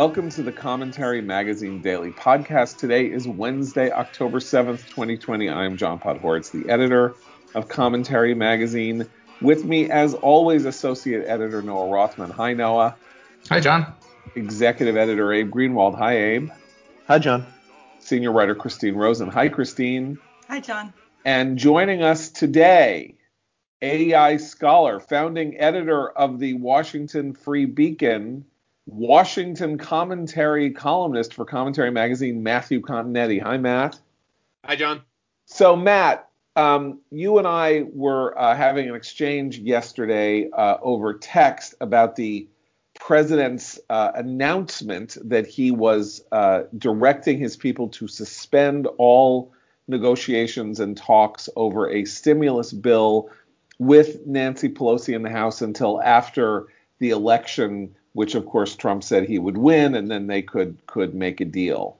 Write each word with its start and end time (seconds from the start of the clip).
Welcome 0.00 0.30
to 0.30 0.42
the 0.42 0.50
Commentary 0.50 1.20
Magazine 1.20 1.82
Daily 1.82 2.10
Podcast. 2.10 2.78
Today 2.78 3.04
is 3.04 3.28
Wednesday, 3.28 3.90
October 3.90 4.38
7th, 4.38 4.88
2020. 4.88 5.50
I 5.50 5.66
am 5.66 5.76
John 5.76 5.98
Podhoretz, 5.98 6.50
the 6.50 6.70
editor 6.70 7.14
of 7.54 7.68
Commentary 7.68 8.34
Magazine. 8.34 9.06
With 9.42 9.66
me, 9.66 9.90
as 9.90 10.14
always, 10.14 10.64
Associate 10.64 11.22
Editor 11.26 11.60
Noah 11.60 11.90
Rothman. 11.90 12.30
Hi, 12.30 12.54
Noah. 12.54 12.96
Hi, 13.50 13.60
John. 13.60 13.92
Executive 14.34 14.96
Editor 14.96 15.34
Abe 15.34 15.50
Greenwald. 15.50 15.98
Hi, 15.98 16.16
Abe. 16.16 16.50
Hi, 17.06 17.18
John. 17.18 17.44
Senior 17.98 18.32
Writer 18.32 18.54
Christine 18.54 18.94
Rosen. 18.94 19.28
Hi, 19.28 19.50
Christine. 19.50 20.16
Hi, 20.48 20.60
John. 20.60 20.94
And 21.26 21.58
joining 21.58 22.02
us 22.02 22.30
today, 22.30 23.16
AEI 23.82 24.38
scholar, 24.38 24.98
founding 24.98 25.60
editor 25.60 26.08
of 26.08 26.38
the 26.38 26.54
Washington 26.54 27.34
Free 27.34 27.66
Beacon, 27.66 28.46
Washington 28.90 29.78
commentary 29.78 30.70
columnist 30.70 31.34
for 31.34 31.44
Commentary 31.44 31.90
Magazine, 31.90 32.42
Matthew 32.42 32.80
Continetti. 32.80 33.40
Hi, 33.40 33.56
Matt. 33.56 33.98
Hi, 34.64 34.74
John. 34.74 35.02
So, 35.46 35.76
Matt, 35.76 36.28
um, 36.56 37.00
you 37.10 37.38
and 37.38 37.46
I 37.46 37.84
were 37.92 38.36
uh, 38.38 38.56
having 38.56 38.88
an 38.88 38.94
exchange 38.94 39.58
yesterday 39.58 40.50
uh, 40.50 40.78
over 40.82 41.14
text 41.14 41.74
about 41.80 42.16
the 42.16 42.48
president's 42.94 43.78
uh, 43.88 44.10
announcement 44.14 45.16
that 45.24 45.46
he 45.46 45.70
was 45.70 46.22
uh, 46.32 46.64
directing 46.76 47.38
his 47.38 47.56
people 47.56 47.88
to 47.88 48.08
suspend 48.08 48.88
all 48.98 49.52
negotiations 49.86 50.80
and 50.80 50.96
talks 50.96 51.48
over 51.56 51.90
a 51.90 52.04
stimulus 52.04 52.72
bill 52.72 53.30
with 53.78 54.26
Nancy 54.26 54.68
Pelosi 54.68 55.14
in 55.14 55.22
the 55.22 55.30
House 55.30 55.62
until 55.62 56.02
after 56.02 56.66
the 56.98 57.10
election 57.10 57.94
which 58.12 58.34
of 58.34 58.46
course 58.46 58.76
Trump 58.76 59.04
said 59.04 59.24
he 59.24 59.38
would 59.38 59.58
win, 59.58 59.94
and 59.94 60.10
then 60.10 60.26
they 60.26 60.42
could 60.42 60.78
could 60.86 61.14
make 61.14 61.40
a 61.40 61.44
deal. 61.44 61.96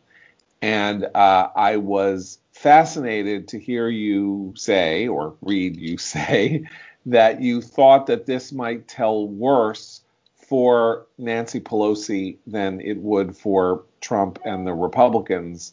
And 0.62 1.04
uh, 1.14 1.48
I 1.56 1.76
was 1.76 2.38
fascinated 2.52 3.48
to 3.48 3.58
hear 3.58 3.88
you 3.88 4.52
say 4.56 5.08
or 5.08 5.34
read 5.40 5.76
you 5.76 5.98
say 6.14 6.64
that 7.06 7.40
you 7.40 7.62
thought 7.62 8.06
that 8.06 8.26
this 8.26 8.52
might 8.52 8.86
tell 8.86 9.26
worse 9.26 10.02
for 10.36 11.06
Nancy 11.16 11.60
Pelosi 11.60 12.36
than 12.46 12.80
it 12.80 12.98
would 12.98 13.36
for 13.36 13.84
Trump 14.00 14.38
and 14.44 14.66
the 14.66 14.74
Republicans. 14.74 15.72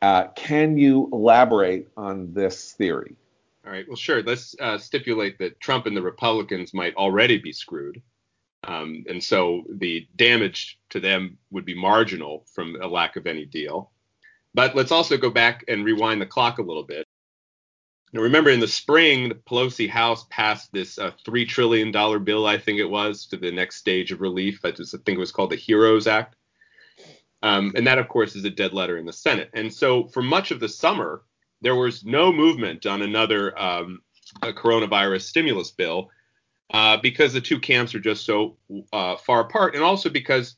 Uh, 0.00 0.28
can 0.34 0.78
you 0.78 1.08
elaborate 1.12 1.88
on 1.96 2.32
this 2.32 2.72
theory? 2.72 3.16
All 3.66 3.72
right. 3.72 3.86
Well, 3.86 3.96
sure. 3.96 4.22
Let's 4.22 4.56
uh, 4.60 4.78
stipulate 4.78 5.38
that 5.38 5.60
Trump 5.60 5.86
and 5.86 5.96
the 5.96 6.02
Republicans 6.02 6.72
might 6.72 6.94
already 6.96 7.38
be 7.38 7.52
screwed. 7.52 8.00
Um, 8.64 9.04
and 9.08 9.22
so 9.22 9.64
the 9.68 10.06
damage 10.16 10.78
to 10.90 11.00
them 11.00 11.38
would 11.50 11.64
be 11.64 11.74
marginal 11.74 12.46
from 12.54 12.76
a 12.80 12.86
lack 12.86 13.16
of 13.16 13.26
any 13.26 13.44
deal. 13.44 13.90
But 14.54 14.76
let's 14.76 14.92
also 14.92 15.16
go 15.16 15.30
back 15.30 15.64
and 15.68 15.84
rewind 15.84 16.20
the 16.20 16.26
clock 16.26 16.58
a 16.58 16.62
little 16.62 16.84
bit. 16.84 17.06
Now, 18.12 18.20
remember 18.20 18.50
in 18.50 18.60
the 18.60 18.68
spring, 18.68 19.30
the 19.30 19.34
Pelosi 19.34 19.88
House 19.88 20.26
passed 20.28 20.70
this 20.70 20.98
uh, 20.98 21.12
$3 21.26 21.48
trillion 21.48 21.90
bill, 22.24 22.46
I 22.46 22.58
think 22.58 22.78
it 22.78 22.84
was, 22.84 23.26
to 23.26 23.38
the 23.38 23.50
next 23.50 23.76
stage 23.76 24.12
of 24.12 24.20
relief. 24.20 24.60
I, 24.64 24.70
just, 24.70 24.94
I 24.94 24.98
think 24.98 25.16
it 25.16 25.20
was 25.20 25.32
called 25.32 25.50
the 25.50 25.56
HEROES 25.56 26.06
Act. 26.06 26.36
Um, 27.42 27.72
and 27.74 27.86
that, 27.86 27.98
of 27.98 28.08
course, 28.08 28.36
is 28.36 28.44
a 28.44 28.50
dead 28.50 28.74
letter 28.74 28.98
in 28.98 29.06
the 29.06 29.12
Senate. 29.12 29.50
And 29.54 29.72
so 29.72 30.06
for 30.08 30.22
much 30.22 30.50
of 30.50 30.60
the 30.60 30.68
summer, 30.68 31.22
there 31.62 31.74
was 31.74 32.04
no 32.04 32.30
movement 32.32 32.84
on 32.84 33.02
another 33.02 33.58
um, 33.58 34.02
coronavirus 34.42 35.22
stimulus 35.22 35.70
bill 35.70 36.10
uh, 36.72 36.96
because 36.96 37.32
the 37.32 37.40
two 37.40 37.60
camps 37.60 37.94
are 37.94 38.00
just 38.00 38.24
so 38.24 38.56
uh, 38.92 39.16
far 39.16 39.40
apart, 39.40 39.74
and 39.74 39.84
also 39.84 40.08
because 40.08 40.56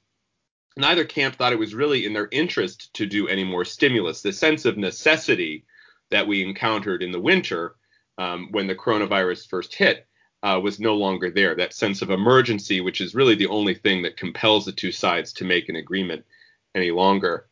neither 0.76 1.04
camp 1.04 1.36
thought 1.36 1.52
it 1.52 1.58
was 1.58 1.74
really 1.74 2.06
in 2.06 2.12
their 2.12 2.28
interest 2.30 2.92
to 2.94 3.06
do 3.06 3.28
any 3.28 3.44
more 3.44 3.64
stimulus. 3.64 4.22
The 4.22 4.32
sense 4.32 4.64
of 4.64 4.76
necessity 4.76 5.64
that 6.10 6.26
we 6.26 6.42
encountered 6.42 7.02
in 7.02 7.12
the 7.12 7.20
winter 7.20 7.76
um, 8.18 8.48
when 8.52 8.66
the 8.66 8.74
coronavirus 8.74 9.48
first 9.48 9.74
hit 9.74 10.06
uh, 10.42 10.60
was 10.62 10.78
no 10.78 10.94
longer 10.94 11.30
there. 11.30 11.54
That 11.54 11.72
sense 11.72 12.02
of 12.02 12.10
emergency, 12.10 12.80
which 12.80 13.00
is 13.00 13.14
really 13.14 13.34
the 13.34 13.46
only 13.46 13.74
thing 13.74 14.02
that 14.02 14.16
compels 14.16 14.64
the 14.64 14.72
two 14.72 14.92
sides 14.92 15.32
to 15.34 15.44
make 15.44 15.68
an 15.68 15.76
agreement 15.76 16.24
any 16.74 16.90
longer. 16.90 17.48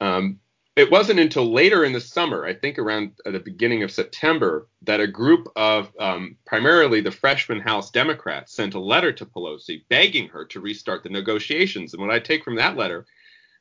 Um, 0.00 0.40
it 0.74 0.90
wasn't 0.90 1.20
until 1.20 1.52
later 1.52 1.84
in 1.84 1.92
the 1.92 2.00
summer, 2.00 2.46
I 2.46 2.54
think 2.54 2.78
around 2.78 3.12
the 3.26 3.38
beginning 3.38 3.82
of 3.82 3.90
September, 3.90 4.68
that 4.82 5.00
a 5.00 5.06
group 5.06 5.48
of 5.54 5.92
um, 6.00 6.36
primarily 6.46 7.02
the 7.02 7.10
freshman 7.10 7.60
House 7.60 7.90
Democrats 7.90 8.54
sent 8.54 8.74
a 8.74 8.80
letter 8.80 9.12
to 9.12 9.26
Pelosi 9.26 9.84
begging 9.90 10.28
her 10.28 10.46
to 10.46 10.60
restart 10.60 11.02
the 11.02 11.10
negotiations. 11.10 11.92
And 11.92 12.02
what 12.02 12.10
I 12.10 12.18
take 12.18 12.42
from 12.42 12.56
that 12.56 12.76
letter 12.76 13.04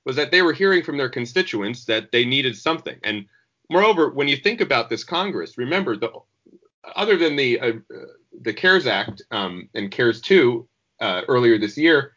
was 0.05 0.15
that 0.15 0.31
they 0.31 0.41
were 0.41 0.53
hearing 0.53 0.83
from 0.83 0.97
their 0.97 1.09
constituents 1.09 1.83
that 1.85 2.11
they 2.11 2.23
needed 2.23 2.55
something. 2.55 2.97
And 3.03 3.25
moreover, 3.69 4.09
when 4.09 4.29
you 4.29 4.37
think 4.37 4.61
about 4.61 4.89
this 4.89 5.03
Congress, 5.03 5.57
remember 5.57 5.97
the 5.97 6.11
other 6.95 7.17
than 7.17 7.35
the 7.35 7.59
uh, 7.59 7.71
the 8.41 8.53
CARES 8.53 8.87
Act 8.87 9.21
um, 9.31 9.69
and 9.75 9.91
CARES 9.91 10.21
2 10.21 10.67
uh, 11.01 11.21
earlier 11.27 11.57
this 11.57 11.77
year, 11.77 12.13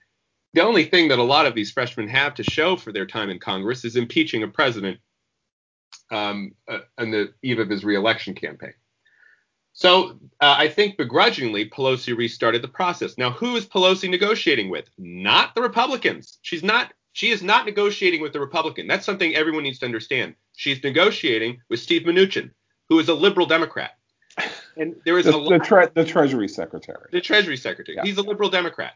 the 0.55 0.63
only 0.63 0.85
thing 0.85 1.09
that 1.09 1.19
a 1.19 1.23
lot 1.23 1.47
of 1.47 1.55
these 1.55 1.71
freshmen 1.71 2.09
have 2.09 2.35
to 2.35 2.45
show 2.45 2.77
for 2.77 2.93
their 2.93 3.07
time 3.07 3.29
in 3.29 3.39
Congress 3.39 3.85
is 3.85 3.97
impeaching 3.97 4.43
a 4.43 4.49
president 4.49 4.99
um, 6.11 6.53
uh, 6.69 6.79
on 6.97 7.11
the 7.11 7.35
eve 7.43 7.59
of 7.59 7.69
his 7.69 7.85
reelection 7.85 8.35
campaign. 8.35 8.73
So 9.73 10.21
uh, 10.41 10.55
I 10.57 10.69
think 10.69 10.97
begrudgingly, 10.97 11.69
Pelosi 11.69 12.17
restarted 12.17 12.63
the 12.63 12.69
process. 12.69 13.19
Now, 13.19 13.31
who 13.31 13.57
is 13.57 13.67
Pelosi 13.67 14.09
negotiating 14.09 14.71
with? 14.71 14.89
Not 14.97 15.57
the 15.57 15.63
Republicans. 15.63 16.39
She's 16.43 16.63
not. 16.63 16.93
She 17.13 17.31
is 17.31 17.43
not 17.43 17.65
negotiating 17.65 18.23
with 18.23 18.33
the 18.33 18.41
Republican. 18.41 18.87
That's 18.87 19.07
something 19.07 19.35
everyone 19.35 19.63
needs 19.65 19.79
to 19.81 19.87
understand. 19.87 20.35
She's 20.57 20.83
negotiating 20.83 21.61
with 21.69 21.81
Steve 21.81 22.03
Mnuchin, 22.03 22.51
who 22.89 22.99
is 22.99 23.09
a 23.09 23.15
liberal 23.15 23.47
Democrat. 23.47 23.93
And 24.77 24.97
there 25.05 25.19
is 25.19 25.27
the, 25.27 25.37
a 25.37 25.49
the, 25.49 25.65
tre- 25.65 25.89
the 25.95 26.05
Treasury 26.05 26.49
Secretary. 26.49 27.09
The 27.13 27.21
Treasury 27.21 27.57
Secretary. 27.57 27.97
Yeah. 27.97 28.05
He's 28.05 28.19
a 28.19 28.23
liberal 28.23 28.51
Democrat. 28.51 28.95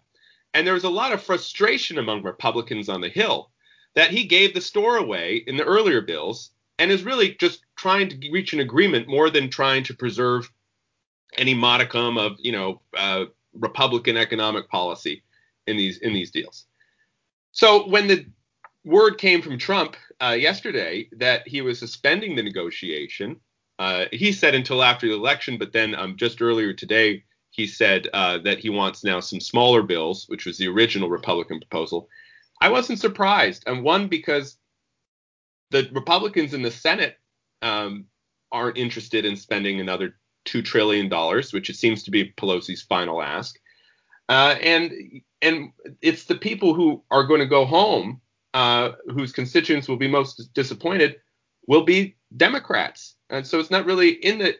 And 0.55 0.67
there 0.67 0.75
was 0.75 0.85
a 0.85 0.91
lot 0.91 1.13
of 1.13 1.23
frustration 1.23 1.99
among 1.99 2.23
Republicans 2.23 2.89
on 2.89 3.01
the 3.01 3.09
Hill 3.09 3.51
that 3.95 4.11
he 4.11 4.25
gave 4.25 4.55
the 4.55 4.61
store 4.61 4.97
away 4.97 5.43
in 5.47 5.57
the 5.57 5.65
earlier 5.65 6.01
bills 6.01 6.51
and 6.79 6.91
is 6.91 7.03
really 7.03 7.35
just 7.35 7.63
trying 7.77 8.09
to 8.09 8.31
reach 8.31 8.53
an 8.53 8.61
agreement 8.61 9.09
more 9.09 9.31
than 9.31 9.51
trying 9.51 9.83
to 9.85 9.95
preserve 9.95 10.51
any 11.37 11.55
modicum 11.55 12.17
of, 12.17 12.37
you 12.39 12.53
know, 12.53 12.81
uh, 12.97 13.25
Republican 13.53 14.17
economic 14.17 14.69
policy 14.69 15.23
in 15.67 15.77
these 15.77 15.99
in 15.99 16.13
these 16.13 16.31
deals. 16.31 16.67
So 17.53 17.89
when 17.89 18.07
the 18.07 18.27
word 18.85 19.19
came 19.19 19.43
from 19.43 19.59
Trump 19.59 19.97
uh, 20.21 20.37
yesterday 20.39 21.09
that 21.17 21.47
he 21.47 21.61
was 21.61 21.79
suspending 21.79 22.37
the 22.37 22.43
negotiation, 22.43 23.37
uh, 23.79 24.07
he 24.13 24.33
said 24.33 24.55
until 24.55 24.83
after 24.83 25.09
the 25.09 25.15
election, 25.15 25.59
but 25.59 25.73
then 25.73 25.95
um, 25.95 26.17
just 26.17 26.41
earlier 26.41 26.73
today 26.73 27.25
he 27.59 27.67
said 27.67 28.09
uh, 28.15 28.39
that 28.39 28.61
he 28.61 28.71
wants 28.71 29.03
now 29.03 29.19
some 29.19 29.41
smaller 29.41 29.83
bills, 29.83 30.27
which 30.29 30.47
was 30.47 30.59
the 30.59 30.69
original 30.69 31.11
Republican 31.11 31.59
proposal. 31.59 32.09
I 32.61 32.69
wasn't 32.69 33.01
surprised, 33.01 33.65
and 33.67 33.83
one 33.83 34.07
because 34.07 34.57
the 35.73 35.89
Republicans 35.93 36.55
in 36.55 36.63
the 36.63 36.71
Senate 36.71 37.19
um, 37.61 38.05
aren't 38.53 38.79
interested 38.79 39.25
in 39.25 39.35
spending 39.35 39.81
another 39.81 40.15
two 40.45 40.63
trillion 40.63 41.09
dollars, 41.09 41.53
which 41.53 41.69
it 41.69 41.75
seems 41.75 42.05
to 42.05 42.13
be 42.13 42.33
Pelosi's 42.39 42.83
final 42.83 43.21
ask, 43.21 43.59
uh, 44.29 44.55
and 44.63 44.93
and 45.43 45.73
it's 46.01 46.27
the 46.27 46.37
people 46.37 46.75
who 46.75 47.03
are 47.11 47.27
going 47.27 47.41
to 47.41 47.47
go 47.47 47.65
home, 47.65 48.21
uh, 48.55 48.93
whose 49.09 49.33
constituents 49.33 49.89
will 49.89 49.97
be 49.97 50.07
most 50.09 50.55
disappointed, 50.55 51.17
will 51.67 51.83
be 51.83 52.17
Democrats, 52.37 53.17
and 53.31 53.45
so 53.45 53.59
it's 53.59 53.71
not 53.71 53.85
really 53.85 54.11
in 54.11 54.39
the, 54.39 54.55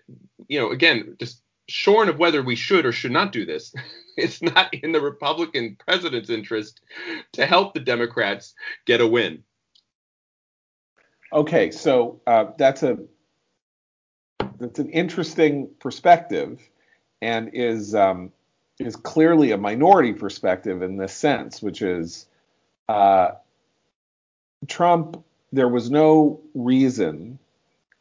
you 0.49 0.59
know, 0.59 0.73
again, 0.73 1.17
just 1.21 1.43
shorn 1.69 2.09
of 2.09 2.19
whether 2.19 2.43
we 2.43 2.57
should 2.57 2.87
or 2.87 2.93
should 2.93 3.13
not 3.13 3.33
do 3.33 3.45
this, 3.45 3.75
it's 4.17 4.43
not 4.43 4.73
in 4.75 4.93
the 4.93 5.01
Republican 5.01 5.77
president's 5.87 6.31
interest 6.31 6.81
to 7.33 7.47
help 7.47 7.75
the 7.75 7.81
Democrats 7.81 8.55
get 8.87 9.01
a 9.01 9.07
win. 9.07 9.45
Okay, 11.33 11.71
so 11.71 12.21
uh, 12.27 12.47
that's 12.57 12.83
a 12.83 12.99
that's 14.59 14.79
an 14.79 14.91
interesting 14.91 15.69
perspective, 15.79 16.59
and 17.21 17.51
is 17.53 17.95
um, 17.95 18.33
is 18.79 18.97
clearly 18.97 19.53
a 19.53 19.59
minority 19.59 20.15
perspective 20.15 20.83
in 20.83 20.97
this 20.97 21.13
sense, 21.13 21.61
which 21.61 21.83
is 21.83 22.27
uh, 22.89 23.33
Trump. 24.67 25.23
There 25.53 25.69
was 25.69 25.91
no 25.91 26.41
reason 26.55 27.39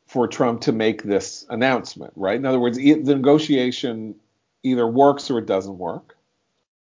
for 0.08 0.28
Trump 0.28 0.62
to 0.62 0.72
make 0.72 1.04
this 1.04 1.46
announcement, 1.50 2.14
right? 2.16 2.36
In 2.36 2.46
other 2.46 2.60
words, 2.60 2.78
the 2.78 2.96
negotiation 2.96 4.16
either 4.64 4.88
works 4.88 5.30
or 5.30 5.40
it 5.40 5.46
doesn't 5.46 5.78
work, 5.78 6.18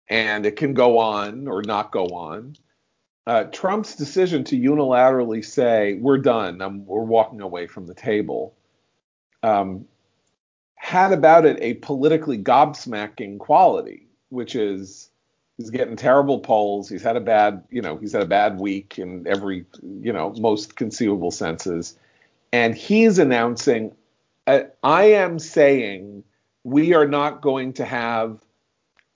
and 0.09 0.47
it 0.47 0.57
can 0.57 0.75
go 0.75 0.99
on 0.99 1.49
or 1.49 1.63
not 1.63 1.93
go 1.93 2.07
on. 2.07 2.57
Uh, 3.27 3.45
Trump's 3.45 3.97
decision 3.97 4.45
to 4.45 4.57
unilaterally 4.57 5.45
say 5.45 5.95
we're 5.95 6.19
done, 6.19 6.61
I'm, 6.61 6.87
we're 6.87 7.03
walking 7.03 7.41
away 7.41 7.67
from 7.67 7.87
the 7.87 7.95
table, 7.95 8.55
um, 9.43 9.87
had 10.77 11.13
about 11.13 11.45
it 11.45 11.59
a 11.61 11.75
politically 11.75 12.39
gobsmacking 12.39 13.39
quality, 13.39 14.07
which 14.29 14.55
is 14.55 15.11
He's 15.57 15.71
getting 15.71 15.97
terrible 15.97 16.41
polls. 16.41 16.89
He's 16.89 17.03
had 17.03 17.17
a 17.17 17.21
bad, 17.21 17.65
you 17.71 17.81
know, 17.81 17.97
he's 17.97 18.13
had 18.13 18.23
a 18.23 18.27
bad 18.27 18.61
week 18.61 18.99
in 18.99 19.27
every, 19.27 19.65
you 19.83 20.13
know, 20.13 20.35
most 20.37 20.77
conceivable 20.77 21.31
senses. 21.31 21.99
And 22.53 22.75
he's 22.75 23.19
announcing, 23.19 23.95
uh, 24.47 24.61
I 24.83 25.05
am 25.05 25.39
saying 25.39 26.25
we 26.65 26.95
are 26.95 27.07
not 27.07 27.43
going 27.43 27.73
to 27.75 27.85
have 27.85 28.41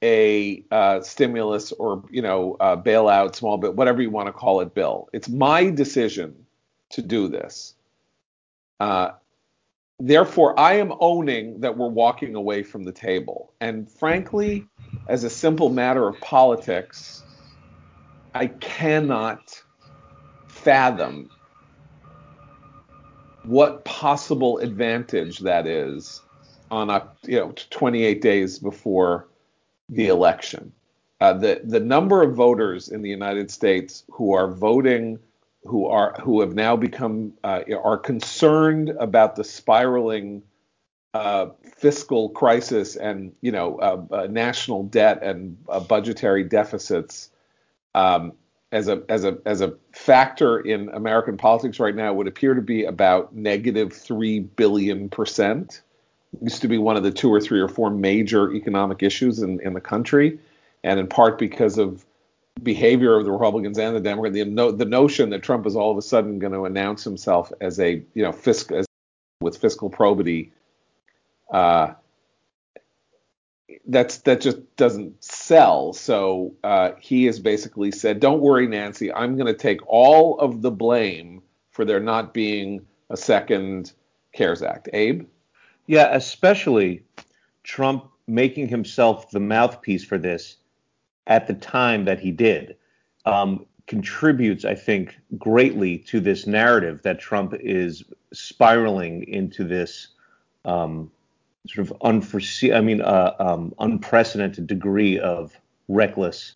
a 0.03 0.65
uh, 0.71 1.01
stimulus 1.03 1.73
or, 1.73 2.05
you 2.11 2.23
know, 2.23 2.57
bailout, 2.61 3.35
small 3.35 3.59
bit, 3.59 3.75
whatever 3.75 4.01
you 4.01 4.11
want 4.11 4.27
to 4.27 4.33
call 4.33 4.61
it, 4.61 4.75
bill. 4.75 5.09
It's 5.13 5.29
my 5.29 5.71
decision 5.71 6.47
to 6.91 7.03
do 7.03 7.29
this. 7.29 7.75
Uh, 8.79 9.11
therefore, 9.99 10.59
I 10.59 10.75
am 10.75 10.93
owning 11.01 11.61
that 11.61 11.77
we're 11.77 11.89
walking 11.89 12.35
away 12.35 12.63
from 12.63 12.85
the 12.85 12.93
table. 12.93 13.53
And 13.61 13.91
frankly, 13.91 14.67
as 15.09 15.25
a 15.25 15.31
simple 15.31 15.69
matter 15.69 16.09
of 16.09 16.19
politics, 16.21 17.23
I 18.35 18.47
cannot 18.47 19.63
fathom 20.49 21.31
what 23.51 23.85
possible 23.85 24.59
advantage 24.59 25.41
that 25.41 25.67
is 25.67 26.23
on 26.71 26.89
a 26.89 27.09
you 27.23 27.37
know 27.37 27.53
28 27.71 28.23
days 28.23 28.59
before 28.61 29.29
the 29.89 30.07
election. 30.07 30.73
Uh, 31.21 31.33
the 31.33 31.61
the 31.65 31.81
number 31.81 32.23
of 32.23 32.35
voters 32.35 32.89
in 32.89 33.03
the 33.03 33.11
United 33.11 33.51
States 33.51 34.05
who 34.11 34.33
are 34.33 34.51
voting 34.51 35.19
who 35.65 35.87
are 35.87 36.15
who 36.23 36.41
have 36.41 36.55
now 36.55 36.77
become 36.77 37.33
uh, 37.43 37.63
are 37.83 37.99
concerned 37.99 38.91
about 39.01 39.35
the 39.35 39.45
spiraling 39.45 40.43
uh, 41.13 41.47
fiscal 41.77 42.29
crisis 42.31 42.95
and 42.95 43.33
you 43.41 43.51
know 43.51 43.79
uh, 43.79 44.15
uh 44.15 44.27
national 44.31 44.85
debt 44.85 45.23
and 45.25 45.59
uh, 45.69 45.81
budgetary 45.81 46.45
deficits 46.45 47.31
um, 47.97 48.33
as 48.73 48.89
a 48.89 49.03
as 49.09 49.25
a 49.25 49.39
as 49.45 49.61
a 49.61 49.75
factor 49.93 50.61
in 50.61 50.89
American 50.91 51.37
politics 51.37 51.81
right 51.81 51.95
now 51.95 52.13
would 52.13 52.29
appear 52.29 52.55
to 52.55 52.63
be 52.63 52.85
about 52.85 53.35
negative 53.35 53.93
three 53.93 54.41
billion 54.41 55.09
percent. 55.09 55.83
Used 56.41 56.63
to 56.63 56.69
be 56.69 56.79
one 56.79 56.97
of 56.97 57.03
the 57.03 57.11
two 57.11 57.33
or 57.33 57.41
three 57.41 57.61
or 57.61 57.69
four 57.69 57.91
major 57.91 58.53
economic 58.53 59.03
issues 59.03 59.41
in, 59.41 59.61
in 59.61 59.75
the 59.75 59.81
country, 59.81 60.39
and 60.85 61.01
in 61.01 61.09
part 61.09 61.39
because 61.39 61.77
of 61.77 62.05
behavior 62.63 63.17
of 63.17 63.25
the 63.25 63.33
Republicans 63.33 63.79
and 63.79 63.97
the 63.97 64.01
Democrats, 64.01 64.35
the, 64.35 64.45
no, 64.45 64.71
the 64.71 64.85
notion 64.85 65.31
that 65.31 65.43
Trump 65.43 65.67
is 65.67 65.75
all 65.75 65.91
of 65.91 65.97
a 65.97 66.03
sudden 66.03 66.39
going 66.39 66.53
to 66.53 66.67
announce 66.67 67.03
himself 67.03 67.53
as 67.61 67.81
a 67.81 68.03
you 68.15 68.23
know 68.23 68.33
fiscal 68.33 68.85
with 69.41 69.57
fiscal 69.57 69.91
probity, 69.91 70.53
uh, 71.51 71.93
that's 73.87 74.19
that 74.19 74.41
just 74.41 74.59
doesn't 74.77 75.23
sell. 75.23 75.93
So 75.93 76.55
uh, 76.65 76.93
he 77.01 77.25
has 77.27 77.39
basically 77.39 77.91
said, 77.91 78.21
"Don't 78.21 78.41
worry, 78.41 78.67
Nancy, 78.67 79.13
I'm 79.13 79.37
going 79.37 79.47
to 79.47 79.55
take 79.55 79.81
all 79.87 80.39
of 80.39 80.63
the 80.63 80.71
blame 80.71 81.43
for 81.71 81.85
there 81.85 82.01
not 82.01 82.35
being 82.35 82.87
a 83.11 83.17
second 83.17 83.93
CARES 84.33 84.63
Act." 84.63 84.89
Abe, 84.93 85.27
yeah, 85.87 86.15
especially 86.15 87.05
Trump 87.65 88.07
making 88.27 88.69
himself 88.69 89.31
the 89.31 89.41
mouthpiece 89.41 90.05
for 90.05 90.19
this 90.19 90.57
at 91.27 91.47
the 91.47 91.55
time 91.55 92.05
that 92.05 92.21
he 92.21 92.31
did 92.31 92.77
um, 93.25 93.67
contributes, 93.87 94.65
I 94.65 94.75
think, 94.75 95.17
greatly 95.37 95.99
to 95.99 96.21
this 96.21 96.47
narrative 96.47 97.03
that 97.03 97.19
Trump 97.19 97.55
is 97.59 98.05
spiraling 98.33 99.27
into 99.27 99.65
this 99.65 100.09
um, 100.65 101.11
sort 101.69 101.91
of 101.91 101.97
unforeseen, 102.03 102.75
I 102.75 102.81
mean, 102.81 103.01
uh, 103.01 103.35
um, 103.39 103.75
unprecedented 103.79 104.67
degree 104.67 105.19
of 105.19 105.53
reckless 105.89 106.55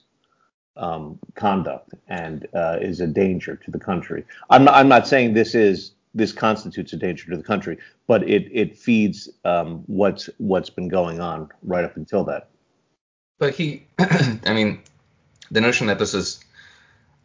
um, 0.77 1.19
conduct 1.35 1.95
and 2.09 2.47
uh, 2.55 2.79
is 2.81 3.01
a 3.01 3.07
danger 3.07 3.57
to 3.57 3.71
the 3.71 3.79
country. 3.79 4.25
I'm 4.51 4.65
not, 4.65 4.75
I'm 4.75 4.89
not 4.89 5.07
saying 5.07 5.35
this 5.35 5.55
is 5.55 5.93
this 6.15 6.33
constitutes 6.33 6.93
a 6.93 6.97
danger 6.97 7.31
to 7.31 7.37
the 7.37 7.43
country, 7.43 7.79
but 8.07 8.29
it 8.29 8.49
it 8.53 8.77
feeds 8.77 9.29
um, 9.45 9.83
what's 9.87 10.29
what's 10.39 10.71
been 10.71 10.89
going 10.89 11.21
on 11.21 11.49
right 11.63 11.85
up 11.85 11.97
until 11.97 12.25
that. 12.25 12.49
But 13.39 13.55
he, 13.55 13.87
I 13.99 14.53
mean, 14.55 14.81
the 15.51 15.61
notion 15.61 15.89
that 15.89 15.99
this 15.99 16.15
is 16.15 16.41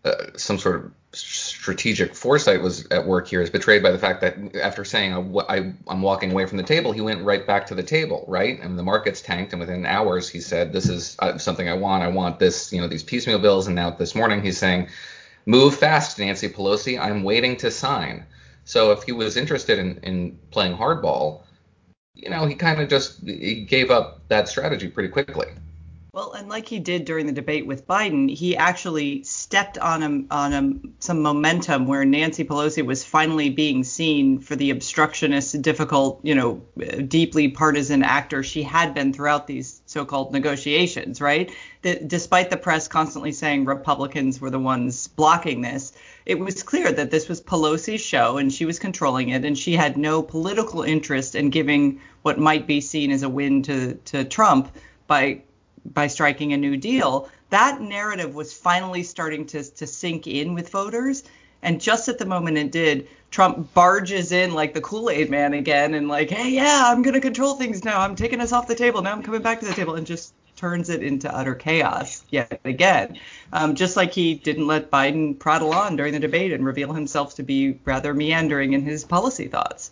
uh, 0.04 0.38
some 0.38 0.58
sort 0.58 0.86
of 0.86 0.92
strategic 1.12 2.14
foresight 2.14 2.62
was 2.62 2.86
at 2.92 3.06
work 3.06 3.28
here 3.28 3.42
is 3.42 3.50
betrayed 3.50 3.82
by 3.82 3.90
the 3.90 3.98
fact 3.98 4.22
that 4.22 4.56
after 4.56 4.86
saying 4.86 5.36
I, 5.50 5.74
am 5.90 6.02
walking 6.02 6.32
away 6.32 6.46
from 6.46 6.58
the 6.58 6.64
table, 6.64 6.92
he 6.92 7.02
went 7.02 7.24
right 7.24 7.46
back 7.46 7.66
to 7.68 7.76
the 7.76 7.84
table, 7.84 8.26
right? 8.28 8.60
And 8.62 8.78
the 8.78 8.84
markets 8.84 9.22
tanked, 9.22 9.54
and 9.54 9.60
within 9.60 9.86
hours 9.86 10.30
he 10.30 10.40
said, 10.40 10.72
"This 10.72 10.88
is 10.88 11.16
uh, 11.20 11.38
something 11.38 11.68
I 11.68 11.74
want. 11.74 12.04
I 12.04 12.10
want 12.10 12.38
this, 12.38 12.72
you 12.72 12.80
know, 12.80 12.88
these 12.88 13.04
piecemeal 13.04 13.40
bills." 13.40 13.66
And 13.66 13.76
now 13.76 13.90
this 13.90 14.14
morning 14.14 14.44
he's 14.44 14.60
saying, 14.60 14.90
"Move 15.46 15.76
fast, 15.76 16.20
Nancy 16.20 16.48
Pelosi. 16.48 17.00
I'm 17.00 17.24
waiting 17.24 17.58
to 17.58 17.72
sign." 17.72 18.26
So 18.66 18.92
if 18.92 19.02
he 19.02 19.12
was 19.12 19.36
interested 19.36 19.80
in, 19.80 19.98
in 20.04 20.38
playing 20.52 20.78
hardball, 20.78 21.42
you 22.14 22.30
know, 22.30 22.46
he 22.46 22.54
kind 22.54 22.80
of 22.80 22.88
just 22.88 23.26
he 23.26 23.66
gave 23.66 23.90
up 23.90 24.22
that 24.28 24.48
strategy 24.48 24.88
pretty 24.88 25.10
quickly. 25.10 25.48
Well, 26.12 26.34
and 26.34 26.50
like 26.50 26.68
he 26.68 26.80
did 26.80 27.06
during 27.06 27.28
the 27.28 27.32
debate 27.32 27.68
with 27.68 27.86
Biden, 27.86 28.36
he 28.36 28.58
actually 28.58 29.24
stepped 29.24 29.78
on 29.78 30.02
a, 30.02 30.34
on 30.34 30.54
a, 30.54 30.90
some 31.00 31.22
momentum 31.22 31.86
where 31.86 32.04
Nancy 32.04 32.44
Pelosi 32.44 32.84
was 32.84 33.04
finally 33.04 33.52
being 33.52 33.84
seen 33.84 34.40
for 34.40 34.56
the 34.56 34.72
obstructionist, 34.72 35.62
difficult, 35.62 36.20
you 36.24 36.34
know, 36.34 36.64
deeply 37.08 37.50
partisan 37.50 38.02
actor 38.02 38.42
she 38.42 38.64
had 38.64 38.96
been 38.96 39.14
throughout 39.14 39.46
these 39.46 39.84
so-called 39.86 40.34
negotiations, 40.34 41.22
right? 41.22 41.52
That 41.84 42.08
despite 42.08 42.50
the 42.50 42.58
press 42.58 42.88
constantly 42.88 43.32
saying 43.32 43.66
Republicans 43.66 44.42
were 44.42 44.50
the 44.50 44.58
ones 44.58 45.08
blocking 45.10 45.62
this, 45.62 45.94
it 46.26 46.40
was 46.40 46.64
clear 46.64 46.92
that 46.92 47.12
this 47.12 47.30
was 47.30 47.40
Pelosi's 47.40 48.02
show 48.02 48.40
and 48.40 48.52
she 48.52 48.66
was 48.66 48.80
controlling 48.80 49.30
it, 49.30 49.46
and 49.46 49.56
she 49.56 49.74
had 49.74 49.96
no 49.96 50.24
political 50.24 50.82
interest 50.82 51.36
in 51.36 51.52
giving 51.52 52.02
what 52.24 52.40
might 52.40 52.66
be 52.66 52.82
seen 52.82 53.12
as 53.12 53.22
a 53.22 53.30
win 53.30 53.62
to 53.64 53.94
to 54.06 54.24
Trump 54.24 54.76
by 55.06 55.42
by 55.86 56.08
striking 56.08 56.54
a 56.54 56.58
new 56.58 56.78
deal, 56.78 57.30
that 57.50 57.82
narrative 57.82 58.36
was 58.36 58.54
finally 58.54 59.04
starting 59.04 59.46
to, 59.48 59.64
to 59.64 59.88
sink 59.88 60.28
in 60.28 60.54
with 60.54 60.70
voters. 60.70 61.24
And 61.62 61.82
just 61.82 62.08
at 62.08 62.18
the 62.18 62.26
moment 62.26 62.58
it 62.58 62.72
did, 62.72 63.08
Trump 63.32 63.74
barges 63.74 64.32
in 64.32 64.54
like 64.54 64.74
the 64.74 64.82
Kool 64.82 65.10
Aid 65.10 65.30
man 65.30 65.54
again 65.54 65.94
and, 65.94 66.08
like, 66.08 66.30
hey, 66.30 66.50
yeah, 66.52 66.84
I'm 66.86 67.02
going 67.02 67.16
to 67.16 67.22
control 67.22 67.56
things 67.56 67.84
now. 67.84 68.00
I'm 68.00 68.16
taking 68.16 68.40
us 68.40 68.52
off 68.52 68.68
the 68.68 68.76
table. 68.76 69.02
Now 69.02 69.12
I'm 69.12 69.24
coming 69.24 69.42
back 69.42 69.60
to 69.60 69.66
the 69.66 69.74
table 69.74 69.96
and 69.96 70.08
just 70.08 70.34
turns 70.56 70.90
it 70.90 71.02
into 71.02 71.34
utter 71.34 71.56
chaos 71.56 72.24
yet 72.30 72.60
again. 72.66 73.18
Um, 73.54 73.76
just 73.76 73.96
like 73.96 74.14
he 74.14 74.36
didn't 74.36 74.68
let 74.68 74.92
Biden 74.92 75.38
prattle 75.38 75.74
on 75.74 75.96
during 75.96 76.14
the 76.14 76.20
debate 76.20 76.54
and 76.54 76.66
reveal 76.66 76.94
himself 76.94 77.36
to 77.36 77.44
be 77.44 77.80
rather 77.86 78.14
meandering 78.14 78.74
in 78.74 78.84
his 78.84 79.04
policy 79.04 79.48
thoughts. 79.48 79.92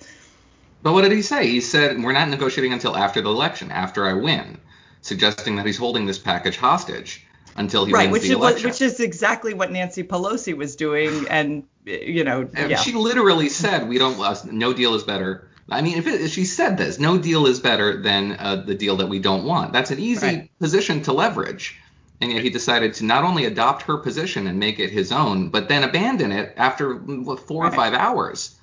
But 0.83 0.93
what 0.93 1.01
did 1.01 1.11
he 1.11 1.21
say? 1.21 1.47
He 1.47 1.61
said, 1.61 2.01
We're 2.01 2.11
not 2.13 2.29
negotiating 2.29 2.73
until 2.73 2.95
after 2.95 3.21
the 3.21 3.29
election, 3.29 3.71
after 3.71 4.05
I 4.05 4.13
win 4.13 4.59
suggesting 5.07 5.55
that 5.55 5.65
he's 5.65 5.77
holding 5.77 6.05
this 6.05 6.19
package 6.19 6.57
hostage 6.57 7.25
until 7.55 7.85
he 7.85 7.93
right, 7.93 8.11
wins 8.11 8.27
the 8.27 8.33
election. 8.33 8.65
Right? 8.65 8.73
Which 8.73 8.81
is 8.81 8.99
exactly 8.99 9.53
what 9.53 9.71
Nancy 9.71 10.03
Pelosi 10.03 10.55
was 10.55 10.75
doing, 10.75 11.27
and 11.29 11.63
you 11.85 12.23
know, 12.23 12.47
and 12.53 12.71
yeah. 12.71 12.77
she 12.77 12.93
literally 12.93 13.49
said, 13.49 13.87
"We 13.87 13.97
don't. 13.97 14.19
Uh, 14.19 14.35
no 14.51 14.73
deal 14.73 14.93
is 14.95 15.03
better." 15.03 15.49
I 15.69 15.81
mean, 15.81 15.97
if, 15.97 16.07
it, 16.07 16.21
if, 16.21 16.31
she 16.31 16.45
said 16.45 16.77
this, 16.77 16.97
no 16.97 17.17
deal 17.17 17.45
is 17.45 17.59
better 17.59 18.01
than 18.01 18.37
uh, 18.39 18.63
the 18.65 18.75
deal 18.75 18.95
that 18.97 19.07
we 19.07 19.19
don't 19.19 19.43
want. 19.43 19.73
That's 19.73 19.91
an 19.91 19.99
easy 19.99 20.25
right. 20.25 20.59
position 20.59 21.01
to 21.03 21.13
leverage. 21.13 21.77
And 22.21 22.31
yet 22.31 22.41
he 22.41 22.49
decided 22.49 22.93
to 22.95 23.05
not 23.05 23.25
only 23.25 23.45
adopt 23.45 23.83
her 23.83 23.97
position 23.97 24.47
and 24.47 24.57
make 24.57 24.79
it 24.79 24.89
his 24.89 25.11
own, 25.11 25.49
but 25.49 25.67
then 25.67 25.83
abandon 25.83 26.31
it 26.31 26.53
after 26.57 26.95
what, 26.95 27.41
four 27.41 27.63
right. 27.63 27.73
or 27.73 27.75
five 27.75 27.93
hours. 27.93 28.55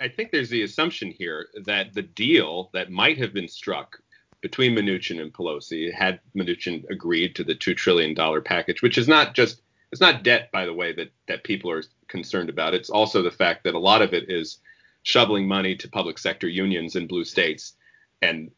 I 0.00 0.08
think 0.08 0.30
there's 0.30 0.48
the 0.48 0.62
assumption 0.62 1.10
here 1.10 1.48
that 1.64 1.94
the 1.94 2.02
deal 2.02 2.70
that 2.72 2.90
might 2.90 3.18
have 3.18 3.32
been 3.34 3.48
struck 3.48 4.00
between 4.40 4.74
Mnuchin 4.74 5.20
and 5.20 5.32
Pelosi 5.32 5.92
had 5.92 6.20
Mnuchin 6.36 6.88
agreed 6.90 7.34
to 7.34 7.44
the 7.44 7.54
two 7.54 7.74
trillion 7.74 8.14
dollar 8.14 8.40
package, 8.40 8.82
which 8.82 8.98
is 8.98 9.08
not 9.08 9.34
just 9.34 9.60
it's 9.92 10.00
not 10.00 10.24
debt, 10.24 10.50
by 10.52 10.66
the 10.66 10.74
way, 10.74 10.92
that 10.92 11.10
that 11.28 11.44
people 11.44 11.70
are 11.70 11.82
concerned 12.08 12.50
about. 12.50 12.74
It's 12.74 12.90
also 12.90 13.22
the 13.22 13.30
fact 13.30 13.64
that 13.64 13.74
a 13.74 13.78
lot 13.78 14.02
of 14.02 14.12
it 14.12 14.30
is 14.30 14.58
shoveling 15.02 15.46
money 15.46 15.76
to 15.76 15.88
public 15.88 16.18
sector 16.18 16.48
unions 16.48 16.96
in 16.96 17.06
blue 17.06 17.24
states, 17.24 17.74
and 18.22 18.50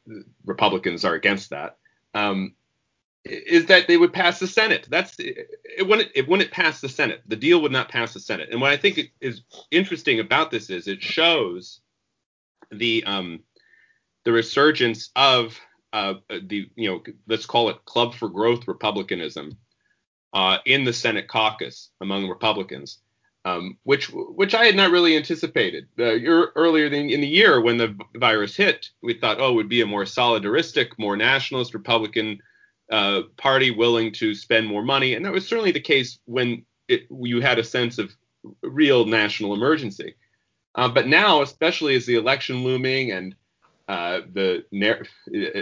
Republicans 0.45 1.05
are 1.05 1.15
against 1.15 1.51
that. 1.51 1.77
Um, 2.15 2.55
is 3.25 3.67
that 3.67 3.87
they 3.87 3.97
would 3.97 4.13
pass 4.13 4.39
the 4.39 4.47
Senate? 4.47 4.87
That's 4.91 5.17
it 5.19 5.87
wouldn't 5.87 6.11
it 6.15 6.29
wouldn't 6.29 6.51
pass 6.51 6.81
the 6.81 6.89
Senate. 6.89 7.23
The 7.27 7.37
deal 7.37 7.61
would 7.63 7.73
not 7.73 7.91
pass 7.91 8.15
the 8.15 8.21
Senate. 8.21 8.49
And 8.51 8.61
what 8.61 8.71
I 8.71 8.77
think 8.77 9.13
is 9.21 9.43
interesting 9.71 10.21
about 10.21 10.51
this 10.51 10.71
is 10.71 10.89
it 10.89 11.03
shows 11.03 11.81
the 12.71 13.05
um, 13.05 13.41
the 14.25 14.33
resurgence 14.33 15.11
of 15.17 15.59
uh, 15.93 16.15
the 16.29 16.69
you 16.77 16.91
know 16.91 17.03
let's 17.27 17.47
call 17.47 17.69
it 17.71 17.85
Club 17.85 18.15
for 18.15 18.29
Growth 18.29 18.69
Republicanism 18.69 19.57
uh, 20.33 20.59
in 20.67 20.85
the 20.85 20.93
Senate 20.93 21.29
caucus 21.29 21.91
among 22.01 22.29
Republicans, 22.29 22.99
um, 23.45 23.79
which 23.85 24.11
which 24.11 24.55
I 24.55 24.67
had 24.67 24.77
not 24.77 24.91
really 24.91 25.17
anticipated. 25.17 25.89
Uh, 25.99 26.19
earlier 26.57 26.87
in, 26.87 27.21
the 27.21 27.27
year 27.27 27.61
when 27.61 27.79
the 27.79 27.97
virus 28.17 28.57
hit, 28.57 28.91
we 29.03 29.15
thought 29.15 29.41
oh 29.41 29.53
it 29.53 29.55
would 29.55 29.69
be 29.69 29.81
a 29.81 29.87
more 29.87 30.05
solidaristic, 30.05 30.91
more 30.99 31.17
nationalist 31.17 31.75
Republican 31.75 32.39
uh, 32.91 33.23
party 33.37 33.71
willing 33.71 34.13
to 34.13 34.35
spend 34.35 34.67
more 34.67 34.83
money, 34.83 35.15
and 35.15 35.25
that 35.25 35.33
was 35.33 35.47
certainly 35.47 35.73
the 35.73 35.81
case 35.81 36.19
when 36.27 36.65
it, 36.89 37.07
you 37.11 37.41
had 37.41 37.59
a 37.59 37.65
sense 37.65 37.99
of 37.99 38.15
real 38.63 39.05
national 39.05 39.55
emergency. 39.55 40.15
Uh, 40.75 40.89
but 40.89 41.09
now, 41.09 41.43
especially 41.43 41.97
as 41.97 42.07
the 42.07 42.15
election 42.15 42.63
looming 42.63 43.11
and 43.11 43.35
uh, 43.89 44.21
the 44.33 44.65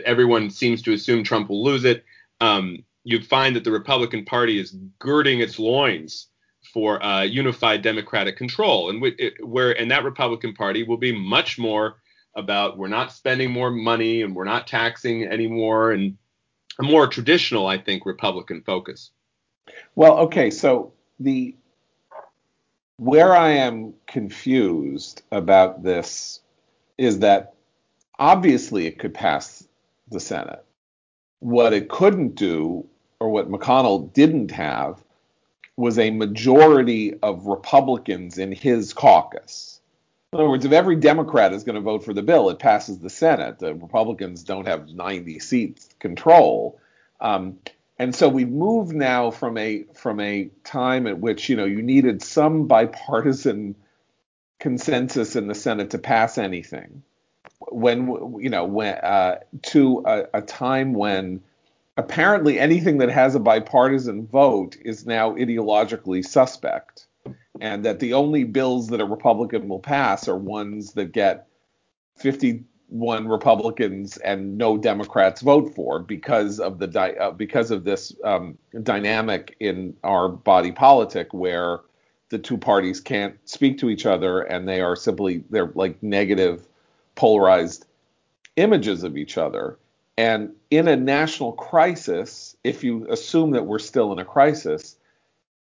everyone 0.05 0.51
seems 0.51 0.83
to 0.83 0.93
assume 0.93 1.23
Trump 1.23 1.49
will 1.49 1.63
lose 1.63 1.85
it, 1.85 2.05
um, 2.41 2.85
you 3.05 3.23
find 3.23 3.55
that 3.55 3.65
the 3.65 3.71
Republican 3.71 4.25
Party 4.25 4.59
is 4.59 4.77
girding 4.99 5.41
its 5.41 5.59
loins 5.59 6.27
for 6.73 7.03
uh, 7.03 7.23
unified 7.23 7.83
Democratic 7.83 8.37
control, 8.37 8.91
and 8.91 9.01
where 9.41 9.73
and 9.81 9.91
that 9.91 10.05
Republican 10.05 10.55
Party 10.55 10.83
will 10.83 10.97
be 10.97 11.13
much 11.13 11.59
more 11.59 11.99
about 12.35 12.77
we're 12.77 12.89
not 12.89 13.13
spending 13.13 13.51
more 13.51 13.71
money 13.71 14.23
and 14.23 14.35
we're 14.35 14.45
not 14.45 14.67
taxing 14.67 15.25
anymore, 15.25 15.93
and 15.93 16.19
a 16.81 16.83
more 16.83 17.07
traditional, 17.07 17.67
I 17.67 17.79
think, 17.79 18.05
Republican 18.05 18.63
focus. 18.63 19.11
Well, 19.95 20.19
okay, 20.19 20.51
so 20.51 20.93
the 21.21 21.55
where 22.99 23.37
I 23.37 23.51
am 23.51 23.95
confused 24.07 25.23
about 25.31 25.83
this 25.83 26.41
is 26.99 27.21
that 27.21 27.55
obviously 28.19 28.87
it 28.87 28.99
could 28.99 29.15
pass 29.15 29.67
the 30.11 30.21
Senate. 30.21 30.65
What 31.41 31.73
it 31.73 31.89
couldn't 31.89 32.35
do, 32.35 32.87
or 33.21 33.31
what 33.31 33.51
McConnell 33.51 34.13
didn't 34.13 34.51
have, 34.53 35.03
was 35.77 35.99
a 35.99 36.11
majority 36.11 37.15
of 37.23 37.47
Republicans 37.47 38.39
in 38.39 38.53
his 38.53 38.93
caucus. 38.93 39.81
In 40.33 40.41
other 40.41 40.49
words, 40.49 40.65
if 40.65 40.73
every 40.73 40.97
Democrat 40.97 41.53
is 41.53 41.65
going 41.65 41.77
to 41.77 41.81
vote 41.81 42.05
for 42.05 42.15
the 42.15 42.23
bill, 42.23 42.51
it 42.51 42.59
passes 42.59 42.99
the 42.99 43.11
Senate. 43.11 43.59
The 43.59 43.75
Republicans 43.75 44.43
don't 44.43 44.67
have 44.67 44.89
90 44.89 45.39
seats 45.39 45.89
control. 45.99 46.81
Um, 47.21 47.59
and 47.99 48.15
so 48.15 48.29
we've 48.29 48.51
moved 48.51 48.95
now 48.95 49.31
from 49.31 49.57
a 49.57 49.85
from 49.95 50.21
a 50.21 50.51
time 50.65 51.07
at 51.07 51.19
which 51.19 51.49
you 51.49 51.57
know 51.57 51.65
you 51.65 51.83
needed 51.83 52.23
some 52.23 52.67
bipartisan 52.67 53.75
consensus 54.59 55.37
in 55.37 55.47
the 55.47 55.55
Senate 55.55 55.91
to 55.91 55.99
pass 55.99 56.37
anything, 56.39 57.03
when 57.71 58.07
you 58.41 58.51
know 58.51 58.65
when 58.65 58.95
uh, 58.97 59.39
to 59.63 60.03
a, 60.07 60.25
a 60.35 60.43
time 60.43 60.93
when 60.93 61.41
apparently 61.97 62.59
anything 62.59 62.99
that 62.99 63.09
has 63.09 63.35
a 63.35 63.41
bipartisan 63.41 64.27
vote 64.27 64.77
is 64.85 65.07
now 65.07 65.33
ideologically 65.33 66.25
suspect, 66.25 67.07
and 67.61 67.85
that 67.85 68.01
the 68.01 68.13
only 68.13 68.45
bills 68.45 68.89
that 68.89 69.01
a 69.01 69.05
Republican 69.05 69.69
will 69.69 69.79
pass 69.79 70.29
are 70.29 70.37
ones 70.37 70.93
that 70.93 71.13
get 71.13 71.47
51 72.17 73.27
Republicans 73.29 74.17
and 74.19 74.59
no 74.59 74.77
Democrats 74.77 75.41
vote 75.41 75.75
for 75.75 75.99
because 75.99 76.61
of 76.61 76.79
the 76.79 76.87
di- 76.87 77.17
uh, 77.17 77.31
because 77.31 77.71
of 77.71 77.85
this 77.85 78.15
um, 78.25 78.59
dynamic 78.83 79.57
in 79.61 79.97
our 80.05 80.29
body 80.29 80.73
politic 80.73 81.33
where 81.33 81.81
the 82.29 82.39
two 82.39 82.59
parties 82.59 83.01
can't 83.01 83.37
speak 83.49 83.79
to 83.79 83.89
each 83.89 84.05
other 84.05 84.43
and 84.43 84.69
they 84.69 84.81
are 84.81 84.97
simply 84.97 85.45
they're 85.51 85.73
like 85.75 86.03
negative 86.03 86.67
polarized 87.17 87.87
images 88.57 89.03
of 89.03 89.17
each 89.17 89.37
other 89.37 89.77
and 90.19 90.55
in 90.71 90.89
a 90.89 90.97
national 90.97 91.53
crisis, 91.53 92.57
if 92.65 92.83
you 92.83 93.07
assume 93.11 93.51
that 93.51 93.67
we're 93.67 93.79
still 93.79 94.13
in 94.13 94.19
a 94.19 94.25
crisis, 94.25 94.97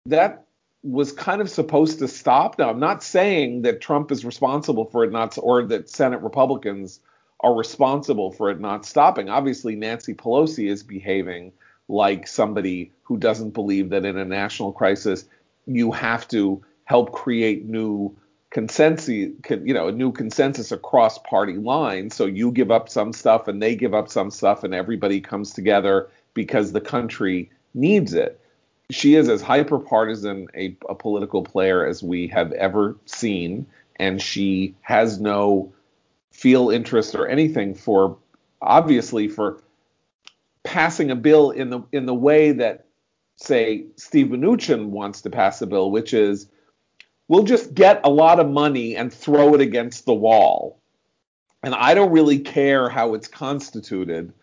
that 0.05 0.45
was 0.83 1.11
kind 1.11 1.41
of 1.41 1.49
supposed 1.49 1.97
to 1.99 2.07
stop. 2.07 2.59
Now, 2.59 2.69
I'm 2.69 2.79
not 2.79 3.01
saying 3.01 3.63
that 3.63 3.81
Trump 3.81 4.11
is 4.11 4.23
responsible 4.23 4.85
for 4.85 5.03
it 5.03 5.11
not, 5.11 5.35
or 5.41 5.63
that 5.63 5.89
Senate 5.89 6.21
Republicans 6.21 6.99
are 7.39 7.55
responsible 7.55 8.31
for 8.31 8.51
it 8.51 8.59
not 8.59 8.85
stopping. 8.85 9.29
Obviously, 9.29 9.75
Nancy 9.75 10.13
Pelosi 10.13 10.69
is 10.69 10.83
behaving 10.83 11.51
like 11.87 12.27
somebody 12.27 12.91
who 13.03 13.17
doesn't 13.17 13.51
believe 13.51 13.89
that 13.89 14.05
in 14.05 14.17
a 14.17 14.25
national 14.25 14.71
crisis 14.71 15.25
you 15.65 15.91
have 15.91 16.27
to 16.27 16.63
help 16.85 17.11
create 17.11 17.65
new 17.65 18.15
consensus, 18.55 19.09
you 19.09 19.73
know, 19.73 19.89
a 19.89 19.91
new 19.91 20.13
consensus 20.13 20.71
across 20.71 21.17
party 21.17 21.57
lines. 21.57 22.15
So 22.15 22.25
you 22.25 22.51
give 22.51 22.71
up 22.71 22.87
some 22.87 23.11
stuff 23.11 23.49
and 23.49 23.61
they 23.61 23.75
give 23.75 23.93
up 23.93 24.07
some 24.07 24.31
stuff, 24.31 24.63
and 24.63 24.73
everybody 24.73 25.19
comes 25.19 25.51
together 25.51 26.07
because 26.33 26.71
the 26.71 26.79
country 26.79 27.51
needs 27.73 28.13
it. 28.13 28.39
She 28.91 29.15
is 29.15 29.27
as 29.27 29.41
hyper 29.41 29.77
partisan 29.77 30.47
a, 30.55 30.73
a 30.87 30.95
political 30.95 31.43
player 31.43 31.85
as 31.85 32.01
we 32.01 32.27
have 32.27 32.53
ever 32.53 32.95
seen, 33.05 33.65
and 33.97 34.21
she 34.21 34.73
has 34.79 35.19
no 35.19 35.73
feel 36.31 36.69
interest 36.69 37.13
or 37.13 37.27
anything 37.27 37.75
for 37.75 38.17
obviously 38.61 39.27
for 39.27 39.61
passing 40.63 41.11
a 41.11 41.15
bill 41.17 41.51
in 41.51 41.71
the 41.71 41.81
in 41.91 42.05
the 42.05 42.15
way 42.15 42.53
that 42.53 42.85
say 43.35 43.83
Steve 43.97 44.27
Mnuchin 44.27 44.85
wants 44.91 45.23
to 45.23 45.29
pass 45.29 45.61
a 45.61 45.67
bill, 45.67 45.91
which 45.91 46.13
is 46.13 46.47
we'll 47.27 47.43
just 47.43 47.73
get 47.73 48.01
a 48.03 48.09
lot 48.09 48.39
of 48.39 48.49
money 48.49 48.95
and 48.95 49.13
throw 49.13 49.53
it 49.53 49.61
against 49.61 50.05
the 50.05 50.13
wall. 50.13 50.79
And 51.63 51.73
I 51.73 51.93
don't 51.93 52.11
really 52.11 52.39
care 52.39 52.89
how 52.89 53.15
it's 53.15 53.27
constituted. 53.27 54.33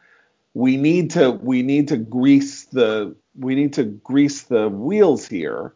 We 0.54 0.76
need 0.76 1.12
to 1.12 1.30
we 1.30 1.62
need 1.62 1.88
to 1.88 1.96
grease 1.96 2.64
the 2.64 3.14
we 3.38 3.54
need 3.54 3.74
to 3.74 3.84
grease 3.84 4.42
the 4.42 4.68
wheels 4.68 5.26
here. 5.26 5.72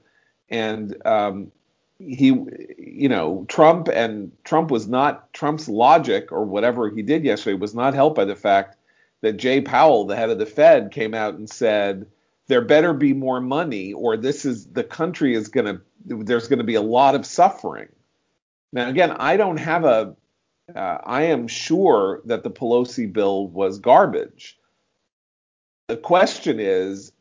And 0.49 0.97
um, 1.07 1.53
he, 1.99 2.27
you 2.27 3.09
know, 3.09 3.47
Trump 3.49 3.89
and 3.89 4.33
Trump 4.45 4.71
was 4.71 4.87
not 4.87 5.33
Trump's 5.33 5.69
logic 5.69 6.31
or 6.31 6.45
whatever 6.45 6.91
he 6.91 7.03
did 7.03 7.25
yesterday 7.25 7.57
was 7.57 7.75
not 7.75 7.95
helped 7.95 8.17
by 8.17 8.25
the 8.25 8.37
fact 8.37 8.77
that 9.23 9.39
Jay 9.39 9.61
Powell, 9.61 10.05
the 10.05 10.17
head 10.17 10.31
of 10.31 10.39
the 10.39 10.47
Fed, 10.47 10.91
came 10.93 11.15
out 11.15 11.35
and 11.35 11.49
said 11.49 12.07
there 12.49 12.63
better 12.63 12.93
be 12.93 13.13
more 13.13 13.41
money 13.41 13.93
or 13.93 14.17
this 14.17 14.45
is 14.45 14.67
the 14.67 14.85
country 14.85 15.35
is 15.35 15.49
going 15.49 15.67
to 15.67 15.81
there's 16.07 16.49
going 16.49 16.59
to 16.59 16.65
be 16.65 16.77
a 16.77 16.83
lot 16.83 17.15
of 17.15 17.27
suffering. 17.27 17.89
Now, 18.73 18.89
again, 18.89 19.13
I 19.13 19.37
don't 19.37 19.57
have 19.59 19.85
a. 19.85 20.17
Uh, 20.75 20.99
I 21.05 21.23
am 21.25 21.47
sure 21.47 22.23
that 22.25 22.43
the 22.43 22.51
Pelosi 22.51 23.13
bill 23.13 23.47
was 23.47 23.79
garbage. 23.79 24.59
The 25.89 25.97
question 25.97 26.59
is, 26.59 27.13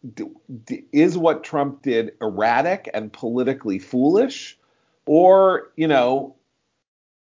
is 0.91 1.15
what 1.17 1.43
Trump 1.43 1.83
did 1.83 2.13
erratic 2.19 2.89
and 2.91 3.13
politically 3.13 3.77
foolish, 3.77 4.57
or 5.05 5.71
you 5.75 5.87
know, 5.87 6.35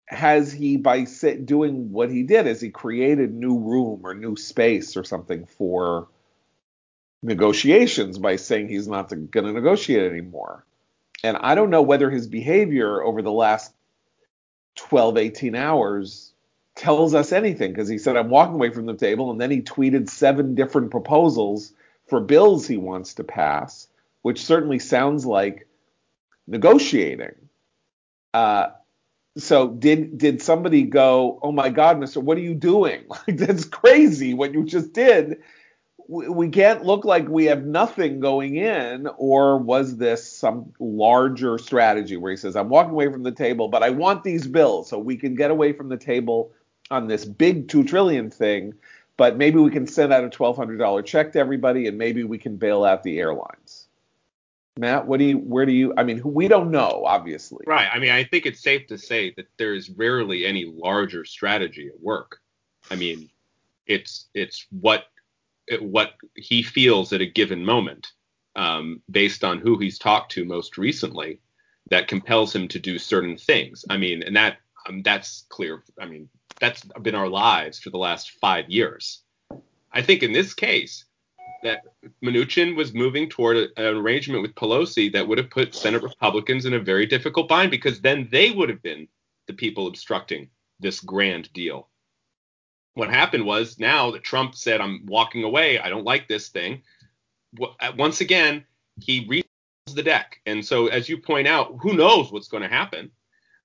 has 0.06 0.52
he 0.52 0.76
by 0.76 1.06
doing 1.44 1.90
what 1.90 2.10
he 2.10 2.22
did, 2.22 2.46
has 2.46 2.60
he 2.60 2.70
created 2.70 3.34
new 3.34 3.58
room 3.58 4.02
or 4.04 4.14
new 4.14 4.36
space 4.36 4.96
or 4.96 5.02
something 5.02 5.46
for 5.46 6.06
negotiations 7.24 8.18
by 8.18 8.36
saying 8.36 8.68
he's 8.68 8.86
not 8.86 9.08
going 9.08 9.46
to 9.46 9.52
negotiate 9.52 10.10
anymore? 10.10 10.64
And 11.24 11.36
I 11.38 11.54
don't 11.54 11.70
know 11.70 11.82
whether 11.82 12.10
his 12.10 12.26
behavior 12.26 13.02
over 13.02 13.22
the 13.22 13.32
last 13.32 13.72
12, 14.76 15.16
18 15.16 15.54
hours 15.56 16.32
tells 16.76 17.14
us 17.14 17.32
anything 17.32 17.72
because 17.72 17.88
he 17.88 17.98
said, 17.98 18.16
I'm 18.16 18.30
walking 18.30 18.54
away 18.54 18.70
from 18.70 18.86
the 18.86 18.94
table. 18.96 19.30
And 19.30 19.40
then 19.40 19.50
he 19.50 19.62
tweeted 19.62 20.10
seven 20.10 20.54
different 20.54 20.90
proposals 20.90 21.72
for 22.08 22.20
bills 22.20 22.66
he 22.66 22.76
wants 22.76 23.14
to 23.14 23.24
pass, 23.24 23.88
which 24.22 24.44
certainly 24.44 24.78
sounds 24.78 25.24
like 25.24 25.66
negotiating. 26.46 27.34
Uh, 28.34 28.68
so 29.36 29.68
did 29.68 30.18
did 30.18 30.42
somebody 30.42 30.82
go, 30.82 31.38
oh 31.42 31.52
my 31.52 31.70
God, 31.70 31.98
Mister, 31.98 32.20
what 32.20 32.36
are 32.36 32.42
you 32.42 32.54
doing? 32.54 33.04
Like 33.08 33.38
that's 33.38 33.64
crazy 33.64 34.34
what 34.34 34.52
you 34.52 34.64
just 34.64 34.92
did 34.92 35.38
we 36.08 36.49
can't 36.49 36.84
look 36.84 37.04
like 37.04 37.28
we 37.28 37.46
have 37.46 37.64
nothing 37.64 38.20
going 38.20 38.56
in, 38.56 39.08
or 39.16 39.58
was 39.58 39.96
this 39.96 40.30
some 40.30 40.73
larger 40.78 41.58
strategy 41.58 42.16
where 42.16 42.30
he 42.30 42.37
says, 42.37 42.56
I'm 42.56 42.68
walking 42.68 42.92
away 42.92 43.11
from 43.11 43.23
the 43.23 43.32
table, 43.32 43.68
but 43.68 43.82
I 43.82 43.90
want 43.90 44.23
these 44.25 44.46
bills 44.46 44.90
so 44.90 44.99
we 44.99 45.16
can 45.16 45.34
get 45.34 45.50
away 45.50 45.73
from 45.73 45.88
the 45.88 45.96
table 45.96 46.52
on 46.90 47.08
this 47.08 47.25
big 47.25 47.68
two 47.68 47.84
trillion 47.84 48.30
thing, 48.30 48.75
but 49.16 49.37
maybe 49.37 49.58
we 49.58 49.70
can 49.70 49.87
send 49.87 50.12
out 50.12 50.25
a 50.25 50.30
twelve 50.30 50.56
hundred 50.56 50.78
dollar 50.78 51.02
check 51.02 51.32
to 51.32 51.38
everybody 51.38 51.87
and 51.87 51.96
maybe 51.96 52.25
we 52.25 52.38
can 52.38 52.56
bail 52.56 52.84
out 52.84 53.02
the 53.02 53.18
airlines. 53.18 53.88
Matt, 54.76 55.06
what 55.06 55.18
do 55.18 55.25
you 55.25 55.38
where 55.38 55.64
do 55.64 55.73
you 55.73 55.94
I 55.96 56.02
mean 56.02 56.20
we 56.25 56.49
don't 56.49 56.70
know, 56.70 57.04
obviously. 57.06 57.64
Right. 57.66 57.88
I 57.92 57.99
mean, 57.99 58.11
I 58.11 58.25
think 58.25 58.44
it's 58.44 58.61
safe 58.61 58.87
to 58.88 58.99
say 58.99 59.32
that 59.37 59.46
there 59.56 59.75
is 59.75 59.88
rarely 59.88 60.44
any 60.44 60.64
larger 60.64 61.25
strategy 61.25 61.88
at 61.88 62.00
work. 62.00 62.40
I 62.90 62.96
mean, 62.96 63.30
it's 63.87 64.28
it's 64.34 64.66
what 64.70 65.04
what 65.80 66.14
he 66.37 66.62
feels 66.62 67.12
at 67.12 67.21
a 67.21 67.26
given 67.26 67.64
moment, 67.64 68.09
um, 68.56 69.02
based 69.11 69.44
on 69.44 69.59
who 69.59 69.78
he's 69.78 69.99
talked 69.99 70.33
to 70.33 70.44
most 70.44 70.78
recently, 70.78 71.40
that 71.90 72.09
compels 72.09 72.54
him 72.54 72.68
to 72.68 72.78
do 72.78 72.99
certain 72.99 73.37
things. 73.37 73.85
I 73.90 73.97
mean, 73.97 74.23
and 74.23 74.37
that 74.37 74.59
um, 74.88 75.02
that's 75.02 75.47
clear. 75.49 75.83
I 76.00 76.06
mean, 76.06 76.28
that's 76.61 76.83
been 77.02 77.14
our 77.14 77.28
lives 77.28 77.78
for 77.78 77.90
the 77.90 77.99
last 77.99 78.33
five 78.40 78.68
years. 78.68 79.23
I 79.92 80.02
think 80.02 80.23
in 80.23 80.33
this 80.33 80.54
case, 80.54 81.04
that 81.62 81.83
Mnuchin 82.23 82.76
was 82.76 82.92
moving 82.92 83.28
toward 83.28 83.56
a, 83.56 83.68
an 83.76 83.97
arrangement 83.97 84.42
with 84.42 84.54
Pelosi 84.54 85.12
that 85.12 85.26
would 85.26 85.38
have 85.38 85.50
put 85.50 85.75
Senate 85.75 86.02
Republicans 86.02 86.66
in 86.66 86.75
a 86.75 86.78
very 86.78 87.06
difficult 87.06 87.49
bind 87.49 87.71
because 87.71 88.00
then 88.00 88.28
they 88.30 88.50
would 88.50 88.68
have 88.68 88.83
been 88.83 89.09
the 89.47 89.54
people 89.54 89.87
obstructing 89.87 90.49
this 90.80 91.00
grand 91.00 91.52
deal. 91.52 91.88
What 92.94 93.10
happened 93.10 93.44
was 93.44 93.78
now 93.78 94.12
that 94.12 94.24
Trump 94.24 94.54
said, 94.54 94.80
I'm 94.80 95.04
walking 95.06 95.44
away, 95.44 95.78
I 95.78 95.88
don't 95.88 96.04
like 96.04 96.28
this 96.28 96.48
thing, 96.48 96.82
once 97.96 98.20
again, 98.20 98.64
he 99.00 99.26
reads 99.28 99.46
the 99.92 100.02
deck. 100.02 100.40
And 100.46 100.64
so, 100.64 100.86
as 100.86 101.08
you 101.08 101.18
point 101.18 101.48
out, 101.48 101.76
who 101.80 101.94
knows 101.94 102.32
what's 102.32 102.48
going 102.48 102.62
to 102.62 102.68
happen? 102.68 103.10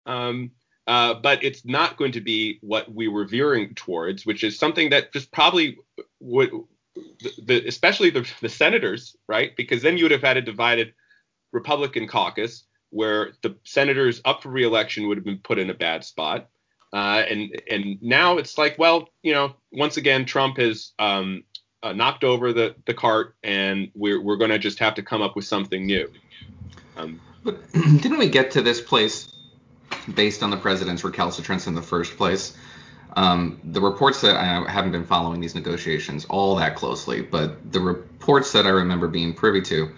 Um, 0.06 0.52
uh, 0.88 1.14
but 1.14 1.44
it's 1.44 1.66
not 1.66 1.98
going 1.98 2.14
to 2.14 2.22
be 2.22 2.58
what 2.62 2.92
we 2.92 3.08
were 3.08 3.26
veering 3.26 3.76
towards, 3.76 4.26
which 4.26 4.44
is 4.44 4.58
something 4.58 4.90
that 4.90 5.14
just 5.14 5.32
probably 5.32 5.78
would, 6.20 6.50
the, 6.96 7.32
the, 7.46 7.68
especially 7.68 8.10
the, 8.10 8.28
the 8.42 8.50
senators, 8.50 9.16
right? 9.28 9.56
Because 9.56 9.84
then 9.84 9.98
you 9.98 10.06
would 10.06 10.12
have 10.12 10.24
had 10.24 10.38
a 10.38 10.42
divided 10.42 10.94
Republican 11.52 12.08
caucus 12.08 12.64
where 12.90 13.34
the 13.44 13.56
senators 13.64 14.20
up 14.26 14.42
for 14.42 14.50
reelection 14.50 15.08
would 15.08 15.18
have 15.18 15.26
been 15.26 15.38
put 15.38 15.60
in 15.60 15.70
a 15.70 15.76
bad 15.76 16.04
spot. 16.04 16.50
Uh, 16.92 17.24
and 17.30 17.62
and 17.70 18.02
now 18.02 18.38
it's 18.38 18.58
like, 18.58 18.78
well, 18.80 19.10
you 19.22 19.34
know, 19.34 19.54
once 19.72 19.98
again, 19.98 20.26
Trump 20.26 20.58
has 20.58 20.92
um, 20.98 21.44
uh, 21.84 21.94
knocked 21.94 22.24
over 22.24 22.52
the 22.52 22.76
the 22.86 22.94
cart, 22.94 23.36
and 23.44 23.92
we're 23.94 24.22
we're 24.22 24.38
going 24.38 24.50
to 24.50 24.60
just 24.60 24.80
have 24.80 24.96
to 24.96 25.04
come 25.04 25.22
up 25.22 25.36
with 25.36 25.46
something 25.46 25.86
new. 25.86 26.12
Um, 26.98 27.22
but 27.44 27.72
didn't 27.74 28.18
we 28.18 28.28
get 28.28 28.52
to 28.52 28.62
this 28.62 28.82
place 28.82 29.32
based 30.14 30.42
on 30.42 30.50
the 30.50 30.58
president's 30.58 31.04
recalcitrance 31.04 31.68
in 31.68 31.76
the 31.76 31.82
first 31.82 32.18
place? 32.18 32.58
Um, 33.16 33.60
the 33.64 33.82
reports 33.82 34.22
that 34.22 34.36
I 34.36 34.70
haven't 34.72 34.92
been 34.92 35.06
following 35.06 35.42
these 35.42 35.56
negotiations 35.56 36.26
all 36.26 36.56
that 36.56 36.76
closely, 36.76 37.22
but 37.22 37.72
the 37.72 37.80
reports 37.80 38.52
that 38.54 38.66
I 38.66 38.70
remember 38.70 39.08
being 39.08 39.34
privy 39.34 39.62
to 39.64 39.90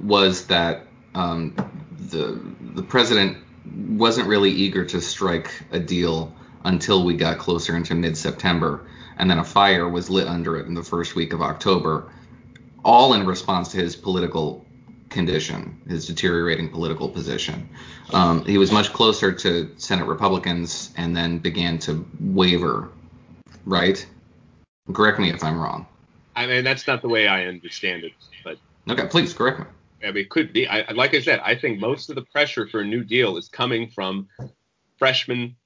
was 0.00 0.46
that 0.46 0.86
um, 1.14 1.54
the 1.98 2.40
the 2.74 2.82
president 2.82 3.38
wasn't 3.74 4.28
really 4.28 4.50
eager 4.50 4.84
to 4.84 5.00
strike 5.00 5.50
a 5.72 5.78
deal 5.78 6.34
until 6.64 7.04
we 7.04 7.16
got 7.16 7.38
closer 7.38 7.76
into 7.76 7.94
mid-September, 7.94 8.86
and 9.16 9.30
then 9.30 9.38
a 9.38 9.44
fire 9.44 9.88
was 9.88 10.10
lit 10.10 10.26
under 10.26 10.58
it 10.58 10.66
in 10.66 10.74
the 10.74 10.82
first 10.82 11.14
week 11.14 11.32
of 11.32 11.40
October, 11.42 12.10
all 12.84 13.14
in 13.14 13.26
response 13.26 13.68
to 13.68 13.76
his 13.76 13.96
political 13.96 14.64
condition, 15.08 15.80
his 15.88 16.06
deteriorating 16.06 16.68
political 16.68 17.08
position. 17.08 17.68
Um, 18.12 18.44
he 18.44 18.58
was 18.58 18.72
much 18.72 18.92
closer 18.92 19.32
to 19.32 19.70
Senate 19.76 20.06
Republicans 20.06 20.92
and 20.96 21.16
then 21.16 21.38
began 21.38 21.78
to 21.80 22.06
waver, 22.20 22.90
right? 23.64 24.04
Correct 24.92 25.18
me 25.18 25.30
if 25.30 25.42
I'm 25.44 25.58
wrong. 25.58 25.86
I 26.36 26.46
mean, 26.46 26.64
that's 26.64 26.86
not 26.86 27.02
the 27.02 27.08
way 27.08 27.26
I 27.26 27.46
understand 27.46 28.04
it, 28.04 28.12
but. 28.44 28.58
Okay, 28.88 29.06
please 29.08 29.34
correct 29.34 29.60
me. 29.60 29.66
I 30.02 30.06
mean, 30.06 30.16
it 30.16 30.30
could 30.30 30.52
be. 30.52 30.66
I, 30.66 30.90
like 30.92 31.14
I 31.14 31.20
said, 31.20 31.40
I 31.44 31.54
think 31.54 31.78
most 31.78 32.08
of 32.08 32.16
the 32.16 32.22
pressure 32.22 32.66
for 32.66 32.80
a 32.80 32.86
new 32.86 33.04
deal 33.04 33.36
is 33.36 33.48
coming 33.48 33.90
from 33.90 34.28
freshman 34.98 35.56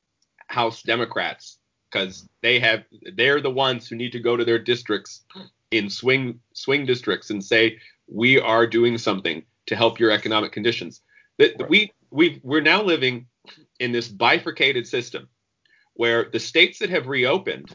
House 0.49 0.83
Democrats 0.83 1.59
because 1.91 2.29
they 2.43 2.59
have 2.61 2.85
they're 3.15 3.41
the 3.41 3.51
ones 3.51 3.89
who 3.89 3.97
need 3.97 4.13
to 4.13 4.21
go 4.21 4.37
to 4.37 4.45
their 4.45 4.59
districts 4.59 5.23
in 5.71 5.89
swing 5.89 6.41
swing 6.53 6.85
districts 6.85 7.31
and 7.31 7.45
say 7.45 7.79
we 8.09 8.39
are 8.41 8.67
doing 8.67 8.99
something 8.99 9.43
to 9.67 9.77
help 9.77 9.99
your 9.99 10.11
economic 10.11 10.53
conditions. 10.53 11.01
That 11.39 11.55
right. 11.59 11.71
we 11.71 11.93
we 12.11 12.41
we're 12.43 12.61
now 12.61 12.83
living 12.83 13.27
in 13.79 13.93
this 13.93 14.09
bifurcated 14.09 14.87
system 14.87 15.29
where 15.95 16.29
the 16.31 16.41
states 16.41 16.79
that 16.81 16.91
have 16.91 17.07
reopened 17.07 17.75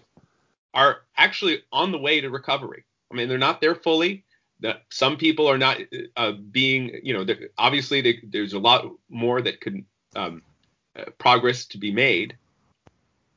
are 0.74 1.02
actually 1.18 1.64
on 1.72 1.92
the 1.92 1.98
way 1.98 2.22
to 2.22 2.30
recovery. 2.30 2.84
I 3.12 3.16
mean, 3.16 3.28
they're 3.28 3.38
not 3.38 3.62
there 3.62 3.76
fully, 3.76 4.26
that 4.62 4.84
some 4.90 5.18
people 5.18 5.48
are 5.48 5.58
not 5.58 5.78
uh, 6.18 6.34
being, 6.52 7.00
you 7.04 7.14
know, 7.14 7.26
obviously 7.58 8.02
they, 8.02 8.20
there's 8.24 8.54
a 8.54 8.60
lot 8.60 8.90
more 9.10 9.42
that 9.42 9.62
could 9.62 9.86
um, 10.16 10.42
uh, 10.98 11.06
progress 11.18 11.66
to 11.68 11.78
be 11.78 11.92
made. 11.92 12.38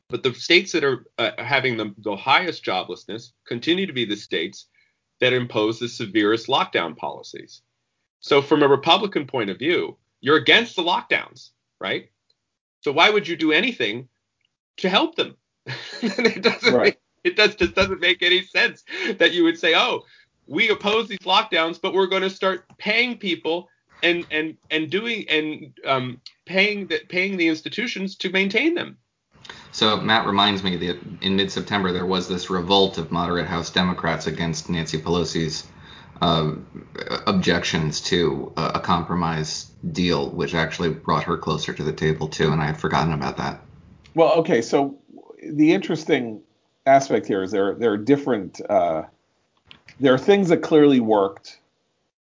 But 0.09 0.23
the 0.23 0.35
states 0.35 0.73
that 0.73 0.85
are 0.85 1.07
uh, 1.19 1.31
having 1.39 1.77
the, 1.77 1.95
the 1.99 2.17
highest 2.17 2.65
joblessness 2.65 3.33
continue 3.47 3.87
to 3.87 3.93
be 3.93 4.05
the 4.05 4.17
states 4.17 4.67
that 5.21 5.33
impose 5.33 5.79
the 5.79 5.89
severest 5.89 6.49
lockdown 6.49 6.97
policies. 6.97 7.63
So, 8.21 8.43
from 8.43 8.63
a 8.63 8.69
Republican 8.69 9.27
point 9.27 9.51
of 9.51 9.59
view, 9.59 9.97
you're 10.21 10.37
against 10.37 10.77
the 10.77 10.83
lockdowns, 10.83 11.51
right? 11.81 12.11
So 12.83 12.93
why 12.93 13.11
would 13.11 13.29
you 13.29 13.37
do 13.37 13.53
anything 13.53 14.09
to 14.79 14.89
help 14.89 15.17
them? 15.17 15.37
it 16.03 16.43
doesn't. 16.43 16.75
Right. 16.75 16.85
Make, 16.85 16.99
it 17.25 17.37
does, 17.37 17.55
just 17.55 17.75
doesn't 17.75 18.01
make 18.01 18.23
any 18.23 18.43
sense 18.43 18.83
that 19.19 19.33
you 19.33 19.45
would 19.45 19.59
say, 19.59 19.75
oh, 19.77 20.03
we 20.47 20.69
oppose 20.71 21.09
these 21.09 21.19
lockdowns, 21.21 21.81
but 21.81 21.95
we're 21.95 22.07
going 22.07 22.23
to 22.23 22.31
start 22.31 22.65
paying 22.79 23.19
people 23.19 23.69
and 24.03 24.27
and 24.31 24.57
and 24.71 24.91
doing 24.91 25.25
and 25.29 25.73
um, 25.87 26.21
paying 26.45 26.87
the 26.89 27.01
paying 27.09 27.37
the 27.37 27.49
institutions 27.49 28.17
to 28.17 28.31
maintain 28.31 28.75
them. 28.75 28.99
So 29.73 29.97
Matt 29.97 30.27
reminds 30.27 30.63
me 30.63 30.77
that 30.77 30.99
in 31.23 31.37
mid-September 31.37 31.93
there 31.93 32.07
was 32.07 32.29
this 32.29 32.51
revolt 32.51 32.99
of 32.99 33.11
moderate 33.11 33.47
House 33.47 33.71
Democrats 33.71 34.27
against 34.27 34.69
Nancy 34.69 34.99
Pelosi's 34.99 35.67
uh, 36.21 36.53
objections 37.27 38.01
to 38.03 38.53
a, 38.57 38.73
a 38.75 38.81
compromise 38.81 39.71
deal, 39.91 40.31
which 40.31 40.55
actually 40.55 40.91
brought 40.91 41.25
her 41.25 41.37
closer 41.37 41.73
to 41.73 41.83
the 41.83 41.93
table 41.93 42.29
too, 42.29 42.53
and 42.53 42.61
I 42.61 42.67
had 42.67 42.77
forgotten 42.77 43.13
about 43.13 43.39
that. 43.39 43.61
Well, 44.15 44.35
okay, 44.35 44.63
so 44.63 44.99
the 45.43 45.73
interesting 45.73 46.43
aspect 46.87 47.27
here 47.27 47.43
is 47.43 47.51
there 47.51 47.75
there 47.75 47.93
are 47.93 47.99
different 47.99 48.61
uh, 48.69 49.05
there 50.01 50.15
are 50.15 50.19
things 50.19 50.49
that 50.49 50.59
clearly 50.59 51.01
worked, 51.01 51.59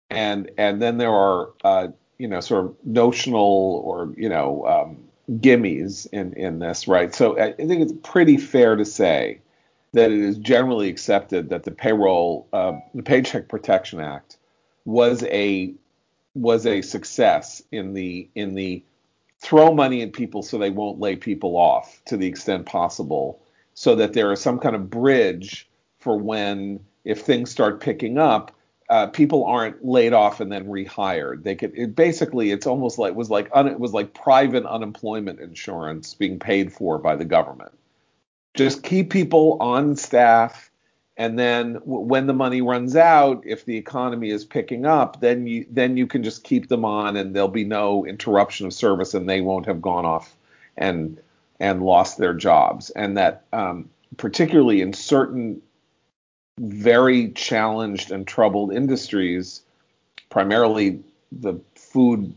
and 0.10 0.52
and 0.58 0.82
then 0.82 0.98
there 0.98 1.12
are 1.12 1.50
uh, 1.64 1.88
you 2.18 2.28
know 2.28 2.40
sort 2.40 2.66
of 2.66 2.76
notional 2.84 3.82
or 3.86 4.14
you 4.18 4.30
know 4.30 4.66
um, 4.66 4.98
gimmies 5.40 6.08
in 6.12 6.34
in 6.34 6.60
this, 6.60 6.88
right? 6.88 7.14
So 7.14 7.40
I 7.40 7.54
think 7.54 7.82
it's 7.82 7.94
pretty 8.04 8.38
fair 8.38 8.76
to 8.76 8.86
say 8.86 9.40
that 9.94 10.12
it 10.12 10.20
is 10.20 10.38
generally 10.38 10.90
accepted 10.90 11.50
that 11.50 11.64
the 11.64 11.72
payroll, 11.72 12.48
uh, 12.52 12.74
the 12.94 13.04
Paycheck 13.04 13.48
Protection 13.48 14.00
Act, 14.00 14.38
was 14.86 15.24
a 15.24 15.74
was 16.36 16.66
a 16.66 16.82
success 16.82 17.62
in 17.72 17.94
the 17.94 18.28
in 18.36 18.56
the 18.56 18.84
throw 19.40 19.74
money 19.74 20.02
at 20.02 20.14
people 20.14 20.42
so 20.42 20.58
they 20.58 20.70
won't 20.70 21.00
lay 21.00 21.16
people 21.16 21.58
off 21.58 22.02
to 22.06 22.18
the 22.18 22.28
extent 22.28 22.66
possible, 22.66 23.42
so 23.74 23.96
that 23.96 24.14
there 24.14 24.32
is 24.32 24.42
some 24.42 24.60
kind 24.60 24.76
of 24.76 24.90
bridge 24.90 25.70
for 26.00 26.18
when 26.18 26.80
if 27.04 27.22
things 27.22 27.52
start 27.52 27.82
picking 27.82 28.18
up, 28.18 28.56
uh, 28.90 29.08
people 29.08 29.46
aren't 29.46 29.84
laid 29.84 30.14
off 30.14 30.40
and 30.40 30.52
then 30.52 30.66
rehired. 30.66 31.44
They 31.44 31.56
could 31.56 31.74
it 31.76 31.96
basically 31.96 32.52
it's 32.52 32.68
almost 32.68 33.00
like 33.00 33.16
was 33.16 33.30
like 33.30 33.50
un, 33.54 33.68
it 33.68 33.80
was 33.80 33.94
like 33.94 34.14
private 34.14 34.66
unemployment 34.66 35.40
insurance 35.40 36.14
being 36.14 36.40
paid 36.40 36.72
for 36.72 36.98
by 36.98 37.16
the 37.16 37.26
government. 37.26 37.72
Just 38.56 38.84
keep 38.84 39.10
people 39.10 39.58
on 39.60 39.96
staff, 39.96 40.70
and 41.18 41.40
then 41.40 41.74
w- 41.74 42.02
when 42.02 42.28
the 42.28 42.34
money 42.34 42.62
runs 42.62 42.96
out, 42.96 43.44
if 43.48 43.66
the 43.66 43.78
economy 43.78 44.30
is 44.30 44.46
picking 44.46 44.86
up, 44.86 45.22
then 45.22 45.48
you 45.48 45.66
then 45.72 45.98
you 45.98 46.06
can 46.06 46.22
just 46.22 46.44
keep 46.44 46.68
them 46.68 46.86
on, 46.86 47.16
and 47.16 47.36
there'll 47.36 47.48
be 47.48 47.66
no 47.66 48.06
interruption 48.06 48.68
of 48.68 48.74
service, 48.74 49.14
and 49.14 49.28
they 49.28 49.42
won't 49.42 49.66
have 49.66 49.82
gone 49.82 50.06
off 50.06 50.36
and 50.78 51.20
and 51.60 51.82
lost 51.82 52.18
their 52.18 52.34
jobs. 52.34 52.90
And 52.92 53.18
that 53.18 53.46
um, 53.54 53.90
particularly 54.18 54.82
in 54.82 54.94
certain 54.94 55.62
very 56.60 57.30
challenged 57.32 58.12
and 58.12 58.28
troubled 58.28 58.74
industries, 58.74 59.62
primarily 60.30 61.00
the 61.32 61.56
food 61.76 62.34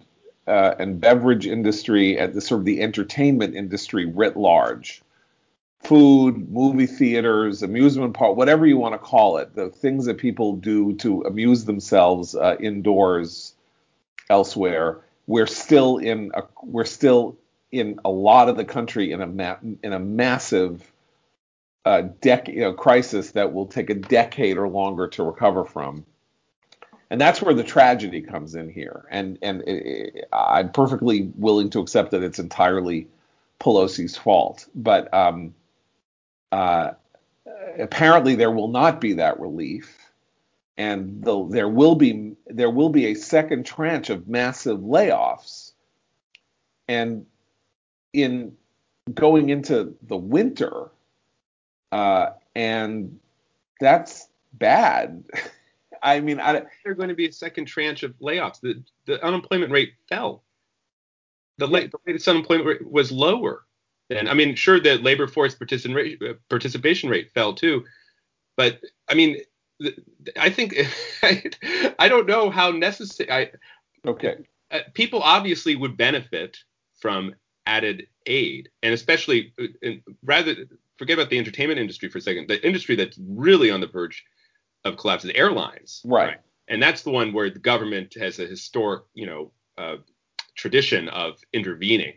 uh, 0.46 0.74
and 0.78 1.00
beverage 1.00 1.46
industry 1.46 2.18
and 2.18 2.34
the 2.34 2.40
sort 2.40 2.60
of 2.60 2.64
the 2.64 2.80
entertainment 2.80 3.54
industry 3.54 4.06
writ 4.06 4.36
large. 4.36 5.02
Food, 5.82 6.50
movie 6.50 6.86
theaters, 6.86 7.62
amusement 7.62 8.14
park, 8.14 8.36
whatever 8.36 8.66
you 8.66 8.76
want 8.76 8.94
to 8.94 8.98
call 8.98 9.36
it, 9.36 9.54
the 9.54 9.68
things 9.68 10.06
that 10.06 10.18
people 10.18 10.56
do 10.56 10.94
to 10.94 11.22
amuse 11.22 11.64
themselves 11.64 12.34
uh, 12.34 12.56
indoors, 12.58 13.54
elsewhere. 14.30 14.98
We're 15.26 15.46
still 15.46 15.98
in 15.98 16.32
a 16.34 16.42
we're 16.62 16.84
still 16.84 17.36
in 17.70 18.00
a 18.04 18.10
lot 18.10 18.48
of 18.48 18.56
the 18.56 18.64
country 18.64 19.12
in 19.12 19.20
a 19.20 19.26
ma- 19.26 19.58
in 19.82 19.92
a 19.92 19.98
massive 19.98 20.90
a 21.86 22.02
dec- 22.02 22.52
you 22.52 22.60
know, 22.60 22.72
crisis 22.72 23.30
that 23.30 23.52
will 23.54 23.66
take 23.66 23.88
a 23.90 23.94
decade 23.94 24.58
or 24.58 24.68
longer 24.68 25.06
to 25.06 25.22
recover 25.22 25.64
from. 25.64 26.04
And 27.10 27.20
that's 27.20 27.40
where 27.40 27.54
the 27.54 27.62
tragedy 27.62 28.20
comes 28.20 28.56
in 28.56 28.68
here. 28.68 29.06
And 29.10 29.38
and 29.40 29.62
it, 29.62 29.86
it, 29.86 30.28
I'm 30.32 30.72
perfectly 30.72 31.30
willing 31.36 31.70
to 31.70 31.80
accept 31.80 32.10
that 32.10 32.24
it's 32.24 32.40
entirely 32.40 33.06
Pelosi's 33.60 34.16
fault, 34.16 34.66
but 34.74 35.12
um, 35.14 35.54
uh, 36.50 36.90
apparently 37.78 38.34
there 38.34 38.50
will 38.50 38.68
not 38.68 39.00
be 39.00 39.14
that 39.14 39.38
relief, 39.38 39.96
and 40.76 41.22
the, 41.22 41.46
there 41.48 41.68
will 41.68 41.94
be 41.94 42.34
there 42.48 42.70
will 42.70 42.90
be 42.90 43.06
a 43.06 43.14
second 43.14 43.64
tranche 43.64 44.10
of 44.10 44.26
massive 44.26 44.80
layoffs. 44.80 45.72
And 46.88 47.26
in 48.12 48.56
going 49.14 49.50
into 49.50 49.94
the 50.02 50.16
winter, 50.16 50.90
uh, 51.92 52.30
and 52.54 53.18
that's 53.80 54.28
bad. 54.52 55.24
I 56.02 56.20
mean, 56.20 56.40
I, 56.40 56.62
there's 56.84 56.96
going 56.96 57.08
to 57.08 57.14
be 57.14 57.26
a 57.28 57.32
second 57.32 57.66
tranche 57.66 58.02
of 58.02 58.18
layoffs. 58.20 58.60
The 58.60 58.82
the 59.06 59.24
unemployment 59.24 59.72
rate 59.72 59.94
fell. 60.08 60.44
The, 61.58 61.66
la- 61.66 61.80
the 61.80 61.98
latest 62.06 62.28
unemployment 62.28 62.66
rate 62.68 62.90
was 62.90 63.10
lower 63.12 63.64
And 64.10 64.28
I 64.28 64.34
mean, 64.34 64.54
sure, 64.54 64.80
the 64.80 64.96
labor 64.98 65.26
force 65.28 65.54
participation 65.54 66.38
participation 66.48 67.10
rate 67.10 67.30
fell 67.32 67.54
too, 67.54 67.84
but 68.56 68.80
I 69.08 69.14
mean, 69.14 69.38
I 70.38 70.50
think 70.50 70.76
I 71.98 72.08
don't 72.08 72.26
know 72.26 72.50
how 72.50 72.70
necessary. 72.70 73.30
I, 73.30 73.50
okay. 74.06 74.36
Uh, 74.70 74.80
people 74.94 75.22
obviously 75.22 75.76
would 75.76 75.96
benefit 75.96 76.58
from 77.00 77.34
added 77.66 78.06
aid, 78.26 78.70
and 78.82 78.94
especially 78.94 79.54
in, 79.82 80.02
rather 80.24 80.54
forget 80.98 81.18
about 81.18 81.30
the 81.30 81.38
entertainment 81.38 81.80
industry 81.80 82.08
for 82.08 82.18
a 82.18 82.20
second. 82.20 82.48
The 82.48 82.64
industry 82.66 82.96
that's 82.96 83.18
really 83.18 83.70
on 83.70 83.80
the 83.80 83.86
verge 83.86 84.24
of 84.84 84.96
collapse 84.96 85.24
is 85.24 85.32
airlines. 85.34 86.02
Right. 86.04 86.28
right? 86.28 86.40
And 86.68 86.82
that's 86.82 87.02
the 87.02 87.10
one 87.10 87.32
where 87.32 87.50
the 87.50 87.58
government 87.58 88.14
has 88.18 88.38
a 88.38 88.46
historic, 88.46 89.04
you 89.14 89.26
know, 89.26 89.52
uh, 89.78 89.96
tradition 90.54 91.08
of 91.08 91.38
intervening. 91.52 92.14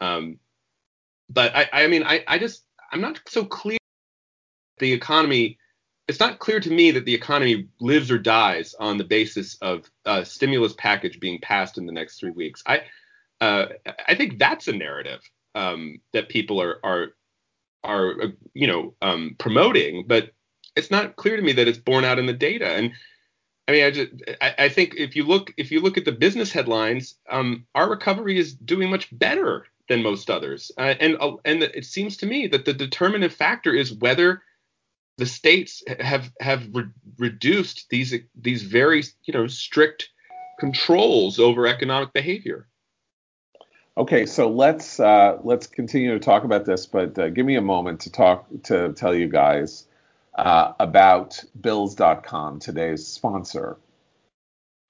Um, 0.00 0.38
but 1.28 1.54
I, 1.54 1.68
I 1.72 1.86
mean, 1.86 2.02
I, 2.02 2.24
I 2.26 2.38
just 2.38 2.64
I'm 2.90 3.00
not 3.00 3.20
so 3.28 3.44
clear 3.44 3.78
the 4.78 4.92
economy 4.92 5.58
it's 6.08 6.20
not 6.20 6.38
clear 6.38 6.60
to 6.60 6.70
me 6.70 6.92
that 6.92 7.04
the 7.04 7.14
economy 7.14 7.66
lives 7.80 8.10
or 8.10 8.18
dies 8.18 8.74
on 8.78 8.96
the 8.96 9.04
basis 9.04 9.56
of 9.56 9.90
a 10.04 10.24
stimulus 10.24 10.72
package 10.78 11.18
being 11.18 11.40
passed 11.40 11.78
in 11.78 11.86
the 11.86 11.92
next 11.92 12.20
three 12.20 12.30
weeks. 12.30 12.62
I 12.66 12.82
uh, 13.40 13.66
I 14.06 14.14
think 14.14 14.38
that's 14.38 14.68
a 14.68 14.72
narrative 14.72 15.20
um, 15.54 16.00
that 16.12 16.28
people 16.28 16.62
are 16.62 16.78
are 16.84 17.08
are 17.86 18.22
uh, 18.22 18.28
you 18.54 18.66
know 18.66 18.94
um, 19.02 19.36
promoting, 19.38 20.04
but 20.06 20.32
it's 20.74 20.90
not 20.90 21.16
clear 21.16 21.36
to 21.36 21.42
me 21.42 21.52
that 21.52 21.68
it's 21.68 21.78
borne 21.78 22.04
out 22.04 22.18
in 22.18 22.26
the 22.26 22.32
data. 22.32 22.66
And 22.66 22.92
I 23.68 23.72
mean, 23.72 23.84
I, 23.84 23.90
just, 23.90 24.10
I, 24.40 24.54
I 24.58 24.68
think 24.68 24.94
if 24.96 25.16
you 25.16 25.24
look 25.24 25.52
if 25.56 25.70
you 25.70 25.80
look 25.80 25.96
at 25.96 26.04
the 26.04 26.12
business 26.12 26.52
headlines, 26.52 27.16
um, 27.30 27.66
our 27.74 27.88
recovery 27.88 28.38
is 28.38 28.54
doing 28.54 28.90
much 28.90 29.16
better 29.16 29.66
than 29.88 30.02
most 30.02 30.30
others, 30.30 30.70
uh, 30.78 30.94
and 31.00 31.16
uh, 31.20 31.36
and 31.44 31.62
it 31.62 31.84
seems 31.84 32.16
to 32.18 32.26
me 32.26 32.46
that 32.48 32.64
the 32.64 32.72
determinative 32.72 33.36
factor 33.36 33.72
is 33.72 33.92
whether 33.92 34.42
the 35.18 35.26
states 35.26 35.82
have 36.00 36.30
have 36.40 36.68
re- 36.72 36.84
reduced 37.18 37.86
these 37.90 38.14
these 38.34 38.62
very 38.62 39.02
you 39.24 39.32
know 39.32 39.46
strict 39.46 40.10
controls 40.58 41.38
over 41.38 41.66
economic 41.66 42.12
behavior. 42.12 42.68
Okay, 43.98 44.26
so 44.26 44.50
let's 44.50 45.00
uh, 45.00 45.38
let's 45.42 45.66
continue 45.66 46.12
to 46.12 46.20
talk 46.20 46.44
about 46.44 46.66
this, 46.66 46.84
but 46.84 47.18
uh, 47.18 47.30
give 47.30 47.46
me 47.46 47.56
a 47.56 47.62
moment 47.62 48.00
to 48.00 48.12
talk 48.12 48.46
to 48.64 48.92
tell 48.92 49.14
you 49.14 49.26
guys 49.26 49.86
uh, 50.34 50.74
about 50.78 51.42
Bills.com, 51.58 52.58
today's 52.58 53.06
sponsor, 53.06 53.78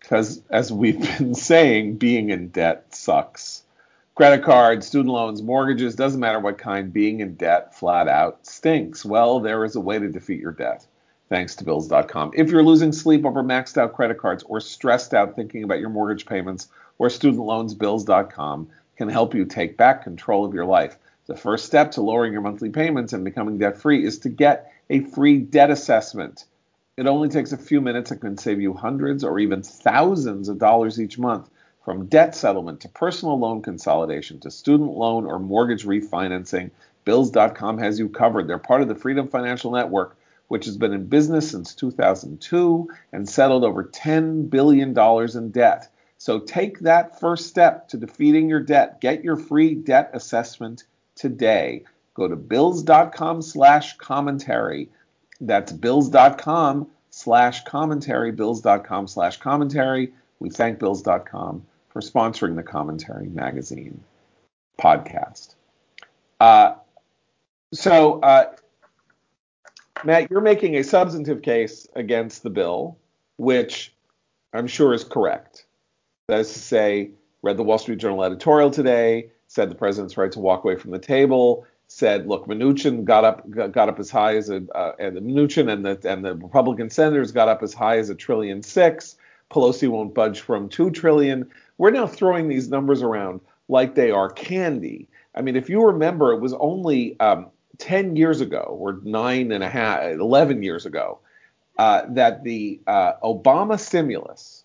because 0.01 0.43
as 0.51 0.73
we've 0.73 1.01
been 1.19 1.37
saying, 1.37 1.99
being 1.99 2.31
in 2.31 2.49
debt 2.49 2.93
sucks 2.97 3.63
credit 4.17 4.43
cards, 4.43 4.89
student 4.89 5.13
loans, 5.13 5.41
mortgages, 5.41 5.95
doesn't 5.95 6.21
matter 6.21 6.41
what 6.41 6.59
kind, 6.59 6.93
being 6.93 7.21
in 7.21 7.37
debt 7.37 7.77
flat 7.77 8.09
out 8.09 8.45
stinks. 8.45 9.05
Well, 9.05 9.39
there 9.39 9.65
is 9.65 9.77
a 9.77 9.81
way 9.81 10.01
to 10.01 10.09
defeat 10.09 10.41
your 10.41 10.53
debt. 10.53 10.85
Thanks 11.29 11.55
to 11.57 11.65
Bills.com. 11.65 12.33
If 12.35 12.51
you're 12.51 12.63
losing 12.63 12.93
sleep 12.93 13.25
over 13.25 13.43
maxed 13.43 13.77
out 13.77 13.95
credit 13.95 14.19
cards 14.19 14.43
or 14.45 14.61
stressed 14.61 15.15
out 15.15 15.37
thinking 15.37 15.63
about 15.63 15.81
your 15.81 15.91
mortgage 15.91 16.25
payments 16.27 16.69
or 16.99 17.11
student 17.11 17.45
loans, 17.45 17.75
Bills.com 17.75 18.69
can 18.97 19.09
help 19.09 19.35
you 19.35 19.45
take 19.45 19.77
back 19.77 20.05
control 20.05 20.45
of 20.45 20.55
your 20.55 20.65
life. 20.65 20.97
The 21.27 21.37
first 21.37 21.67
step 21.67 21.93
to 21.93 22.03
lowering 22.03 22.33
your 22.33 22.43
monthly 22.43 22.71
payments 22.71 23.13
and 23.13 23.25
becoming 23.25 23.59
debt 23.59 23.79
free 23.81 24.05
is 24.05 24.21
to 24.21 24.29
get 24.29 24.73
a 24.89 25.01
free 25.01 25.39
debt 25.39 25.71
assessment. 25.71 26.45
It 26.97 27.07
only 27.07 27.29
takes 27.29 27.53
a 27.53 27.59
few 27.59 27.81
minutes 27.81 28.11
and 28.11 28.21
can 28.21 28.39
save 28.39 28.61
you 28.61 28.73
hundreds 28.73 29.25
or 29.25 29.39
even 29.39 29.63
thousands 29.63 30.49
of 30.49 30.59
dollars 30.59 31.01
each 31.01 31.19
month. 31.19 31.51
From 31.85 32.07
debt 32.07 32.35
settlement 32.35 32.81
to 32.81 32.89
personal 32.89 33.39
loan 33.39 33.63
consolidation 33.63 34.41
to 34.41 34.51
student 34.51 34.93
loan 34.93 35.27
or 35.27 35.39
mortgage 35.39 35.85
refinancing, 35.85 36.71
Bills.com 37.05 37.79
has 37.79 37.99
you 38.01 38.09
covered. 38.09 38.49
They're 38.49 38.59
part 38.59 38.83
of 38.83 38.89
the 38.89 38.97
Freedom 38.97 39.29
Financial 39.29 39.71
Network, 39.71 40.17
which 40.49 40.65
has 40.65 40.77
been 40.77 40.93
in 40.93 41.07
business 41.07 41.51
since 41.51 41.75
2002 41.75 42.89
and 43.13 43.29
settled 43.29 43.63
over 43.63 43.85
$10 43.85 44.51
billion 44.51 44.99
in 44.99 45.51
debt. 45.51 45.89
So 46.19 46.41
take 46.41 46.81
that 46.81 47.21
first 47.21 47.47
step 47.47 47.89
to 47.89 47.97
defeating 47.97 48.49
your 48.49 48.61
debt. 48.61 49.01
Get 49.01 49.23
your 49.23 49.37
free 49.37 49.75
debt 49.75 50.11
assessment 50.15 50.85
today. 51.15 51.85
Go 52.15 52.27
to 52.29 52.37
bills.com 52.37 53.43
slash 53.43 53.97
commentary. 53.99 54.89
That's 55.41 55.73
bills.com 55.73 56.89
slash 57.11 57.65
commentary, 57.65 58.33
bills.com 58.33 59.07
slash 59.07 59.37
commentary. 59.39 60.13
We 60.39 60.51
thank 60.51 60.79
bills.com 60.79 61.67
for 61.91 62.01
sponsoring 62.01 62.57
the 62.57 62.63
Commentary 62.63 63.29
Magazine 63.29 64.03
podcast. 64.79 65.55
Uh, 66.41 66.75
so, 67.73 68.21
uh, 68.21 68.53
Matt, 70.05 70.31
you're 70.31 70.41
making 70.41 70.77
a 70.77 70.85
substantive 70.85 71.43
case 71.43 71.87
against 71.95 72.43
the 72.43 72.51
bill, 72.51 72.99
which 73.39 73.95
I'm 74.53 74.67
sure 74.67 74.93
is 74.93 75.05
correct. 75.05 75.66
That 76.29 76.41
is 76.41 76.53
to 76.55 76.59
say, 76.59 77.11
read 77.43 77.57
the 77.57 77.63
Wall 77.63 77.79
Street 77.79 78.01
Journal 78.01 78.25
editorial 78.25 78.73
today, 78.73 79.31
said 79.47 79.71
the 79.71 79.77
president's 79.77 80.17
right 80.17 80.33
to 80.33 80.41
walk 80.41 80.65
away 80.65 80.75
from 80.75 80.91
the 80.91 80.99
table, 80.99 81.65
said, 81.87 82.27
look, 82.27 82.49
Mnuchin 82.49 83.05
got 83.05 83.25
up 83.25 83.49
got 83.49 83.89
up 83.89 84.01
as 84.01 84.11
high 84.11 84.35
as 84.37 84.51
a 84.51 84.57
uh, 84.75 84.97
and 84.99 85.17
the 85.17 85.21
Mnuchin 85.21 85.73
and 85.73 85.87
the 85.87 86.01
and 86.11 86.25
the 86.25 86.35
Republican 86.35 86.91
senators 86.91 87.31
got 87.31 87.49
up 87.49 87.63
as 87.63 87.73
high 87.73 87.99
as 87.99 88.11
a 88.11 88.15
trillion 88.17 88.61
six. 88.61 89.15
Pelosi 89.53 89.89
won't 89.89 90.15
budge 90.15 90.41
from 90.41 90.69
two 90.69 90.91
trillion. 90.91 91.49
We're 91.79 91.93
now 91.93 92.09
throwing 92.09 92.49
these 92.49 92.69
numbers 92.69 93.03
around 93.03 93.41
like 93.69 93.95
they 93.95 94.11
are 94.11 94.29
candy. 94.29 95.07
I 95.37 95.43
mean, 95.43 95.55
if 95.55 95.71
you 95.71 95.87
remember, 95.87 96.33
it 96.33 96.41
was 96.41 96.55
only 96.55 97.21
um, 97.21 97.47
10 97.79 98.17
years 98.17 98.41
ago, 98.41 98.77
or 98.81 98.99
nine 99.05 99.53
and 99.53 99.63
a 99.63 99.69
half, 99.69 100.03
11 100.03 100.65
years 100.65 100.87
ago, 100.87 101.21
uh, 101.79 102.03
that 102.09 102.43
the 102.43 102.81
uh, 102.89 103.13
Obama 103.23 103.79
stimulus, 103.79 104.65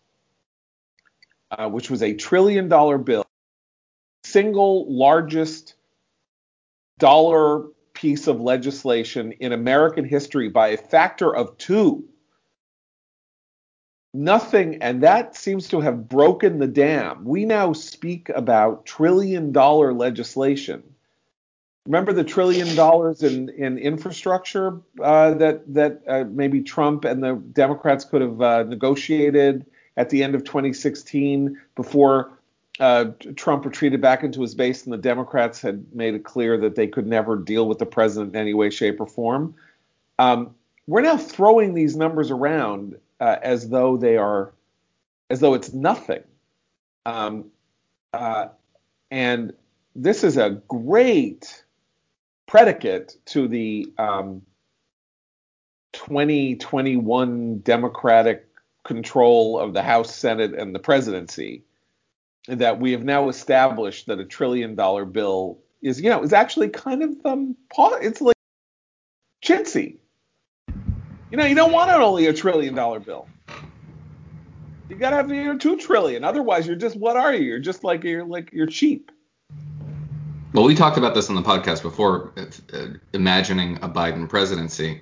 uh, 1.51 1.69
which 1.69 1.89
was 1.89 2.01
a 2.01 2.13
trillion 2.13 2.69
dollar 2.69 2.97
bill, 2.97 3.25
single 4.23 4.91
largest 4.91 5.75
dollar 6.97 7.65
piece 7.93 8.27
of 8.27 8.39
legislation 8.39 9.33
in 9.33 9.51
American 9.51 10.05
history 10.05 10.49
by 10.49 10.69
a 10.69 10.77
factor 10.77 11.35
of 11.35 11.57
two, 11.57 12.05
nothing, 14.13 14.81
and 14.81 15.03
that 15.03 15.35
seems 15.35 15.67
to 15.69 15.81
have 15.81 16.07
broken 16.07 16.59
the 16.59 16.67
dam. 16.67 17.25
We 17.25 17.45
now 17.45 17.73
speak 17.73 18.29
about 18.29 18.85
trillion 18.85 19.51
dollar 19.51 19.93
legislation. 19.93 20.83
Remember 21.87 22.13
the 22.13 22.23
trillion 22.23 22.75
dollars 22.75 23.23
in, 23.23 23.49
in 23.49 23.79
infrastructure 23.79 24.79
uh, 25.01 25.33
that 25.33 25.73
that 25.73 26.01
uh, 26.07 26.23
maybe 26.29 26.61
Trump 26.61 27.05
and 27.05 27.23
the 27.23 27.33
Democrats 27.33 28.05
could 28.05 28.21
have 28.21 28.41
uh, 28.41 28.63
negotiated 28.63 29.65
at 29.97 30.09
the 30.09 30.23
end 30.23 30.35
of 30.35 30.43
2016 30.43 31.59
before 31.75 32.31
uh, 32.79 33.05
Trump 33.35 33.65
retreated 33.65 34.01
back 34.01 34.23
into 34.23 34.41
his 34.41 34.55
base 34.55 34.85
and 34.85 34.93
the 34.93 34.97
Democrats 34.97 35.61
had 35.61 35.93
made 35.93 36.15
it 36.15 36.23
clear 36.23 36.57
that 36.57 36.75
they 36.75 36.87
could 36.87 37.05
never 37.05 37.35
deal 37.35 37.67
with 37.67 37.77
the 37.77 37.85
president 37.85 38.33
in 38.33 38.41
any 38.41 38.53
way, 38.53 38.69
shape, 38.69 38.99
or 38.99 39.05
form. 39.05 39.53
Um, 40.17 40.55
we're 40.87 41.01
now 41.01 41.17
throwing 41.17 41.73
these 41.73 41.95
numbers 41.95 42.31
around 42.31 42.97
uh, 43.19 43.37
as 43.43 43.69
though 43.69 43.97
they 43.97 44.17
are, 44.17 44.53
as 45.29 45.39
though 45.39 45.53
it's 45.53 45.73
nothing. 45.73 46.23
Um, 47.05 47.51
uh, 48.13 48.47
and 49.11 49.53
this 49.95 50.23
is 50.23 50.37
a 50.37 50.61
great 50.67 51.63
predicate 52.47 53.17
to 53.25 53.47
the 53.47 53.91
um, 53.97 54.41
2021 55.93 57.59
Democratic 57.59 58.50
control 58.83 59.59
of 59.59 59.73
the 59.73 59.83
House, 59.83 60.13
Senate, 60.13 60.53
and 60.53 60.73
the 60.73 60.79
presidency. 60.79 61.63
That 62.47 62.79
we 62.79 62.91
have 62.93 63.03
now 63.03 63.29
established 63.29 64.07
that 64.07 64.19
a 64.19 64.25
trillion 64.25 64.73
dollar 64.73 65.05
bill 65.05 65.59
is, 65.83 66.01
you 66.01 66.09
know, 66.09 66.23
is 66.23 66.33
actually 66.33 66.69
kind 66.69 67.03
of 67.03 67.15
um, 67.23 67.55
it's 67.77 68.19
like 68.19 68.35
chintzy. 69.43 69.97
You 71.29 71.37
know, 71.37 71.45
you 71.45 71.55
don't 71.55 71.71
want 71.71 71.91
an 71.91 72.01
only 72.01 72.25
a 72.25 72.33
trillion 72.33 72.73
dollar 72.73 72.99
bill. 72.99 73.27
You 74.89 74.95
gotta 74.95 75.15
have 75.15 75.29
you 75.29 75.45
know, 75.45 75.57
two 75.57 75.77
trillion. 75.77 76.23
Otherwise, 76.23 76.67
you're 76.67 76.75
just 76.75 76.97
what 76.97 77.15
are 77.15 77.33
you? 77.33 77.43
You're 77.43 77.59
just 77.59 77.83
like 77.83 78.03
you're 78.03 78.25
like 78.25 78.51
you're 78.51 78.67
cheap. 78.67 79.11
Well, 80.53 80.65
we 80.65 80.75
talked 80.75 80.97
about 80.97 81.15
this 81.15 81.29
on 81.29 81.35
the 81.37 81.41
podcast 81.41 81.81
before, 81.81 82.33
uh, 82.35 82.87
imagining 83.13 83.77
a 83.77 83.87
Biden 83.87 84.27
presidency. 84.27 85.01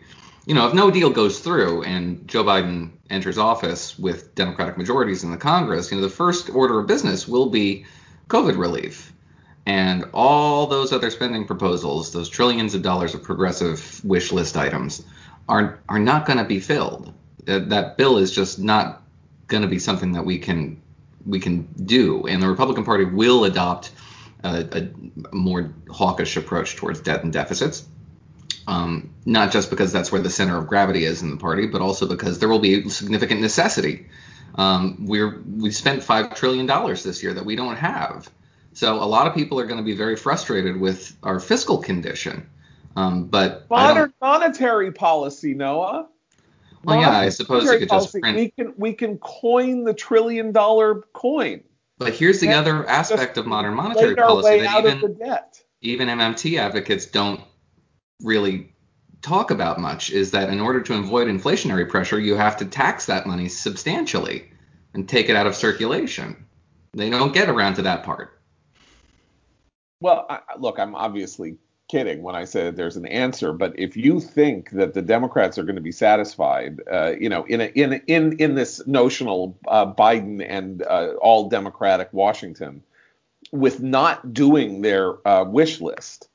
You 0.49 0.55
know, 0.55 0.67
if 0.67 0.73
no 0.73 0.89
deal 0.89 1.11
goes 1.11 1.41
through 1.41 1.83
and 1.83 2.27
Joe 2.27 2.43
Biden 2.43 2.93
enters 3.11 3.37
office 3.37 3.99
with 3.99 4.33
Democratic 4.33 4.79
majorities 4.79 5.23
in 5.23 5.29
the 5.29 5.37
Congress, 5.37 5.91
you 5.91 5.97
know, 5.97 6.01
the 6.01 6.09
first 6.09 6.49
order 6.49 6.79
of 6.79 6.87
business 6.87 7.27
will 7.27 7.51
be 7.51 7.85
COVID 8.29 8.57
relief. 8.57 9.13
And 9.67 10.05
all 10.11 10.65
those 10.65 10.91
other 10.91 11.11
spending 11.11 11.45
proposals, 11.45 12.11
those 12.13 12.29
trillions 12.29 12.73
of 12.73 12.81
dollars 12.81 13.13
of 13.13 13.21
progressive 13.21 14.03
wish 14.03 14.31
list 14.31 14.57
items, 14.57 15.03
are 15.47 15.77
are 15.87 15.99
not 15.99 16.25
going 16.25 16.39
to 16.39 16.45
be 16.45 16.59
filled. 16.59 17.13
That, 17.43 17.69
that 17.69 17.97
bill 17.97 18.17
is 18.17 18.31
just 18.31 18.57
not 18.57 19.03
going 19.45 19.61
to 19.61 19.69
be 19.69 19.77
something 19.77 20.13
that 20.13 20.25
we 20.25 20.39
can 20.39 20.81
we 21.27 21.39
can 21.39 21.67
do, 21.85 22.25
and 22.25 22.41
the 22.41 22.49
Republican 22.49 22.85
Party 22.85 23.05
will 23.05 23.45
adopt 23.45 23.91
a, 24.43 24.65
a 24.71 25.35
more 25.35 25.71
hawkish 25.91 26.37
approach 26.37 26.75
towards 26.75 27.01
debt 27.01 27.23
and 27.23 27.31
deficits. 27.31 27.85
Um, 28.69 29.15
not 29.25 29.51
just 29.51 29.71
because 29.71 29.91
that's 29.91 30.11
where 30.11 30.21
the 30.21 30.29
center 30.29 30.55
of 30.55 30.67
gravity 30.67 31.03
is 31.03 31.23
in 31.23 31.31
the 31.31 31.37
party, 31.37 31.65
but 31.65 31.81
also 31.81 32.07
because 32.07 32.37
there 32.37 32.47
will 32.47 32.59
be 32.59 32.87
significant 32.89 33.41
necessity. 33.41 34.05
Um, 34.53 35.07
we're 35.07 35.41
we 35.57 35.71
spent 35.71 36.03
five 36.03 36.35
trillion 36.35 36.67
dollars 36.67 37.01
this 37.01 37.23
year 37.23 37.33
that 37.33 37.45
we 37.45 37.55
don't 37.55 37.77
have, 37.77 38.29
so 38.73 38.95
a 39.01 39.05
lot 39.05 39.25
of 39.25 39.33
people 39.33 39.59
are 39.59 39.65
going 39.65 39.79
to 39.79 39.83
be 39.83 39.95
very 39.95 40.15
frustrated 40.15 40.79
with 40.79 41.17
our 41.23 41.39
fiscal 41.39 41.79
condition. 41.79 42.47
Um, 42.95 43.25
but 43.25 43.67
modern 43.71 44.13
monetary 44.21 44.91
policy, 44.91 45.55
Noah. 45.55 46.07
Well, 46.83 47.01
yeah, 47.01 47.09
I 47.09 47.29
suppose 47.29 47.63
you 47.63 47.79
could 47.79 47.89
policy, 47.89 48.05
just 48.05 48.21
print. 48.21 48.37
We 48.37 48.49
can 48.51 48.73
we 48.77 48.93
can 48.93 49.17
coin 49.17 49.83
the 49.83 49.95
trillion 49.95 50.51
dollar 50.51 51.01
coin. 51.13 51.63
But 51.97 52.13
here's 52.13 52.39
the 52.39 52.53
other 52.53 52.87
aspect 52.87 53.37
of 53.37 53.47
modern 53.47 53.73
monetary 53.73 54.15
policy 54.15 54.59
that 54.59 54.85
even 54.85 55.17
even 55.81 56.07
MMT 56.07 56.59
advocates 56.59 57.07
don't 57.07 57.41
really 58.21 58.73
talk 59.21 59.51
about 59.51 59.79
much 59.79 60.11
is 60.11 60.31
that 60.31 60.49
in 60.49 60.59
order 60.59 60.81
to 60.81 60.95
avoid 60.95 61.27
inflationary 61.27 61.87
pressure, 61.87 62.19
you 62.19 62.35
have 62.35 62.57
to 62.57 62.65
tax 62.65 63.05
that 63.05 63.25
money 63.25 63.49
substantially 63.49 64.49
and 64.93 65.07
take 65.07 65.29
it 65.29 65.35
out 65.35 65.47
of 65.47 65.55
circulation. 65.55 66.45
They 66.93 67.09
don't 67.09 67.33
get 67.33 67.49
around 67.49 67.75
to 67.75 67.81
that 67.83 68.03
part. 68.03 68.39
Well, 70.01 70.25
I, 70.29 70.39
look, 70.57 70.79
I'm 70.79 70.95
obviously 70.95 71.57
kidding 71.89 72.21
when 72.21 72.35
I 72.35 72.45
say 72.45 72.65
that 72.65 72.77
there's 72.77 72.95
an 72.95 73.05
answer, 73.05 73.51
but 73.51 73.77
if 73.77 73.97
you 73.97 74.21
think 74.21 74.71
that 74.71 74.93
the 74.93 75.01
Democrats 75.01 75.57
are 75.57 75.63
going 75.63 75.75
to 75.75 75.81
be 75.81 75.91
satisfied, 75.91 76.79
uh, 76.89 77.13
you 77.19 77.27
know, 77.27 77.43
in 77.43 77.61
a, 77.61 77.65
in 77.65 78.01
in 78.07 78.37
in 78.37 78.55
this 78.55 78.85
notional 78.87 79.57
uh, 79.67 79.91
Biden 79.91 80.45
and 80.47 80.81
uh, 80.83 81.13
all 81.21 81.49
Democratic 81.49 82.13
Washington, 82.13 82.83
with 83.51 83.81
not 83.81 84.33
doing 84.33 84.81
their 84.81 85.27
uh, 85.27 85.43
wish 85.43 85.81
list, 85.81 86.28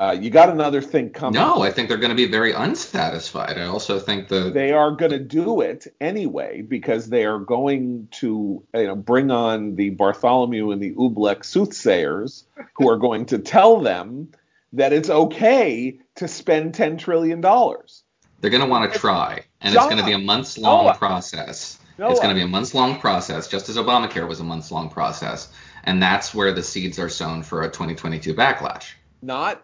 uh, 0.00 0.16
you 0.18 0.30
got 0.30 0.48
another 0.48 0.80
thing 0.80 1.10
coming. 1.10 1.38
No, 1.38 1.60
I 1.60 1.70
think 1.70 1.88
they're 1.88 1.98
going 1.98 2.08
to 2.08 2.16
be 2.16 2.24
very 2.24 2.52
unsatisfied. 2.52 3.58
I 3.58 3.66
also 3.66 3.98
think 4.00 4.28
that 4.28 4.54
they 4.54 4.72
are 4.72 4.92
going 4.92 5.10
to 5.10 5.18
do 5.18 5.60
it 5.60 5.86
anyway 6.00 6.62
because 6.62 7.10
they 7.10 7.26
are 7.26 7.38
going 7.38 8.08
to 8.12 8.64
you 8.74 8.86
know 8.86 8.96
bring 8.96 9.30
on 9.30 9.76
the 9.76 9.90
Bartholomew 9.90 10.70
and 10.70 10.80
the 10.80 10.94
Oobleck 10.94 11.44
soothsayers 11.44 12.44
who 12.74 12.88
are 12.88 12.96
going 12.96 13.26
to 13.26 13.38
tell 13.38 13.80
them 13.82 14.30
that 14.72 14.94
it's 14.94 15.10
okay 15.10 15.98
to 16.14 16.26
spend 16.28 16.72
ten 16.74 16.96
trillion 16.96 17.42
dollars. 17.42 18.02
They're 18.40 18.50
going 18.50 18.62
to 18.62 18.70
want 18.70 18.90
to 18.90 18.98
try, 18.98 19.44
and 19.60 19.74
it's 19.74 19.84
going 19.84 19.98
to 19.98 20.04
be 20.04 20.12
a 20.12 20.18
months 20.18 20.56
long 20.56 20.94
process. 20.96 21.78
It's 21.98 22.20
going 22.20 22.30
to 22.30 22.34
be 22.34 22.40
a 22.40 22.48
months 22.48 22.72
long 22.72 22.98
process, 22.98 23.48
just 23.48 23.68
as 23.68 23.76
Obamacare 23.76 24.26
was 24.26 24.40
a 24.40 24.44
months 24.44 24.72
long 24.72 24.88
process, 24.88 25.52
and 25.84 26.02
that's 26.02 26.34
where 26.34 26.54
the 26.54 26.62
seeds 26.62 26.98
are 26.98 27.10
sown 27.10 27.42
for 27.42 27.60
a 27.60 27.66
2022 27.66 28.32
backlash. 28.32 28.92
Not 29.20 29.62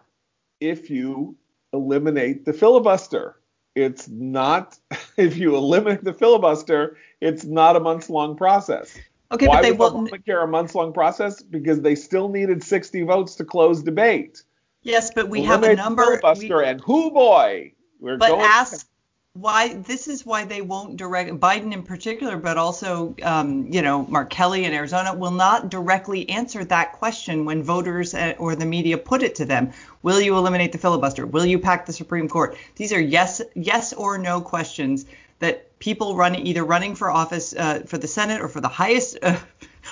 if 0.59 0.89
you 0.89 1.35
eliminate 1.73 2.45
the 2.45 2.53
filibuster. 2.53 3.37
It's 3.75 4.07
not 4.07 4.77
if 5.17 5.37
you 5.37 5.55
eliminate 5.55 6.03
the 6.03 6.13
filibuster, 6.13 6.97
it's 7.21 7.45
not 7.45 7.75
a 7.75 7.79
months 7.79 8.09
long 8.09 8.35
process. 8.35 8.97
Okay, 9.31 9.47
Why 9.47 9.57
but 9.57 9.61
they 9.61 9.71
was 9.73 9.93
won't 9.93 10.11
Obamacare 10.11 10.43
a 10.43 10.47
months 10.47 10.73
long 10.73 10.93
process? 10.93 11.41
Because 11.41 11.81
they 11.81 11.95
still 11.95 12.29
needed 12.29 12.63
60 12.63 13.03
votes 13.03 13.35
to 13.35 13.45
close 13.45 13.83
debate. 13.83 14.43
Yes, 14.83 15.11
but 15.13 15.27
we 15.27 15.39
eliminate 15.39 15.79
have 15.79 15.79
a 15.79 15.83
number. 15.83 16.03
Filibuster 16.03 16.59
we, 16.59 16.65
and 16.65 16.79
who 16.81 17.11
boy, 17.11 17.73
we're 17.99 18.17
but 18.17 18.29
going. 18.29 18.41
ask 18.41 18.87
why 19.39 19.73
this 19.73 20.07
is 20.07 20.25
why 20.25 20.45
they 20.45 20.61
won't 20.61 20.97
direct 20.97 21.31
Biden 21.39 21.71
in 21.71 21.83
particular, 21.83 22.37
but 22.37 22.57
also 22.57 23.15
um, 23.23 23.67
you 23.71 23.81
know 23.81 24.05
Mark 24.07 24.29
Kelly 24.29 24.65
in 24.65 24.73
Arizona 24.73 25.13
will 25.13 25.31
not 25.31 25.69
directly 25.69 26.27
answer 26.29 26.63
that 26.65 26.93
question 26.93 27.45
when 27.45 27.61
voters 27.63 28.13
uh, 28.13 28.33
or 28.39 28.55
the 28.55 28.65
media 28.65 28.97
put 28.97 29.23
it 29.23 29.35
to 29.35 29.45
them. 29.45 29.71
Will 30.01 30.19
you 30.19 30.35
eliminate 30.37 30.71
the 30.71 30.77
filibuster? 30.77 31.25
Will 31.25 31.45
you 31.45 31.59
pack 31.59 31.85
the 31.85 31.93
Supreme 31.93 32.27
Court? 32.27 32.57
These 32.75 32.93
are 32.93 33.01
yes 33.01 33.41
yes 33.53 33.93
or 33.93 34.17
no 34.17 34.41
questions 34.41 35.05
that 35.39 35.77
people 35.79 36.15
running 36.15 36.47
either 36.47 36.63
running 36.63 36.95
for 36.95 37.11
office 37.11 37.53
uh, 37.55 37.81
for 37.85 37.97
the 37.97 38.07
Senate 38.07 38.41
or 38.41 38.47
for 38.47 38.61
the 38.61 38.67
highest 38.67 39.17
uh, 39.21 39.37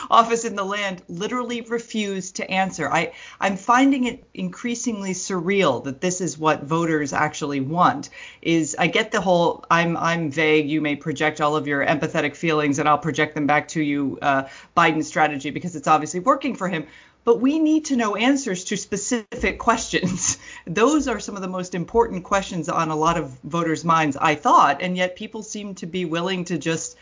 office 0.10 0.46
in 0.46 0.56
the 0.56 0.64
land 0.64 1.02
literally 1.08 1.62
refused 1.62 2.38
to 2.38 2.50
answer. 2.50 2.92
I, 2.92 3.14
I'm 3.40 3.58
finding 3.58 4.06
it 4.06 4.24
increasingly 4.34 5.12
surreal 5.12 5.84
that 5.86 6.02
this 6.02 6.22
is 6.22 6.38
what 6.38 6.64
voters 6.64 7.14
actually 7.14 7.62
want. 7.62 8.10
Is 8.42 8.76
I 8.78 8.88
get 8.88 9.12
the 9.12 9.22
whole 9.22 9.66
I'm 9.70 9.98
I'm 9.98 10.32
vague. 10.32 10.70
You 10.70 10.82
may 10.82 10.96
project 10.96 11.42
all 11.42 11.56
of 11.56 11.68
your 11.68 11.86
empathetic 11.86 12.36
feelings, 12.36 12.80
and 12.80 12.88
I'll 12.88 12.98
project 12.98 13.36
them 13.36 13.48
back 13.48 13.70
to 13.70 13.82
you. 13.82 14.20
Uh, 14.22 14.44
Biden 14.76 15.04
strategy 15.04 15.50
because 15.52 15.76
it's 15.76 15.88
obviously 15.88 16.20
working 16.20 16.56
for 16.56 16.68
him. 16.68 16.88
But 17.24 17.42
we 17.42 17.58
need 17.58 17.86
to 17.86 17.96
know 17.96 18.16
answers 18.16 18.66
to 18.66 18.78
specific 18.78 19.58
questions. 19.58 20.38
Those 20.68 21.08
are 21.08 21.20
some 21.20 21.36
of 21.36 21.42
the 21.42 21.48
most 21.48 21.74
important 21.74 22.24
questions 22.24 22.70
on 22.70 22.90
a 22.90 22.96
lot 22.96 23.18
of 23.18 23.40
voters' 23.44 23.84
minds, 23.84 24.16
I 24.16 24.36
thought, 24.36 24.84
and 24.84 24.96
yet 24.96 25.16
people 25.16 25.42
seem 25.42 25.74
to 25.76 25.88
be 25.88 26.06
willing 26.06 26.46
to 26.46 26.60
just 26.60 26.96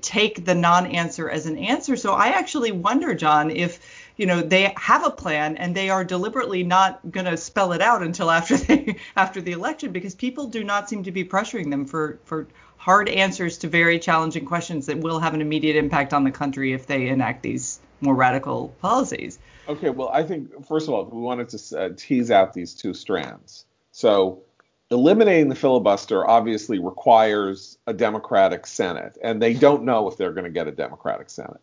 take 0.00 0.44
the 0.44 0.54
non-answer 0.54 1.28
as 1.28 1.46
an 1.46 1.58
answer. 1.58 1.96
So 1.96 2.12
I 2.12 2.28
actually 2.28 2.72
wonder, 2.72 3.14
John, 3.14 3.50
if 3.50 3.80
you 4.16 4.26
know 4.26 4.40
they 4.40 4.72
have 4.76 5.04
a 5.04 5.10
plan 5.10 5.56
and 5.56 5.74
they 5.74 5.90
are 5.90 6.04
deliberately 6.04 6.62
not 6.62 7.10
going 7.10 7.26
to 7.26 7.36
spell 7.36 7.72
it 7.72 7.80
out 7.80 8.02
until 8.02 8.30
after 8.30 8.56
they 8.56 8.96
after 9.16 9.40
the 9.40 9.52
election 9.52 9.92
because 9.92 10.14
people 10.14 10.46
do 10.46 10.64
not 10.64 10.88
seem 10.88 11.04
to 11.04 11.12
be 11.12 11.24
pressuring 11.24 11.70
them 11.70 11.84
for 11.84 12.18
for 12.24 12.46
hard 12.76 13.08
answers 13.08 13.58
to 13.58 13.68
very 13.68 13.98
challenging 13.98 14.44
questions 14.44 14.86
that 14.86 14.98
will 14.98 15.18
have 15.18 15.34
an 15.34 15.40
immediate 15.40 15.76
impact 15.76 16.12
on 16.12 16.24
the 16.24 16.30
country 16.30 16.72
if 16.72 16.86
they 16.86 17.08
enact 17.08 17.42
these 17.42 17.80
more 18.00 18.14
radical 18.14 18.68
policies. 18.80 19.38
Okay, 19.68 19.90
well, 19.90 20.10
I 20.12 20.22
think 20.22 20.66
first 20.66 20.86
of 20.86 20.94
all, 20.94 21.04
we 21.04 21.20
wanted 21.20 21.48
to 21.48 21.78
uh, 21.78 21.88
tease 21.96 22.30
out 22.30 22.52
these 22.52 22.74
two 22.74 22.94
strands. 22.94 23.64
So 23.90 24.42
eliminating 24.90 25.48
the 25.48 25.54
filibuster 25.54 26.28
obviously 26.28 26.78
requires 26.78 27.78
a 27.86 27.92
Democratic 27.92 28.66
Senate, 28.66 29.18
and 29.22 29.42
they 29.42 29.54
don't 29.54 29.84
know 29.84 30.08
if 30.08 30.16
they're 30.16 30.32
going 30.32 30.44
to 30.44 30.50
get 30.50 30.68
a 30.68 30.72
Democratic 30.72 31.30
Senate. 31.30 31.60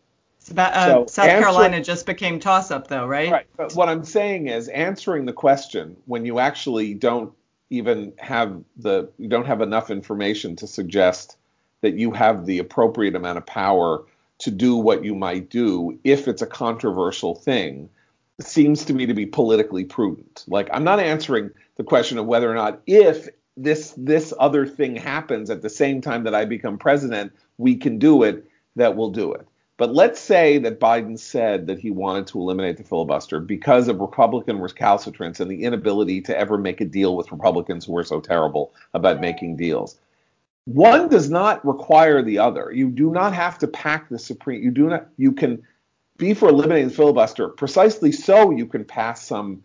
About, 0.50 0.74
uh, 0.74 0.86
so 0.86 1.06
South 1.06 1.28
answer, 1.28 1.42
Carolina 1.42 1.82
just 1.82 2.04
became 2.04 2.38
toss 2.38 2.70
up, 2.70 2.88
though, 2.88 3.06
right? 3.06 3.30
Right. 3.30 3.46
But 3.56 3.74
what 3.74 3.88
I'm 3.88 4.04
saying 4.04 4.48
is 4.48 4.68
answering 4.68 5.24
the 5.24 5.32
question 5.32 5.96
when 6.04 6.26
you 6.26 6.38
actually 6.38 6.92
don't 6.92 7.32
even 7.70 8.12
have 8.18 8.62
the 8.76 9.10
you 9.18 9.28
don't 9.28 9.46
have 9.46 9.62
enough 9.62 9.90
information 9.90 10.54
to 10.56 10.66
suggest 10.66 11.38
that 11.80 11.94
you 11.94 12.12
have 12.12 12.44
the 12.44 12.58
appropriate 12.58 13.14
amount 13.14 13.38
of 13.38 13.46
power 13.46 14.04
to 14.38 14.50
do 14.50 14.76
what 14.76 15.02
you 15.02 15.14
might 15.14 15.48
do 15.48 15.98
if 16.04 16.28
it's 16.28 16.42
a 16.42 16.46
controversial 16.46 17.34
thing 17.34 17.88
seems 18.40 18.84
to 18.84 18.94
me 18.94 19.06
to 19.06 19.14
be 19.14 19.26
politically 19.26 19.84
prudent. 19.84 20.44
Like 20.48 20.68
I'm 20.72 20.84
not 20.84 21.00
answering 21.00 21.50
the 21.76 21.84
question 21.84 22.18
of 22.18 22.26
whether 22.26 22.50
or 22.50 22.54
not 22.54 22.80
if 22.86 23.28
this 23.56 23.94
this 23.96 24.34
other 24.38 24.66
thing 24.66 24.96
happens 24.96 25.50
at 25.50 25.62
the 25.62 25.70
same 25.70 26.00
time 26.00 26.24
that 26.24 26.34
I 26.34 26.44
become 26.44 26.78
president, 26.78 27.32
we 27.58 27.76
can 27.76 27.98
do 27.98 28.22
it, 28.22 28.48
that 28.76 28.96
we'll 28.96 29.10
do 29.10 29.32
it. 29.32 29.46
But 29.76 29.92
let's 29.92 30.20
say 30.20 30.58
that 30.58 30.78
Biden 30.78 31.18
said 31.18 31.66
that 31.66 31.80
he 31.80 31.90
wanted 31.90 32.28
to 32.28 32.38
eliminate 32.38 32.76
the 32.76 32.84
filibuster 32.84 33.40
because 33.40 33.88
of 33.88 34.00
Republican 34.00 34.60
recalcitrance 34.60 35.40
and 35.40 35.50
the 35.50 35.64
inability 35.64 36.20
to 36.22 36.38
ever 36.38 36.56
make 36.56 36.80
a 36.80 36.84
deal 36.84 37.16
with 37.16 37.32
Republicans 37.32 37.84
who 37.84 37.96
are 37.96 38.04
so 38.04 38.20
terrible 38.20 38.72
about 38.94 39.20
making 39.20 39.56
deals. 39.56 39.98
One 40.66 41.08
does 41.08 41.28
not 41.28 41.64
require 41.66 42.22
the 42.22 42.38
other. 42.38 42.70
You 42.72 42.88
do 42.88 43.10
not 43.10 43.34
have 43.34 43.58
to 43.58 43.66
pack 43.66 44.08
the 44.08 44.18
Supreme. 44.18 44.62
You 44.62 44.70
do 44.70 44.88
not. 44.88 45.08
You 45.18 45.32
can 45.32 45.62
be 46.16 46.34
for 46.34 46.48
eliminating 46.48 46.88
the 46.88 46.94
filibuster. 46.94 47.48
Precisely 47.48 48.12
so, 48.12 48.50
you 48.50 48.66
can 48.66 48.84
pass 48.84 49.26
some 49.26 49.64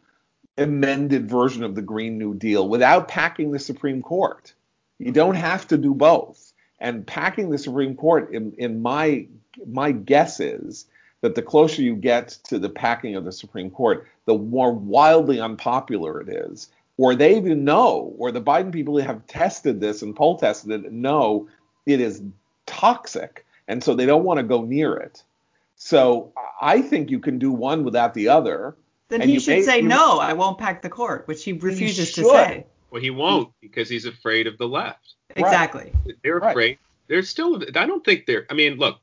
amended 0.58 1.30
version 1.30 1.64
of 1.64 1.76
the 1.76 1.82
Green 1.82 2.18
New 2.18 2.34
Deal 2.34 2.68
without 2.68 3.08
packing 3.08 3.52
the 3.52 3.60
Supreme 3.60 4.02
Court. 4.02 4.54
You 4.98 5.12
don't 5.12 5.36
have 5.36 5.68
to 5.68 5.78
do 5.78 5.94
both. 5.94 6.54
And 6.80 7.06
packing 7.06 7.50
the 7.50 7.58
Supreme 7.58 7.96
Court, 7.96 8.34
in, 8.34 8.54
in 8.58 8.82
my 8.82 9.28
my 9.66 9.92
guess 9.92 10.40
is 10.40 10.86
that 11.22 11.36
the 11.36 11.42
closer 11.42 11.82
you 11.82 11.96
get 11.96 12.30
to 12.46 12.60
the 12.60 12.70
packing 12.70 13.16
of 13.16 13.26
the 13.26 13.32
Supreme 13.32 13.70
Court, 13.70 14.08
the 14.26 14.38
more 14.38 14.72
wildly 14.72 15.40
unpopular 15.40 16.22
it 16.22 16.30
is. 16.30 16.70
Or 16.98 17.16
they 17.16 17.38
even 17.38 17.64
know, 17.64 18.14
or 18.18 18.32
the 18.32 18.42
Biden 18.42 18.72
people 18.72 18.98
who 18.98 19.06
have 19.06 19.26
tested 19.28 19.80
this 19.80 20.02
and 20.02 20.16
poll 20.16 20.38
tested 20.38 20.86
it 20.86 20.92
know 20.92 21.48
it 21.86 22.02
is 22.02 22.22
toxic. 22.66 23.46
And 23.68 23.84
so 23.84 23.94
they 23.94 24.06
don't 24.06 24.24
want 24.24 24.40
to 24.40 24.44
go 24.44 24.64
near 24.64 24.96
it. 24.96 25.24
So 25.80 26.34
I 26.62 26.82
think 26.82 27.10
you 27.10 27.20
can 27.20 27.40
do 27.40 27.52
one 27.52 27.86
without 27.86 28.14
the 28.14 28.28
other. 28.28 28.76
Then 29.08 29.22
he 29.22 29.40
should 29.40 29.58
may, 29.58 29.62
say 29.64 29.82
no, 29.82 30.20
I 30.20 30.34
won't 30.34 30.60
pack 30.60 30.82
the 30.82 30.90
court, 30.90 31.28
which 31.28 31.44
he 31.44 31.54
refuses 31.54 32.14
he 32.14 32.22
to 32.22 32.30
say. 32.30 32.66
Well, 32.92 33.02
he 33.02 33.10
won't 33.10 33.50
because 33.62 33.90
he's 33.90 34.06
afraid 34.06 34.46
of 34.46 34.58
the 34.58 34.68
left. 34.68 35.16
Exactly. 35.36 35.92
Right. 36.06 36.16
They're 36.22 36.38
afraid. 36.38 36.56
Right. 36.56 36.80
They're 37.08 37.24
still. 37.24 37.64
I 37.76 37.86
don't 37.86 38.04
think 38.04 38.26
they're. 38.26 38.46
I 38.52 38.56
mean, 38.56 38.78
look, 38.78 39.00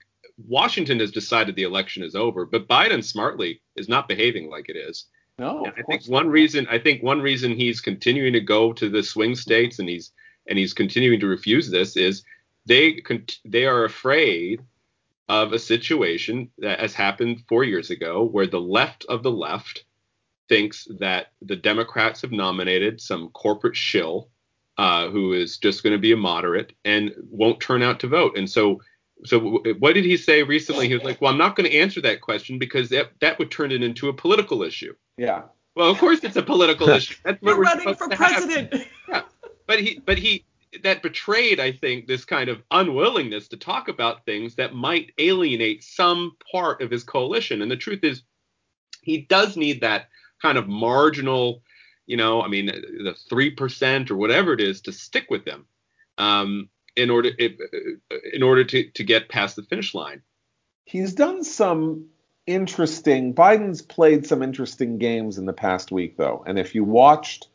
Washington 0.46 1.00
has 1.00 1.10
decided 1.10 1.56
the 1.56 1.62
election 1.62 2.02
is 2.02 2.14
over, 2.14 2.44
but 2.44 2.68
Biden 2.68 3.02
smartly 3.02 3.62
is 3.76 3.88
not 3.88 4.06
behaving 4.06 4.50
like 4.50 4.68
it 4.68 4.76
is. 4.76 5.06
No. 5.38 5.66
I 5.66 5.82
think 5.82 6.04
one 6.06 6.28
reason. 6.28 6.66
I 6.70 6.78
think 6.78 7.02
one 7.02 7.22
reason 7.22 7.52
he's 7.52 7.80
continuing 7.80 8.34
to 8.34 8.40
go 8.40 8.74
to 8.74 8.90
the 8.90 9.02
swing 9.02 9.34
states 9.34 9.78
and 9.78 9.88
he's 9.88 10.12
and 10.46 10.58
he's 10.58 10.74
continuing 10.74 11.20
to 11.20 11.26
refuse 11.26 11.70
this 11.70 11.96
is 11.96 12.22
they 12.66 13.02
they 13.46 13.64
are 13.64 13.84
afraid 13.84 14.60
of 15.28 15.52
a 15.52 15.58
situation 15.58 16.50
that 16.58 16.80
has 16.80 16.94
happened 16.94 17.42
four 17.48 17.64
years 17.64 17.90
ago 17.90 18.24
where 18.24 18.46
the 18.46 18.60
left 18.60 19.04
of 19.08 19.22
the 19.22 19.30
left 19.30 19.84
thinks 20.48 20.86
that 21.00 21.28
the 21.42 21.56
Democrats 21.56 22.22
have 22.22 22.30
nominated 22.30 23.00
some 23.00 23.30
corporate 23.30 23.76
shill 23.76 24.28
uh, 24.78 25.08
who 25.08 25.32
is 25.32 25.58
just 25.58 25.82
going 25.82 25.92
to 25.92 25.98
be 25.98 26.12
a 26.12 26.16
moderate 26.16 26.72
and 26.84 27.12
won't 27.30 27.60
turn 27.60 27.82
out 27.82 28.00
to 28.00 28.06
vote. 28.06 28.36
And 28.36 28.48
so, 28.48 28.80
so 29.24 29.62
what 29.78 29.94
did 29.94 30.04
he 30.04 30.16
say 30.16 30.42
recently? 30.42 30.88
He 30.88 30.94
was 30.94 31.02
like, 31.02 31.20
"Well, 31.20 31.32
I'm 31.32 31.38
not 31.38 31.56
going 31.56 31.68
to 31.68 31.76
answer 31.76 32.00
that 32.02 32.20
question 32.20 32.58
because 32.58 32.90
that 32.90 33.12
that 33.20 33.38
would 33.38 33.50
turn 33.50 33.72
it 33.72 33.82
into 33.82 34.08
a 34.08 34.12
political 34.12 34.62
issue." 34.62 34.94
Yeah. 35.16 35.42
Well, 35.74 35.90
of 35.90 35.98
course 35.98 36.22
it's 36.22 36.36
a 36.36 36.42
political 36.42 36.88
issue. 36.90 37.16
That's 37.24 37.40
what 37.40 37.50
You're 37.50 37.58
we're 37.58 37.64
running 37.64 37.94
for 37.94 38.08
president. 38.08 38.86
Yeah. 39.08 39.22
But 39.66 39.80
he, 39.80 40.00
but 40.04 40.18
he, 40.18 40.44
that 40.82 41.02
betrayed, 41.02 41.60
I 41.60 41.72
think, 41.72 42.06
this 42.06 42.24
kind 42.24 42.48
of 42.48 42.62
unwillingness 42.70 43.48
to 43.48 43.56
talk 43.56 43.88
about 43.88 44.24
things 44.24 44.56
that 44.56 44.74
might 44.74 45.12
alienate 45.18 45.84
some 45.84 46.36
part 46.50 46.82
of 46.82 46.90
his 46.90 47.04
coalition. 47.04 47.62
And 47.62 47.70
the 47.70 47.76
truth 47.76 48.02
is, 48.02 48.22
he 49.02 49.18
does 49.18 49.56
need 49.56 49.80
that 49.80 50.08
kind 50.42 50.58
of 50.58 50.68
marginal, 50.68 51.62
you 52.06 52.16
know, 52.16 52.42
I 52.42 52.48
mean, 52.48 52.66
the 52.66 53.14
three 53.28 53.50
percent 53.50 54.10
or 54.10 54.16
whatever 54.16 54.52
it 54.52 54.60
is 54.60 54.80
to 54.82 54.92
stick 54.92 55.26
with 55.30 55.44
them, 55.44 55.66
um, 56.18 56.68
in 56.96 57.10
order 57.10 57.30
in 58.32 58.42
order 58.42 58.64
to 58.64 58.90
to 58.90 59.04
get 59.04 59.28
past 59.28 59.56
the 59.56 59.62
finish 59.62 59.94
line. 59.94 60.22
He's 60.84 61.14
done 61.14 61.44
some 61.44 62.06
interesting. 62.46 63.34
Biden's 63.34 63.82
played 63.82 64.26
some 64.26 64.42
interesting 64.42 64.98
games 64.98 65.38
in 65.38 65.46
the 65.46 65.52
past 65.52 65.90
week, 65.90 66.16
though, 66.16 66.44
and 66.46 66.58
if 66.58 66.74
you 66.74 66.84
watched 66.84 67.48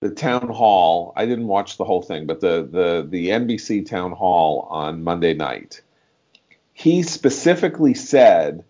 the 0.00 0.10
town 0.10 0.48
hall, 0.48 1.12
I 1.16 1.26
didn't 1.26 1.46
watch 1.46 1.76
the 1.76 1.84
whole 1.84 2.02
thing, 2.02 2.26
but 2.26 2.40
the 2.40 2.66
the 2.70 3.06
the 3.08 3.28
NBC 3.28 3.86
town 3.86 4.12
hall 4.12 4.66
on 4.70 5.04
Monday 5.04 5.34
night, 5.34 5.82
he 6.72 7.02
specifically 7.02 7.94
said 7.94 8.64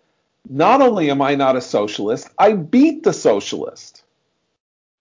not 0.49 0.83
only 0.83 1.11
am 1.11 1.23
I 1.23 1.35
not 1.37 1.57
a 1.57 1.61
socialist, 1.61 2.29
I 2.39 2.55
beat 2.55 3.05
the 3.05 3.13
socialist. 3.13 4.03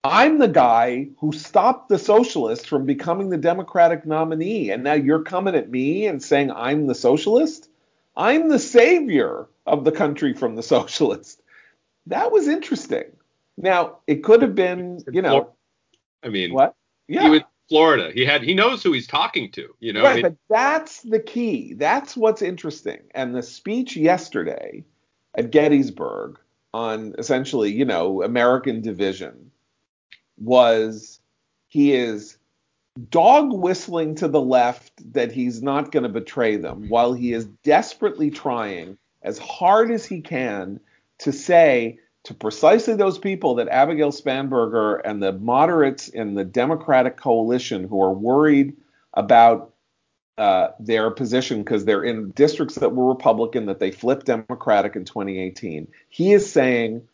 I'm 0.04 0.38
the 0.38 0.48
guy 0.48 1.08
who 1.18 1.32
stopped 1.32 1.88
the 1.88 1.98
socialist 1.98 2.68
from 2.68 2.86
becoming 2.86 3.28
the 3.28 3.36
Democratic 3.36 4.06
nominee. 4.06 4.70
And 4.70 4.82
now 4.82 4.94
you're 4.94 5.22
coming 5.22 5.54
at 5.54 5.70
me 5.70 6.06
and 6.06 6.22
saying 6.22 6.50
I'm 6.50 6.86
the 6.86 6.94
socialist? 6.94 7.68
I'm 8.16 8.48
the 8.48 8.58
savior 8.58 9.46
of 9.66 9.84
the 9.84 9.92
country 9.92 10.32
from 10.32 10.56
the 10.56 10.62
socialist. 10.76 11.42
That 12.06 12.32
was 12.32 12.48
interesting. 12.48 13.04
Now, 13.58 13.98
it 14.06 14.24
could 14.24 14.40
have 14.40 14.54
been, 14.54 15.04
you 15.12 15.20
know. 15.20 15.52
I 16.22 16.28
mean, 16.28 16.52
what? 16.52 16.74
Yeah. 17.08 17.24
He 17.24 17.30
was 17.30 17.40
Florida. 17.68 18.10
He 18.12 18.24
had 18.24 18.42
he 18.42 18.52
knows 18.52 18.82
who 18.82 18.92
he's 18.92 19.06
talking 19.06 19.50
to, 19.52 19.74
you 19.78 19.92
know. 19.92 20.02
Right, 20.02 20.10
I 20.10 20.14
mean, 20.14 20.22
but 20.22 20.36
that's 20.48 21.02
the 21.02 21.20
key. 21.20 21.74
That's 21.74 22.16
what's 22.16 22.42
interesting. 22.42 22.98
And 23.14 23.34
the 23.34 23.42
speech 23.42 23.96
yesterday 23.96 24.84
at 25.34 25.52
Gettysburg 25.52 26.38
on 26.74 27.14
essentially, 27.16 27.72
you 27.72 27.84
know, 27.84 28.22
American 28.22 28.80
division 28.80 29.50
was 30.36 31.20
he 31.68 31.92
is 31.92 32.36
dog 33.08 33.52
whistling 33.52 34.16
to 34.16 34.26
the 34.26 34.40
left 34.40 35.12
that 35.12 35.30
he's 35.30 35.62
not 35.62 35.92
going 35.92 36.02
to 36.02 36.08
betray 36.08 36.56
them 36.56 36.88
while 36.88 37.12
he 37.12 37.32
is 37.32 37.46
desperately 37.62 38.30
trying 38.30 38.98
as 39.22 39.38
hard 39.38 39.92
as 39.92 40.04
he 40.04 40.20
can 40.20 40.80
to 41.18 41.32
say 41.32 41.98
to 42.24 42.34
precisely 42.34 42.94
those 42.94 43.18
people 43.18 43.54
that 43.56 43.68
Abigail 43.68 44.12
Spanberger 44.12 45.00
and 45.04 45.22
the 45.22 45.32
moderates 45.32 46.08
in 46.08 46.34
the 46.34 46.44
Democratic 46.44 47.16
coalition 47.16 47.84
who 47.88 48.02
are 48.02 48.12
worried 48.12 48.76
about 49.14 49.74
uh, 50.36 50.68
their 50.78 51.10
position 51.10 51.58
because 51.58 51.84
they're 51.84 52.04
in 52.04 52.30
districts 52.30 52.76
that 52.76 52.94
were 52.94 53.08
Republican 53.08 53.66
that 53.66 53.78
they 53.78 53.90
flipped 53.90 54.26
Democratic 54.26 54.96
in 54.96 55.04
2018. 55.04 55.88
He 56.08 56.32
is 56.32 56.50
saying, 56.50 57.06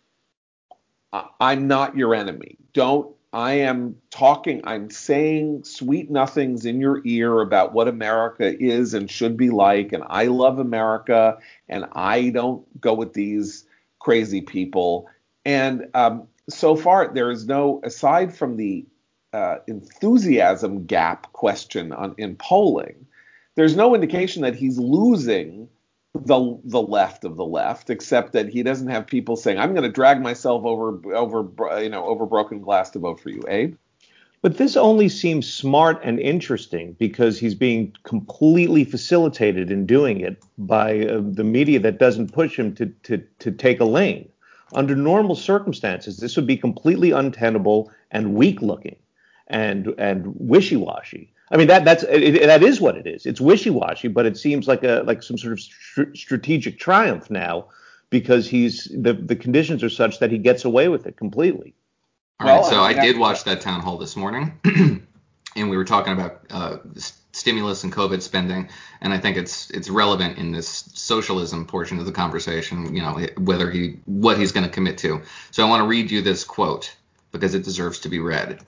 I'm 1.40 1.66
not 1.66 1.97
your 1.97 2.14
enemy. 2.14 2.57
Don't, 2.73 3.14
I 3.33 3.55
am 3.55 3.97
talking, 4.11 4.62
I'm 4.64 4.90
saying 4.90 5.64
sweet 5.64 6.11
nothings 6.11 6.64
in 6.64 6.81
your 6.81 7.03
ear 7.05 7.40
about 7.40 7.73
what 7.73 7.88
America 7.88 8.57
is 8.59 8.95
and 8.95 9.11
should 9.11 9.37
be 9.37 9.51
like. 9.51 9.92
And 9.92 10.05
I 10.07 10.27
love 10.27 10.59
America 10.59 11.38
and 11.69 11.85
I 11.92 12.31
don't 12.31 12.81
go 12.81 12.95
with 12.95 13.12
these 13.12 13.65
crazy 13.98 14.40
people. 14.40 15.09
And 15.44 15.88
um, 15.94 16.28
so 16.48 16.76
far, 16.76 17.12
there 17.12 17.30
is 17.30 17.46
no, 17.46 17.80
aside 17.85 18.35
from 18.37 18.56
the 18.56 18.87
uh, 19.32 19.56
enthusiasm 19.66 20.87
gap 20.87 21.32
question 21.32 21.92
on, 21.92 22.14
in 22.18 22.37
polling, 22.37 23.06
there's 23.54 23.76
no 23.76 23.94
indication 23.94 24.42
that 24.42 24.54
he's 24.54 24.78
losing 24.78 25.68
the 26.14 26.59
the 26.64 26.80
left 26.80 27.24
of 27.24 27.37
the 27.37 27.44
left, 27.44 27.90
except 27.90 28.32
that 28.32 28.48
he 28.48 28.62
doesn't 28.62 28.88
have 28.88 29.06
people 29.06 29.37
saying, 29.37 29.59
"I'm 29.59 29.72
going 29.72 29.82
to 29.82 29.92
drag 29.92 30.22
myself 30.22 30.64
over 30.64 30.98
over 31.14 31.48
you 31.82 31.88
know 31.90 32.06
over 32.06 32.26
broken 32.26 32.61
glass 32.61 32.90
to 32.90 32.98
vote 32.98 33.20
for 33.20 33.30
you." 33.30 33.42
Abe. 33.48 33.76
But 34.46 34.59
this 34.59 34.76
only 34.76 35.09
seems 35.09 35.52
smart 35.52 36.00
and 36.04 36.20
interesting 36.20 36.92
because 37.00 37.37
he's 37.37 37.56
being 37.56 37.92
completely 38.04 38.85
facilitated 38.85 39.72
in 39.72 39.87
doing 39.87 40.20
it 40.20 40.40
by 40.56 41.04
uh, 41.04 41.20
the 41.20 41.42
media 41.42 41.80
that 41.80 41.98
doesn't 41.98 42.32
push 42.32 42.56
him 42.56 42.72
to, 42.76 42.87
to, 42.87 43.18
to 43.40 43.50
take 43.50 43.80
a 43.80 43.85
lane. 43.85 44.28
Under 44.72 44.94
normal 44.94 45.35
circumstances, 45.35 46.18
this 46.18 46.37
would 46.37 46.46
be 46.46 46.56
completely 46.56 47.11
untenable 47.11 47.90
and 48.12 48.35
weak 48.35 48.62
looking 48.62 48.94
and, 49.48 49.92
and 49.98 50.32
wishy 50.37 50.76
washy. 50.76 51.32
I 51.50 51.56
mean 51.56 51.66
that 51.66 51.85
that's 51.85 52.04
it, 52.04 52.46
that 52.46 52.62
is 52.62 52.80
what 52.80 52.96
it 52.96 53.09
is. 53.09 53.26
It's 53.26 53.40
wishy-washy, 53.40 54.06
but 54.06 54.26
it 54.26 54.37
seems 54.37 54.68
like 54.68 54.85
a 54.85 55.02
like 55.04 55.24
some 55.24 55.38
sort 55.38 55.54
of 55.54 55.61
str- 55.61 56.14
strategic 56.14 56.78
triumph 56.78 57.30
now 57.30 57.66
because 58.11 58.48
he's 58.48 58.85
the 58.96 59.12
the 59.12 59.35
conditions 59.35 59.82
are 59.82 59.90
such 59.90 60.20
that 60.20 60.30
he 60.30 60.38
gets 60.38 60.64
away 60.64 60.87
with 60.87 61.04
it 61.04 61.16
completely. 61.16 61.74
All 62.38 62.46
right, 62.46 62.61
well, 62.61 62.70
so 62.70 62.81
I, 62.81 62.88
I 62.90 62.92
did 62.92 63.18
watch 63.18 63.44
that 63.44 63.62
town 63.62 63.81
hall 63.81 63.96
this 63.96 64.14
morning, 64.14 64.61
and 65.57 65.70
we 65.70 65.77
were 65.77 65.87
talking 65.87 66.12
about 66.12 66.42
uh, 66.51 66.79
stimulus 67.33 67.83
and 67.83 67.92
COVID 67.92 68.20
spending, 68.20 68.68
and 69.01 69.14
I 69.14 69.18
think 69.18 69.38
it's 69.38 69.70
it's 69.70 69.88
relevant 69.88 70.37
in 70.37 70.53
this 70.53 70.68
socialism 70.68 71.66
portion 71.66 71.99
of 71.99 72.05
the 72.05 72.12
conversation. 72.12 72.94
You 72.94 73.01
know 73.01 73.27
whether 73.38 73.70
he 73.70 74.01
what 74.05 74.38
he's 74.38 74.53
going 74.53 74.66
to 74.66 74.72
commit 74.72 74.99
to. 74.99 75.22
So 75.51 75.64
I 75.64 75.68
want 75.68 75.81
to 75.81 75.87
read 75.87 76.11
you 76.11 76.20
this 76.20 76.44
quote 76.44 76.94
because 77.33 77.55
it 77.55 77.64
deserves 77.64 78.01
to 78.01 78.11
be 78.11 78.18
read. 78.18 78.61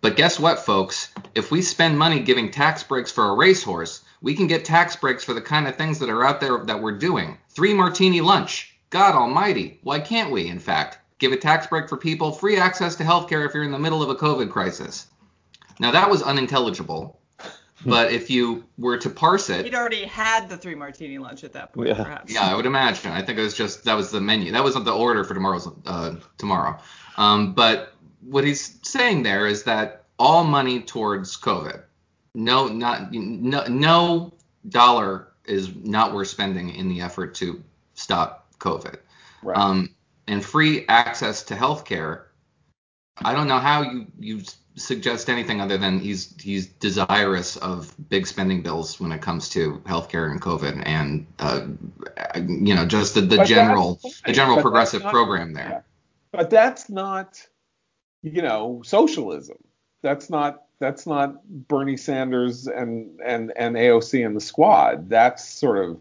But 0.00 0.16
guess 0.16 0.38
what, 0.38 0.58
folks? 0.58 1.12
If 1.34 1.50
we 1.50 1.60
spend 1.60 1.98
money 1.98 2.20
giving 2.20 2.50
tax 2.50 2.82
breaks 2.82 3.10
for 3.10 3.28
a 3.28 3.34
racehorse, 3.34 4.02
we 4.22 4.34
can 4.34 4.46
get 4.46 4.64
tax 4.64 4.96
breaks 4.96 5.24
for 5.24 5.34
the 5.34 5.40
kind 5.40 5.66
of 5.66 5.76
things 5.76 5.98
that 5.98 6.10
are 6.10 6.24
out 6.24 6.40
there 6.40 6.64
that 6.64 6.80
we're 6.82 6.98
doing. 6.98 7.38
Three 7.50 7.74
martini 7.74 8.20
lunch. 8.20 8.78
God 8.90 9.14
almighty. 9.14 9.80
Why 9.82 10.00
can't 10.00 10.30
we, 10.30 10.48
in 10.48 10.58
fact, 10.58 10.98
give 11.24 11.32
a 11.32 11.40
tax 11.40 11.66
break 11.66 11.88
for 11.88 11.96
people, 11.96 12.32
free 12.32 12.56
access 12.56 12.94
to 12.96 13.04
healthcare 13.04 13.46
if 13.46 13.54
you're 13.54 13.64
in 13.64 13.72
the 13.72 13.78
middle 13.78 14.02
of 14.02 14.10
a 14.10 14.14
COVID 14.14 14.50
crisis? 14.50 15.06
Now, 15.80 15.90
that 15.90 16.10
was 16.10 16.22
unintelligible. 16.22 17.18
But 17.86 18.12
if 18.12 18.30
you 18.30 18.64
were 18.78 18.96
to 18.98 19.10
parse 19.10 19.50
it, 19.50 19.64
he'd 19.64 19.74
already 19.74 20.04
had 20.04 20.48
the 20.48 20.56
three 20.56 20.74
martini 20.74 21.18
lunch 21.18 21.44
at 21.44 21.52
that 21.52 21.72
point, 21.72 21.88
yeah. 21.88 22.02
perhaps. 22.02 22.32
Yeah, 22.32 22.50
I 22.50 22.54
would 22.54 22.64
imagine. 22.64 23.10
I 23.10 23.20
think 23.20 23.38
it 23.38 23.42
was 23.42 23.54
just 23.54 23.84
that 23.84 23.94
was 23.94 24.10
the 24.10 24.22
menu. 24.22 24.52
That 24.52 24.62
wasn't 24.62 24.86
the 24.86 24.94
order 24.94 25.22
for 25.22 25.34
tomorrow's 25.34 25.68
uh, 25.84 26.16
tomorrow. 26.38 26.78
Um, 27.18 27.52
but 27.52 27.92
what 28.22 28.44
he's 28.44 28.78
saying 28.82 29.22
there 29.22 29.46
is 29.46 29.64
that 29.64 30.04
all 30.18 30.44
money 30.44 30.80
towards 30.80 31.36
COVID, 31.36 31.82
no, 32.34 32.68
not 32.68 33.12
no, 33.12 33.64
no 33.66 34.32
dollar 34.70 35.28
is 35.44 35.74
not 35.76 36.14
worth 36.14 36.28
spending 36.28 36.70
in 36.70 36.88
the 36.88 37.02
effort 37.02 37.34
to 37.34 37.62
stop 37.92 38.46
COVID. 38.60 38.96
Right. 39.42 39.58
Um, 39.58 39.94
and 40.26 40.44
free 40.44 40.86
access 40.88 41.42
to 41.44 41.54
healthcare. 41.54 42.22
I 43.18 43.32
don't 43.34 43.48
know 43.48 43.58
how 43.58 43.82
you 43.82 44.06
you 44.18 44.42
suggest 44.76 45.30
anything 45.30 45.60
other 45.60 45.78
than 45.78 46.00
he's 46.00 46.34
he's 46.40 46.66
desirous 46.66 47.56
of 47.56 47.94
big 48.08 48.26
spending 48.26 48.62
bills 48.62 48.98
when 48.98 49.12
it 49.12 49.22
comes 49.22 49.48
to 49.50 49.80
healthcare 49.86 50.30
and 50.30 50.40
COVID 50.40 50.82
and 50.84 51.26
uh, 51.38 51.66
you 52.36 52.74
know 52.74 52.84
just 52.84 53.14
the, 53.14 53.20
the 53.20 53.44
general 53.44 54.00
the 54.26 54.32
general 54.32 54.60
progressive 54.60 55.02
not, 55.02 55.12
program 55.12 55.52
there. 55.52 55.68
Yeah. 55.68 55.80
But 56.32 56.50
that's 56.50 56.90
not 56.90 57.46
you 58.24 58.40
know, 58.40 58.80
socialism. 58.84 59.58
That's 60.02 60.30
not 60.30 60.64
that's 60.80 61.06
not 61.06 61.46
Bernie 61.46 61.96
Sanders 61.96 62.66
and 62.66 63.20
and 63.20 63.52
and 63.54 63.76
AOC 63.76 64.26
and 64.26 64.34
the 64.34 64.40
squad. 64.40 65.10
That's 65.10 65.46
sort 65.46 65.78
of 65.78 66.00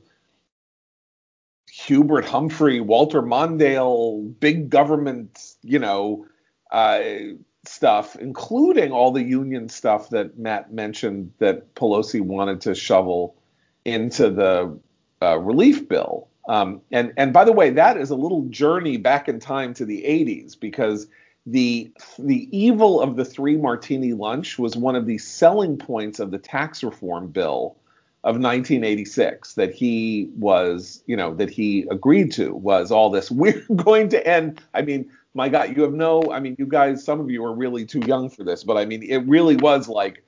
Hubert 1.86 2.26
Humphrey, 2.26 2.80
Walter 2.80 3.22
Mondale, 3.22 4.40
big 4.40 4.70
government, 4.70 5.56
you 5.64 5.80
know, 5.80 6.26
uh, 6.72 7.02
stuff, 7.66 8.16
including 8.16 8.92
all 8.92 9.12
the 9.12 9.24
union 9.24 9.68
stuff 9.68 10.10
that 10.10 10.38
Matt 10.38 10.74
mentioned 10.74 11.34
that 11.40 11.76
Pelosi 11.76 12.22
wanted 12.22 12.62
to 12.62 12.76
shovel 12.76 13.36
into 13.84 14.30
the 14.30 14.80
uh, 15.22 15.38
relief 15.40 15.88
bill. 15.90 16.30
Um, 16.48 16.82
and 16.92 17.14
and 17.18 17.34
by 17.34 17.46
the 17.46 17.54
way, 17.54 17.70
that 17.72 17.98
is 17.98 18.10
a 18.10 18.16
little 18.16 18.44
journey 18.44 18.98
back 18.98 19.28
in 19.28 19.40
time 19.40 19.74
to 19.76 19.86
the 19.86 20.04
80s 20.04 20.60
because 20.60 21.08
the 21.46 21.92
the 22.18 22.48
evil 22.58 23.02
of 23.02 23.18
the 23.18 23.26
three 23.26 23.58
martini 23.58 24.14
lunch 24.14 24.58
was 24.58 24.78
one 24.78 24.96
of 24.96 25.06
the 25.06 25.18
selling 25.18 25.78
points 25.78 26.20
of 26.20 26.32
the 26.32 26.38
tax 26.38 26.84
reform 26.84 27.28
bill 27.28 27.78
of 28.24 28.36
1986 28.36 29.56
that 29.56 29.74
he 29.74 30.30
was, 30.38 31.04
you 31.08 31.16
know, 31.18 31.34
that 31.36 31.50
he 31.50 31.86
agreed 31.92 32.32
to 32.32 32.56
was 32.56 32.90
all 32.90 33.10
this. 33.10 33.30
We're 33.44 33.66
going 33.76 34.10
to 34.10 34.28
end. 34.28 34.62
I 34.74 34.82
mean, 34.82 35.10
my 35.34 35.50
God, 35.50 35.76
you 35.76 35.84
have 35.84 35.94
no. 35.94 36.32
I 36.32 36.40
mean, 36.40 36.56
you 36.58 36.66
guys, 36.66 37.04
some 37.04 37.20
of 37.20 37.30
you 37.30 37.44
are 37.44 37.54
really 37.54 37.86
too 37.86 38.02
young 38.06 38.30
for 38.30 38.44
this, 38.44 38.64
but 38.64 38.78
I 38.78 38.86
mean, 38.86 39.04
it 39.04 39.28
really 39.28 39.58
was 39.58 39.90
like 39.90 40.24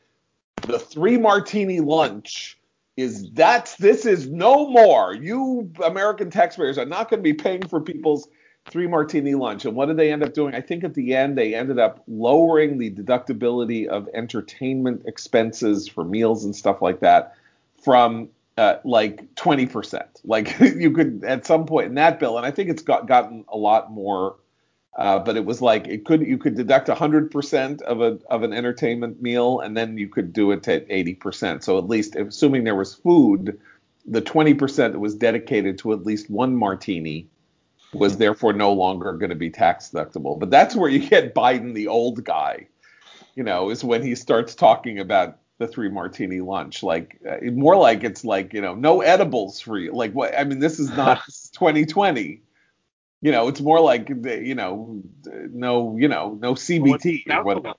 the 0.63 0.79
three 0.79 1.17
martini 1.17 1.79
lunch 1.79 2.57
is 2.97 3.29
that's 3.31 3.75
this 3.75 4.05
is 4.05 4.27
no 4.27 4.69
more. 4.69 5.13
You 5.13 5.71
American 5.83 6.29
taxpayers 6.29 6.77
are 6.77 6.85
not 6.85 7.09
going 7.09 7.19
to 7.19 7.23
be 7.23 7.33
paying 7.33 7.67
for 7.67 7.79
people's 7.79 8.27
three 8.69 8.87
martini 8.87 9.35
lunch. 9.35 9.63
And 9.65 9.75
what 9.75 9.85
did 9.85 9.97
they 9.97 10.11
end 10.11 10.23
up 10.23 10.33
doing? 10.33 10.55
I 10.55 10.61
think 10.61 10.83
at 10.83 10.95
the 10.95 11.15
end 11.15 11.37
they 11.37 11.53
ended 11.53 11.77
up 11.77 12.03
lowering 12.07 12.77
the 12.77 12.89
deductibility 12.89 13.85
of 13.85 14.09
entertainment 14.13 15.03
expenses 15.05 15.87
for 15.87 16.03
meals 16.03 16.43
and 16.45 16.55
stuff 16.55 16.81
like 16.81 16.99
that 17.01 17.35
from 17.85 18.29
uh, 18.57 18.77
like 18.83 19.35
20%. 19.35 20.03
Like 20.25 20.59
you 20.59 20.91
could 20.91 21.23
at 21.25 21.45
some 21.45 21.65
point 21.65 21.87
in 21.87 21.95
that 21.95 22.19
bill, 22.19 22.37
and 22.37 22.45
I 22.45 22.51
think 22.51 22.69
it's 22.69 22.81
got 22.81 23.07
gotten 23.07 23.45
a 23.47 23.57
lot 23.57 23.91
more. 23.91 24.37
Uh, 24.97 25.19
but 25.19 25.35
it 25.35 25.43
was 25.43 25.61
like 25.61 25.87
it 25.87 26.05
could 26.05 26.21
you 26.21 26.37
could 26.37 26.55
deduct 26.55 26.87
100% 26.87 27.81
of 27.81 28.01
a 28.01 28.17
of 28.29 28.43
an 28.43 28.53
entertainment 28.53 29.21
meal, 29.21 29.59
and 29.59 29.75
then 29.75 29.97
you 29.97 30.07
could 30.07 30.31
do 30.31 30.51
it 30.51 30.67
at 30.69 30.87
80%. 30.87 31.63
So 31.63 31.77
at 31.77 31.89
least, 31.89 32.15
assuming 32.15 32.63
there 32.63 32.75
was 32.75 32.95
food, 32.95 33.59
the 34.05 34.21
20% 34.21 34.75
that 34.75 34.99
was 34.99 35.13
dedicated 35.15 35.77
to 35.79 35.91
at 35.91 36.05
least 36.05 36.29
one 36.29 36.55
martini 36.55 37.27
was 37.93 38.17
therefore 38.17 38.53
no 38.53 38.71
longer 38.71 39.11
going 39.13 39.31
to 39.31 39.35
be 39.35 39.49
tax 39.49 39.89
deductible. 39.89 40.39
But 40.39 40.49
that's 40.49 40.75
where 40.77 40.89
you 40.89 41.05
get 41.09 41.35
Biden, 41.35 41.73
the 41.73 41.87
old 41.87 42.23
guy, 42.23 42.67
you 43.35 43.43
know, 43.43 43.69
is 43.69 43.83
when 43.83 44.01
he 44.01 44.15
starts 44.15 44.55
talking 44.55 44.99
about 44.99 45.39
the 45.57 45.67
three 45.67 45.89
martini 45.89 46.41
lunch. 46.41 46.83
Like 46.83 47.19
uh, 47.29 47.37
more 47.51 47.77
like 47.77 48.03
it's 48.03 48.23
like 48.25 48.53
you 48.53 48.61
know 48.61 48.75
no 48.75 49.01
edibles 49.01 49.59
for 49.59 49.77
you. 49.77 49.93
Like 49.93 50.13
what? 50.13 50.37
I 50.37 50.43
mean, 50.43 50.59
this 50.59 50.79
is 50.79 50.89
not 50.89 51.21
2020. 51.53 52.41
You 53.21 53.31
know, 53.31 53.47
it's 53.47 53.61
more 53.61 53.79
like 53.79 54.09
you 54.09 54.55
know 54.55 55.01
no 55.25 55.97
you 55.97 56.07
know 56.07 56.37
no 56.39 56.53
CBT 56.53 57.23
or. 57.43 57.75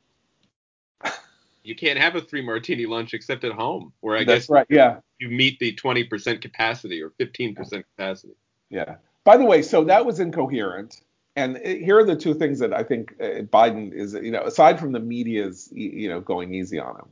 You 1.66 1.74
can't 1.74 1.98
have 1.98 2.14
a 2.14 2.20
three 2.20 2.42
martini 2.42 2.86
lunch 2.86 3.12
except 3.12 3.42
at 3.42 3.50
home, 3.50 3.92
where 4.00 4.16
I 4.16 4.22
That's 4.22 4.44
guess 4.44 4.50
right. 4.50 4.66
Yeah. 4.70 5.00
you 5.18 5.28
meet 5.28 5.58
the 5.58 5.74
20% 5.74 6.40
capacity 6.40 7.02
or 7.02 7.10
15% 7.18 7.56
capacity. 7.96 8.34
Yeah. 8.70 8.96
By 9.24 9.36
the 9.36 9.44
way, 9.44 9.62
so 9.62 9.82
that 9.84 10.06
was 10.06 10.20
incoherent. 10.20 11.00
And 11.34 11.58
here 11.58 11.98
are 11.98 12.04
the 12.04 12.14
two 12.14 12.34
things 12.34 12.60
that 12.60 12.72
I 12.72 12.84
think 12.84 13.14
uh, 13.20 13.42
Biden 13.52 13.92
is, 13.92 14.14
you 14.14 14.30
know, 14.30 14.42
aside 14.42 14.78
from 14.78 14.92
the 14.92 15.00
media's, 15.00 15.68
you 15.72 16.08
know, 16.08 16.20
going 16.20 16.54
easy 16.54 16.78
on 16.78 16.96
him. 16.96 17.08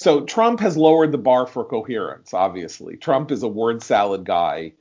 So 0.00 0.22
Trump 0.22 0.60
has 0.60 0.78
lowered 0.78 1.12
the 1.12 1.18
bar 1.18 1.46
for 1.46 1.62
coherence. 1.62 2.32
Obviously, 2.32 2.96
Trump 2.96 3.30
is 3.30 3.42
a 3.42 3.48
word 3.48 3.82
salad 3.82 4.24
guy. 4.24 4.72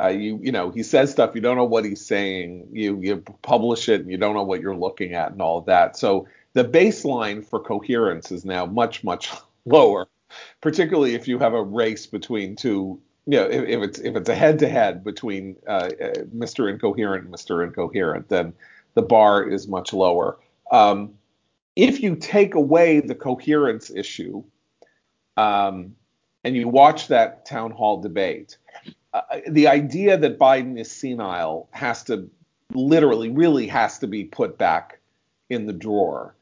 Uh, 0.00 0.08
you, 0.08 0.38
you 0.42 0.50
know, 0.50 0.70
he 0.70 0.82
says 0.82 1.10
stuff 1.10 1.34
you 1.34 1.42
don't 1.42 1.58
know 1.58 1.64
what 1.64 1.84
he's 1.84 2.02
saying. 2.02 2.68
You, 2.72 2.98
you 2.98 3.18
publish 3.42 3.90
it 3.90 4.00
and 4.00 4.10
you 4.10 4.16
don't 4.16 4.34
know 4.34 4.44
what 4.44 4.62
you're 4.62 4.74
looking 4.74 5.12
at 5.12 5.30
and 5.30 5.42
all 5.42 5.58
of 5.58 5.66
that. 5.66 5.98
So 5.98 6.26
the 6.54 6.64
baseline 6.64 7.44
for 7.44 7.60
coherence 7.60 8.32
is 8.32 8.46
now 8.46 8.64
much, 8.64 9.04
much 9.04 9.30
lower, 9.66 10.08
particularly 10.62 11.14
if 11.14 11.28
you 11.28 11.38
have 11.38 11.52
a 11.52 11.62
race 11.62 12.06
between 12.06 12.56
two 12.56 12.98
you 13.26 13.38
know, 13.38 13.44
if, 13.44 13.68
if, 13.68 13.82
it's 13.82 13.98
if 13.98 14.16
it's 14.16 14.28
a 14.30 14.34
head 14.34 14.58
to 14.60 14.68
head 14.70 15.04
between 15.04 15.56
uh, 15.68 15.90
uh, 16.00 16.14
Mr. 16.34 16.72
Incoherent 16.72 17.26
and 17.26 17.34
Mr. 17.34 17.62
Incoherent, 17.62 18.30
then 18.30 18.54
the 18.94 19.02
bar 19.02 19.46
is 19.46 19.68
much 19.68 19.92
lower. 19.92 20.38
Um, 20.72 21.12
if 21.76 22.00
you 22.00 22.16
take 22.16 22.54
away 22.54 23.00
the 23.00 23.14
coherence 23.14 23.90
issue, 23.90 24.42
um, 25.36 25.94
and 26.44 26.56
you 26.56 26.68
watch 26.68 27.08
that 27.08 27.46
town 27.46 27.70
hall 27.70 28.00
debate, 28.00 28.58
uh, 29.12 29.20
the 29.48 29.68
idea 29.68 30.16
that 30.16 30.38
Biden 30.38 30.78
is 30.78 30.90
senile 30.90 31.68
has 31.72 32.02
to 32.04 32.30
literally, 32.74 33.28
really 33.28 33.66
has 33.66 33.98
to 33.98 34.06
be 34.06 34.24
put 34.24 34.58
back 34.58 34.98
in 35.50 35.66
the 35.66 35.72
drawer. 35.72 36.34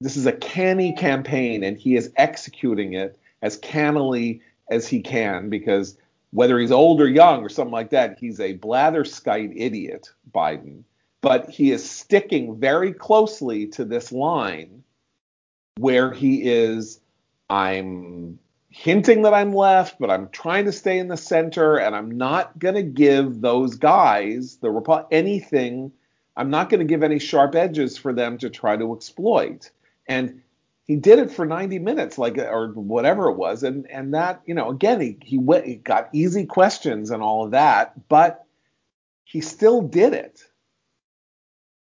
This 0.00 0.16
is 0.16 0.26
a 0.26 0.32
canny 0.32 0.92
campaign, 0.92 1.62
and 1.64 1.76
he 1.76 1.96
is 1.96 2.12
executing 2.16 2.92
it 2.94 3.18
as 3.42 3.56
cannily 3.58 4.40
as 4.70 4.86
he 4.86 5.00
can 5.00 5.48
because 5.48 5.96
whether 6.32 6.58
he's 6.58 6.72
old 6.72 7.00
or 7.00 7.08
young 7.08 7.42
or 7.42 7.48
something 7.48 7.72
like 7.72 7.90
that, 7.90 8.18
he's 8.18 8.40
a 8.40 8.58
blatherskite 8.58 9.54
idiot, 9.56 10.10
Biden. 10.34 10.82
But 11.22 11.48
he 11.48 11.72
is 11.72 11.88
sticking 11.88 12.56
very 12.56 12.92
closely 12.92 13.66
to 13.68 13.84
this 13.84 14.12
line 14.12 14.82
where 15.78 16.12
he 16.12 16.42
is, 16.42 17.00
I'm 17.48 18.38
hinting 18.70 19.22
that 19.22 19.34
I'm 19.34 19.54
left, 19.54 19.98
but 19.98 20.10
I'm 20.10 20.28
trying 20.30 20.66
to 20.66 20.72
stay 20.72 20.98
in 20.98 21.08
the 21.08 21.16
center, 21.16 21.76
and 21.76 21.94
I'm 21.94 22.10
not 22.10 22.58
going 22.58 22.74
to 22.74 22.82
give 22.82 23.40
those 23.40 23.76
guys, 23.76 24.56
the 24.56 24.68
Repu- 24.68 25.06
anything, 25.10 25.92
I'm 26.36 26.50
not 26.50 26.68
going 26.68 26.80
to 26.80 26.86
give 26.86 27.02
any 27.02 27.18
sharp 27.18 27.54
edges 27.54 27.96
for 27.96 28.12
them 28.12 28.38
to 28.38 28.50
try 28.50 28.76
to 28.76 28.94
exploit. 28.94 29.70
And 30.06 30.42
he 30.86 30.96
did 30.96 31.18
it 31.18 31.32
for 31.32 31.46
90 31.46 31.78
minutes, 31.78 32.18
like 32.18 32.38
or 32.38 32.68
whatever 32.72 33.28
it 33.28 33.36
was, 33.36 33.62
and 33.62 33.90
and 33.90 34.14
that 34.14 34.42
you 34.46 34.54
know 34.54 34.70
again 34.70 35.00
he 35.00 35.16
he, 35.22 35.38
went, 35.38 35.66
he 35.66 35.76
got 35.76 36.08
easy 36.12 36.46
questions 36.46 37.10
and 37.10 37.22
all 37.22 37.44
of 37.44 37.50
that, 37.50 38.08
but 38.08 38.44
he 39.24 39.40
still 39.40 39.82
did 39.82 40.12
it. 40.12 40.42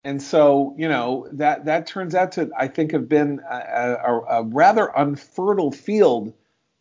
And 0.04 0.22
so 0.22 0.74
you 0.76 0.86
know 0.86 1.26
that 1.32 1.64
that 1.64 1.86
turns 1.86 2.14
out 2.14 2.32
to 2.32 2.50
I 2.58 2.68
think 2.68 2.92
have 2.92 3.08
been 3.08 3.40
a, 3.50 3.56
a, 3.56 4.20
a 4.40 4.42
rather 4.44 4.92
unfertile 4.96 5.72
field 5.72 6.34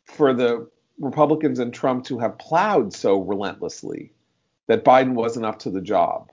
for 0.06 0.34
the 0.34 0.70
Republicans 1.00 1.60
and 1.60 1.74
Trump 1.74 2.06
to 2.06 2.20
have 2.20 2.38
plowed 2.38 2.94
so 2.94 3.22
relentlessly 3.22 4.12
that 4.68 4.84
Biden 4.84 5.14
wasn't 5.14 5.46
up 5.46 5.60
to 5.60 5.70
the 5.70 5.82
job. 5.82 6.32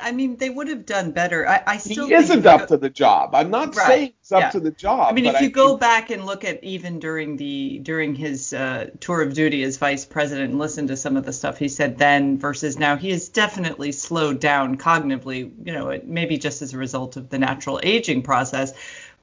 I 0.00 0.12
mean, 0.12 0.36
they 0.36 0.50
would 0.50 0.68
have 0.68 0.86
done 0.86 1.12
better. 1.12 1.46
I, 1.48 1.62
I 1.66 1.76
still 1.76 2.08
he 2.08 2.14
isn't 2.14 2.44
up 2.46 2.68
to 2.68 2.76
the 2.76 2.90
job. 2.90 3.34
I'm 3.34 3.50
not 3.50 3.76
right, 3.76 3.86
saying 3.86 4.12
he's 4.20 4.32
up 4.32 4.40
yeah. 4.40 4.50
to 4.50 4.60
the 4.60 4.70
job. 4.72 5.08
I 5.08 5.12
mean, 5.12 5.26
if 5.26 5.40
you 5.40 5.46
I 5.46 5.50
go 5.50 5.76
back 5.76 6.10
and 6.10 6.26
look 6.26 6.44
at 6.44 6.62
even 6.64 6.98
during 6.98 7.36
the 7.36 7.78
during 7.78 8.14
his 8.14 8.52
uh, 8.52 8.90
tour 9.00 9.22
of 9.22 9.34
duty 9.34 9.62
as 9.62 9.76
vice 9.76 10.04
president 10.04 10.50
and 10.50 10.58
listen 10.58 10.88
to 10.88 10.96
some 10.96 11.16
of 11.16 11.24
the 11.24 11.32
stuff 11.32 11.58
he 11.58 11.68
said 11.68 11.98
then 11.98 12.38
versus 12.38 12.78
now, 12.78 12.96
he 12.96 13.10
has 13.10 13.28
definitely 13.28 13.92
slowed 13.92 14.40
down 14.40 14.76
cognitively. 14.76 15.52
You 15.64 15.72
know, 15.72 16.00
maybe 16.04 16.38
just 16.38 16.62
as 16.62 16.74
a 16.74 16.78
result 16.78 17.16
of 17.16 17.28
the 17.28 17.38
natural 17.38 17.80
aging 17.82 18.22
process. 18.22 18.72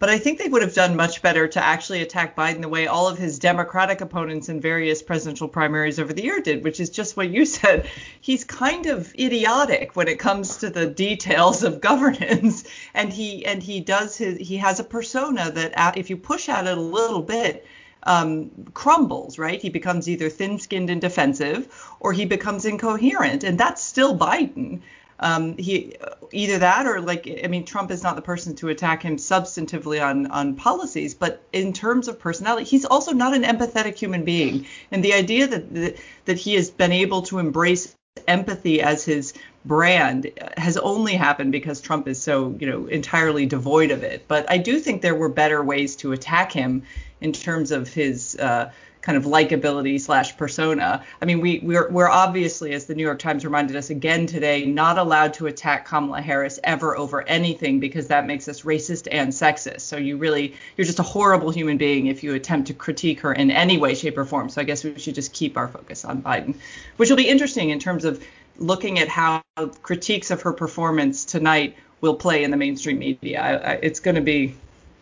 But 0.02 0.10
I 0.10 0.18
think 0.18 0.39
they 0.39 0.47
would 0.47 0.64
have 0.64 0.74
done 0.74 0.95
much 0.95 1.22
better 1.22 1.47
to 1.47 1.64
actually 1.64 2.02
attack 2.02 2.36
Biden 2.36 2.62
the 2.62 2.68
way 2.68 2.88
all 2.88 3.08
of 3.08 3.20
his 3.20 3.38
Democratic 3.38 4.02
opponents 4.02 4.49
in 4.49 4.60
various 4.60 5.04
presidential 5.04 5.47
primaries 5.47 5.99
over 5.99 6.12
the 6.12 6.24
year 6.24 6.41
did, 6.41 6.64
which 6.64 6.80
is 6.80 6.89
just 6.89 7.16
what 7.16 7.30
you 7.30 7.45
said. 7.60 7.88
He's 8.20 8.43
kind 8.43 8.88
of 8.88 9.14
idiotic 9.14 9.95
when 9.95 10.08
it 10.08 10.18
comes 10.18 10.58
to 10.58 10.72
the 10.72 10.88
details 10.88 11.62
of 11.62 11.82
governance, 11.82 12.64
and 12.95 13.14
he 13.14 13.45
and 13.45 13.62
he 13.62 13.80
does 13.80 14.18
his 14.18 14.39
he 14.39 14.58
has 14.58 14.80
a 14.80 14.84
persona 14.84 15.52
that 15.52 15.95
if 15.95 16.10
you 16.10 16.18
push 16.18 16.49
at 16.49 16.66
it 16.66 16.76
a 16.76 16.82
little 16.82 17.22
bit. 17.22 17.68
Um, 18.04 18.49
crumbles, 18.74 19.38
right? 19.38 19.62
He 19.62 19.70
becomes 19.70 20.10
either 20.10 20.28
thin 20.28 20.58
skinned 20.58 20.89
and 20.89 20.99
defensive 20.99 21.72
or 21.99 22.14
he 22.14 22.26
becomes 22.26 22.66
incoherent. 22.66 23.43
And 23.43 23.60
that's 23.60 23.84
still 23.84 24.18
Biden 24.18 24.82
um, 25.22 25.55
he 25.57 25.95
either 26.32 26.57
that 26.59 26.86
or 26.88 26.99
like 26.99 27.30
I 27.43 27.47
mean 27.47 27.63
Trump 27.63 27.91
is 27.91 28.03
not 28.03 28.15
the 28.15 28.22
person 28.22 28.55
to 28.55 28.69
attack 28.69 29.03
him 29.03 29.17
substantively 29.17 30.03
on 30.03 30.28
on 30.28 30.55
policies, 30.55 31.13
but 31.13 31.43
in 31.53 31.74
terms 31.74 32.07
of 32.07 32.19
personality, 32.19 32.65
he's 32.65 32.86
also 32.86 33.13
not 33.13 33.34
an 33.36 33.43
empathetic 33.43 33.95
human 33.95 34.26
being. 34.26 34.65
And 34.91 35.03
the 35.03 35.13
idea 35.13 35.47
that 35.47 35.95
that, 36.26 36.38
he 36.38 36.55
has 36.55 36.69
been 36.72 36.91
able 36.91 37.22
to 37.24 37.38
embrace 37.38 37.95
empathy 38.28 38.82
as 38.82 39.05
his 39.05 39.34
brand 39.63 40.30
has 40.57 40.76
only 40.78 41.13
happened 41.13 41.51
because 41.51 41.80
Trump 41.80 42.07
is 42.07 42.22
so, 42.22 42.55
you 42.59 42.67
know, 42.67 42.88
entirely 42.88 43.45
devoid 43.45 43.91
of 43.91 44.03
it. 44.03 44.26
But 44.28 44.49
I 44.49 44.57
do 44.57 44.80
think 44.80 45.01
there 45.01 45.15
were 45.15 45.30
better 45.30 45.63
ways 45.63 45.95
to 45.97 46.11
attack 46.11 46.51
him 46.51 46.84
in 47.22 47.32
terms 47.32 47.72
of 47.72 47.88
his 47.88 48.36
uh, 48.38 48.72
kind 49.02 49.18
of 49.18 49.26
likability 49.26 49.99
slash 49.99 50.38
persona. 50.38 51.04
I 51.22 51.26
mean, 51.26 51.41
we 51.41 51.60
we're, 51.60 51.89
we're 51.89 52.10
obviously, 52.10 52.74
as 52.74 52.86
the 52.86 52.95
New 52.95 53.04
York 53.04 53.20
Times 53.20 53.43
reminded 53.43 53.76
us 53.76 53.89
again 53.89 54.26
today, 54.26 54.66
not 54.66 54.97
allowed 54.97 55.34
to 55.36 55.47
attack 55.47 55.86
Kamala 55.88 56.22
Harris 56.22 56.60
ever 56.64 56.95
over 56.97 57.28
anything 57.28 57.80
because 57.80 58.08
that 58.08 58.26
makes 58.26 58.47
us 58.47 58.62
racist 58.62 59.08
and 59.12 59.30
sexist. 59.30 59.82
So 59.82 59.97
you 59.97 60.18
really 60.18 60.54
you're 60.78 60.86
just 60.86 60.99
a 60.99 61.04
horrible 61.04 61.52
human 61.52 61.78
being 61.78 62.08
if 62.08 62.24
you 62.24 62.34
attempt 62.36 62.68
to 62.68 62.74
critique 62.74 63.20
her 63.22 63.34
in 63.34 63.52
any 63.52 63.78
way, 63.78 63.95
shape, 63.95 64.18
or 64.18 64.26
form. 64.26 64.49
So 64.49 64.62
I 64.62 64.64
guess 64.64 64.84
we 64.84 64.97
should 64.97 65.16
just 65.16 65.34
keep 65.34 65.58
our 65.58 65.68
focus 65.68 66.06
on 66.06 66.22
Biden, 66.22 66.56
which 66.97 67.10
will 67.10 67.18
be 67.18 67.28
interesting 67.28 67.72
in 67.72 67.80
terms 67.80 68.06
of 68.06 68.24
looking 68.58 68.99
at 68.99 69.08
how 69.08 69.41
critiques 69.82 70.30
of 70.30 70.41
her 70.43 70.54
performance 70.54 71.26
tonight 71.26 71.76
will 72.02 72.16
play 72.16 72.43
in 72.43 72.52
the 72.52 72.58
mainstream 72.58 72.99
media. 72.99 73.41
I, 73.41 73.54
I, 73.54 73.74
it's 73.82 73.99
going 73.99 74.16
to 74.16 74.22
be 74.22 74.56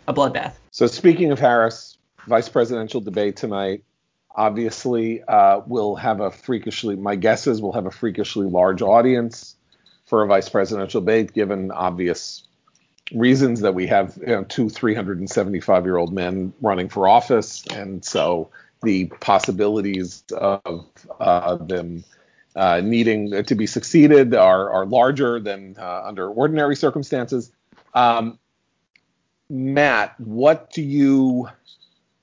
a 0.08 0.14
bloodbath. 0.14 0.54
So 0.72 0.88
speaking 0.88 1.32
of 1.32 1.40
Harris, 1.40 1.98
vice 2.28 2.50
presidential 2.50 3.02
debate 3.02 3.36
tonight 3.36 3.84
obviously 4.36 5.24
uh, 5.24 5.62
will 5.66 5.96
have 5.96 6.20
a 6.20 6.32
freakishly, 6.32 6.96
my 6.96 7.16
guess 7.16 7.48
is 7.48 7.62
will 7.62 7.74
have 7.74 7.86
a 7.86 7.92
freakishly 7.92 8.48
large 8.48 8.82
audience 8.82 9.56
for 10.06 10.24
a 10.24 10.28
vice 10.28 10.50
presidential 10.50 11.02
debate, 11.02 11.34
given 11.34 11.72
obvious 11.72 12.44
reasons 13.14 13.62
that 13.62 13.74
we 13.74 13.88
have 13.88 14.18
you 14.18 14.28
know, 14.28 14.44
two 14.44 14.70
375 14.70 15.86
year 15.86 15.98
old 15.98 16.14
men 16.14 16.54
running 16.62 16.90
for 16.90 17.08
office, 17.08 17.66
and 17.68 18.04
so 18.04 18.50
the 18.82 19.06
possibilities 19.06 20.24
of 20.32 20.86
uh, 21.20 21.56
them 21.56 22.04
uh, 22.56 22.82
needing 22.84 23.44
to 23.44 23.56
be 23.56 23.68
succeeded 23.68 24.34
are, 24.34 24.70
are 24.72 24.86
larger 24.86 25.40
than 25.40 25.76
uh, 25.78 26.04
under 26.06 26.30
ordinary 26.30 26.76
circumstances. 26.76 27.52
Um, 27.94 28.40
Matt, 29.50 30.20
what 30.20 30.72
do 30.72 30.82
you 30.82 31.50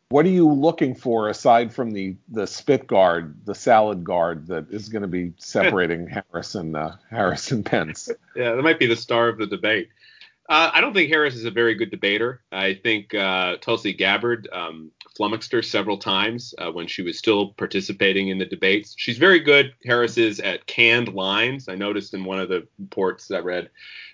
what 0.09 0.25
are 0.25 0.31
you 0.31 0.49
looking 0.49 0.95
for 0.95 1.29
aside 1.29 1.73
from 1.73 1.91
the 1.91 2.17
the 2.29 2.47
spit 2.47 2.87
guard, 2.87 3.35
the 3.45 3.55
salad 3.55 4.05
guard 4.05 4.47
that 4.47 4.71
is 4.71 4.89
going 4.89 5.03
to 5.03 5.09
be 5.09 5.33
separating 5.39 6.07
Harris 6.33 6.55
and 6.55 6.77
uh, 6.77 6.93
Harris 7.11 7.51
and 7.51 7.65
Pence? 7.65 8.11
Yeah, 8.35 8.55
that 8.55 8.63
might 8.63 8.79
be 8.79 8.87
the 8.87 8.97
star 8.97 9.29
of 9.29 9.39
the 9.39 9.47
debate. 9.47 9.89
Uh, 10.49 10.71
I 10.73 10.81
don't 10.81 10.95
think 10.95 11.11
Harris 11.11 11.35
is 11.35 11.45
a 11.45 11.51
very 11.51 11.75
good 11.75 11.91
debater. 11.91 12.41
I 12.53 12.75
think 12.75 13.13
uh, 13.15 13.57
Tulsi 13.57 13.93
Gabbard 13.93 14.49
um, 14.53 14.93
flummoxed 15.17 15.51
her 15.51 15.61
several 15.61 15.99
times 15.99 16.55
uh, 16.59 16.71
when 16.71 16.87
she 16.87 17.03
was 17.03 17.19
still 17.19 17.49
participating 17.55 18.29
in 18.29 18.39
the 18.39 18.47
debates. 18.47 18.95
She's 18.97 19.19
very 19.19 19.41
good. 19.41 19.75
Harris 19.85 20.17
is 20.19 20.39
at 20.39 20.67
canned 20.67 21.15
lines. 21.15 21.69
I 21.69 21.75
noticed 21.75 22.15
in 22.15 22.25
one 22.25 22.39
of 22.39 22.49
the 22.49 22.65
reports 22.79 23.29
I 23.33 23.41
read 23.41 23.71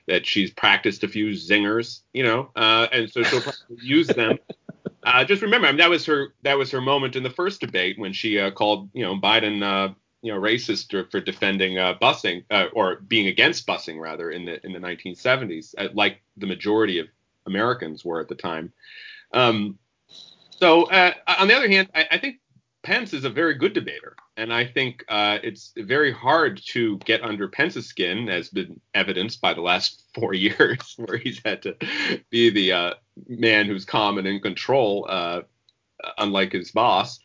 that 0.09 0.27
she's 0.27 0.51
practiced 0.51 1.05
a 1.05 1.09
few 1.09 1.31
zingers, 1.31 2.01
you 2.15 2.23
know, 2.23 2.51
uh, 2.57 2.89
and 2.93 3.11
so 3.11 3.23
she'll 3.23 3.43
probably 3.43 3.77
use 3.83 4.09
them. 4.09 4.39
Uh, 5.05 5.25
just 5.25 5.43
remember, 5.43 5.67
I 5.67 5.73
mean, 5.73 5.79
that 5.79 5.91
was 5.91 6.07
her 6.07 6.35
that 6.43 6.57
was 6.57 6.71
her 6.71 6.81
moment 6.81 7.17
in 7.17 7.23
the 7.23 7.31
first 7.31 7.61
debate 7.61 7.99
when 7.99 8.13
she 8.13 8.39
uh, 8.39 8.51
called, 8.51 8.89
you 8.93 9.05
know, 9.05 9.19
Biden 9.19 9.95
you 10.23 10.33
know 10.33 10.41
racist 10.41 11.11
for 11.11 11.21
defending 11.21 11.79
uh, 11.79 11.95
busing 12.01 12.45
uh, 12.51 12.67
or 12.73 12.97
being 12.97 13.27
against 13.27 13.67
busing 13.67 14.01
rather 14.01 14.31
in 14.31 14.45
the 14.45 14.65
in 14.65 14.73
the 14.73 14.79
1970s, 14.79 15.75
uh, 15.77 15.89
like 15.93 16.23
the 16.37 16.47
majority 16.47 16.99
of 16.99 17.09
Americans 17.47 18.05
were 18.05 18.21
at 18.21 18.29
the 18.29 18.35
time. 18.35 18.73
Um, 19.35 19.79
so 20.51 20.85
uh, 20.85 21.13
on 21.27 21.49
the 21.49 21.55
other 21.55 21.69
hand, 21.69 21.89
I, 21.95 22.07
I, 22.13 22.19
think 22.19 22.37
Pence 22.83 23.13
is 23.13 23.25
a 23.25 23.31
very 23.31 23.55
good 23.55 23.73
debater, 23.75 24.17
and 24.37 24.53
I 24.53 24.65
think 24.65 25.05
uh, 25.09 25.39
it's 25.43 25.73
very 25.77 26.13
hard 26.13 26.61
to 26.71 26.99
get 26.99 27.23
under 27.23 27.47
Pence's 27.49 27.87
skin, 27.87 28.29
as 28.29 28.49
been 28.49 28.81
evidenced 28.95 29.41
by 29.41 29.55
the 29.55 29.61
last 29.61 30.03
four 30.15 30.35
years, 30.35 30.95
where 30.97 31.17
he's 31.17 31.41
had 31.45 31.63
to 31.63 31.77
be 32.31 32.51
the 32.51 32.73
uh, 32.73 32.95
man 33.29 33.67
who's 33.67 33.85
calm 33.85 34.19
and 34.19 34.27
in 34.27 34.41
control, 34.41 35.09
unlike 36.19 36.53
his 36.53 36.73
boss. 36.73 37.21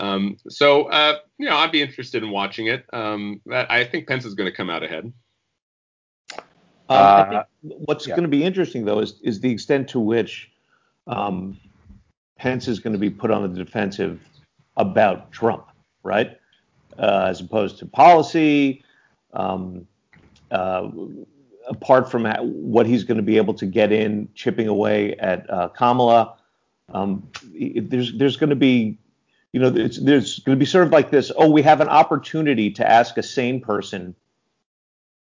Um, 0.00 0.38
so, 0.48 0.84
uh, 0.84 1.18
you 1.38 1.48
know, 1.48 1.56
I'd 1.56 1.72
be 1.72 1.82
interested 1.82 2.22
in 2.22 2.30
watching 2.30 2.66
it. 2.66 2.84
Um, 2.92 3.40
I 3.50 3.84
think 3.84 4.08
Pence 4.08 4.24
is 4.24 4.34
going 4.34 4.50
to 4.50 4.56
come 4.56 4.70
out 4.70 4.82
ahead. 4.82 5.12
Uh, 6.88 7.44
what's 7.62 8.06
yeah. 8.06 8.14
going 8.14 8.24
to 8.24 8.28
be 8.28 8.44
interesting, 8.44 8.84
though, 8.84 8.98
is, 8.98 9.20
is 9.22 9.40
the 9.40 9.50
extent 9.50 9.88
to 9.90 10.00
which 10.00 10.50
um, 11.06 11.58
Pence 12.38 12.68
is 12.68 12.80
going 12.80 12.92
to 12.92 12.98
be 12.98 13.10
put 13.10 13.30
on 13.30 13.42
the 13.42 13.64
defensive 13.64 14.20
about 14.76 15.32
Trump, 15.32 15.66
right? 16.02 16.38
Uh, 16.98 17.26
as 17.28 17.40
opposed 17.40 17.78
to 17.78 17.86
policy, 17.86 18.84
um, 19.32 19.86
uh, 20.50 20.88
apart 21.68 22.10
from 22.10 22.24
what 22.42 22.86
he's 22.86 23.04
going 23.04 23.16
to 23.16 23.22
be 23.22 23.36
able 23.36 23.54
to 23.54 23.66
get 23.66 23.90
in 23.90 24.28
chipping 24.34 24.68
away 24.68 25.14
at 25.16 25.48
uh, 25.50 25.68
Kamala. 25.68 26.36
Um, 26.92 27.28
there's 27.52 28.16
there's 28.16 28.36
going 28.36 28.50
to 28.50 28.56
be 28.56 28.98
you 29.54 29.60
know, 29.60 29.70
there's 29.70 30.40
going 30.40 30.58
to 30.58 30.60
be 30.60 30.66
sort 30.66 30.84
of 30.84 30.92
like 30.92 31.12
this. 31.12 31.30
Oh, 31.36 31.48
we 31.48 31.62
have 31.62 31.80
an 31.80 31.88
opportunity 31.88 32.72
to 32.72 32.90
ask 32.90 33.16
a 33.16 33.22
sane 33.22 33.60
person 33.60 34.16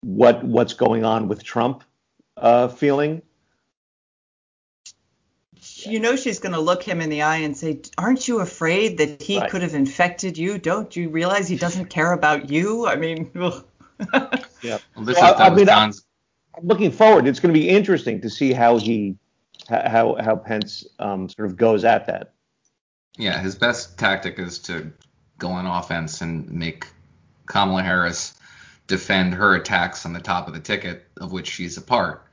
what 0.02 0.44
what's 0.44 0.72
going 0.72 1.04
on 1.04 1.26
with 1.26 1.42
Trump 1.42 1.82
uh, 2.36 2.68
feeling. 2.68 3.22
You 5.86 6.00
know 6.00 6.16
she's 6.16 6.38
going 6.38 6.52
to 6.52 6.60
look 6.60 6.82
him 6.82 7.00
in 7.00 7.10
the 7.10 7.22
eye 7.22 7.38
and 7.38 7.56
say, 7.56 7.80
"Aren't 7.98 8.28
you 8.28 8.40
afraid 8.40 8.98
that 8.98 9.22
he 9.22 9.38
right. 9.38 9.50
could 9.50 9.62
have 9.62 9.74
infected 9.74 10.38
you? 10.38 10.58
Don't 10.58 10.94
you 10.94 11.08
realize 11.08 11.48
he 11.48 11.56
doesn't 11.56 11.86
care 11.86 12.12
about 12.12 12.50
you?" 12.50 12.86
I 12.86 12.96
mean, 12.96 13.30
yeah. 13.34 14.78
Well, 14.96 15.04
this 15.04 15.18
so 15.18 15.24
is, 15.26 15.40
I, 15.40 15.46
I 15.46 15.54
mean, 15.54 15.68
I'm 15.68 15.92
looking 16.62 16.90
forward. 16.90 17.26
It's 17.26 17.40
going 17.40 17.52
to 17.52 17.58
be 17.58 17.68
interesting 17.68 18.20
to 18.22 18.30
see 18.30 18.52
how 18.52 18.78
he 18.78 19.16
how 19.68 20.16
how 20.20 20.36
Pence 20.36 20.86
um, 20.98 21.28
sort 21.28 21.48
of 21.48 21.56
goes 21.56 21.84
at 21.84 22.06
that. 22.06 22.32
Yeah, 23.16 23.40
his 23.40 23.54
best 23.54 23.98
tactic 23.98 24.38
is 24.38 24.58
to 24.60 24.92
go 25.38 25.48
on 25.48 25.66
offense 25.66 26.20
and 26.20 26.50
make 26.50 26.86
Kamala 27.46 27.82
Harris 27.82 28.34
defend 28.86 29.34
her 29.34 29.54
attacks 29.54 30.04
on 30.04 30.12
the 30.12 30.20
top 30.20 30.46
of 30.48 30.54
the 30.54 30.60
ticket, 30.60 31.06
of 31.18 31.32
which 31.32 31.48
she's 31.48 31.76
a 31.76 31.82
part. 31.82 32.26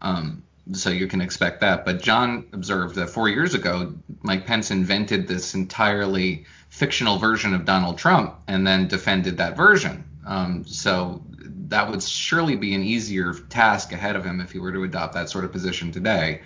Um, 0.00 0.42
so 0.72 0.90
you 0.90 1.06
can 1.06 1.20
expect 1.20 1.60
that. 1.60 1.84
But 1.84 2.02
John 2.02 2.46
observed 2.52 2.94
that 2.96 3.10
four 3.10 3.28
years 3.28 3.54
ago, 3.54 3.94
Mike 4.22 4.46
Pence 4.46 4.70
invented 4.70 5.26
this 5.26 5.54
entirely 5.54 6.46
fictional 6.68 7.18
version 7.18 7.54
of 7.54 7.64
Donald 7.64 7.98
Trump 7.98 8.34
and 8.46 8.66
then 8.66 8.88
defended 8.88 9.38
that 9.38 9.56
version. 9.56 10.04
Um, 10.26 10.64
so 10.66 11.22
that 11.68 11.90
would 11.90 12.02
surely 12.02 12.56
be 12.56 12.74
an 12.74 12.82
easier 12.82 13.34
task 13.34 13.92
ahead 13.92 14.16
of 14.16 14.24
him 14.24 14.40
if 14.40 14.52
he 14.52 14.58
were 14.58 14.72
to 14.72 14.84
adopt 14.84 15.14
that 15.14 15.30
sort 15.30 15.44
of 15.44 15.52
position 15.52 15.92
today. 15.92 16.42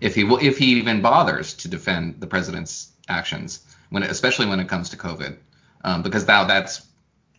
If 0.00 0.14
he 0.14 0.22
if 0.22 0.58
he 0.58 0.66
even 0.74 1.00
bothers 1.00 1.54
to 1.54 1.68
defend 1.68 2.20
the 2.20 2.26
president's 2.26 2.92
actions 3.08 3.60
when, 3.90 4.02
especially 4.02 4.46
when 4.46 4.60
it 4.60 4.68
comes 4.68 4.88
to 4.90 4.96
COVID, 4.96 5.36
um, 5.84 6.02
because 6.02 6.26
now 6.26 6.44
that's 6.44 6.86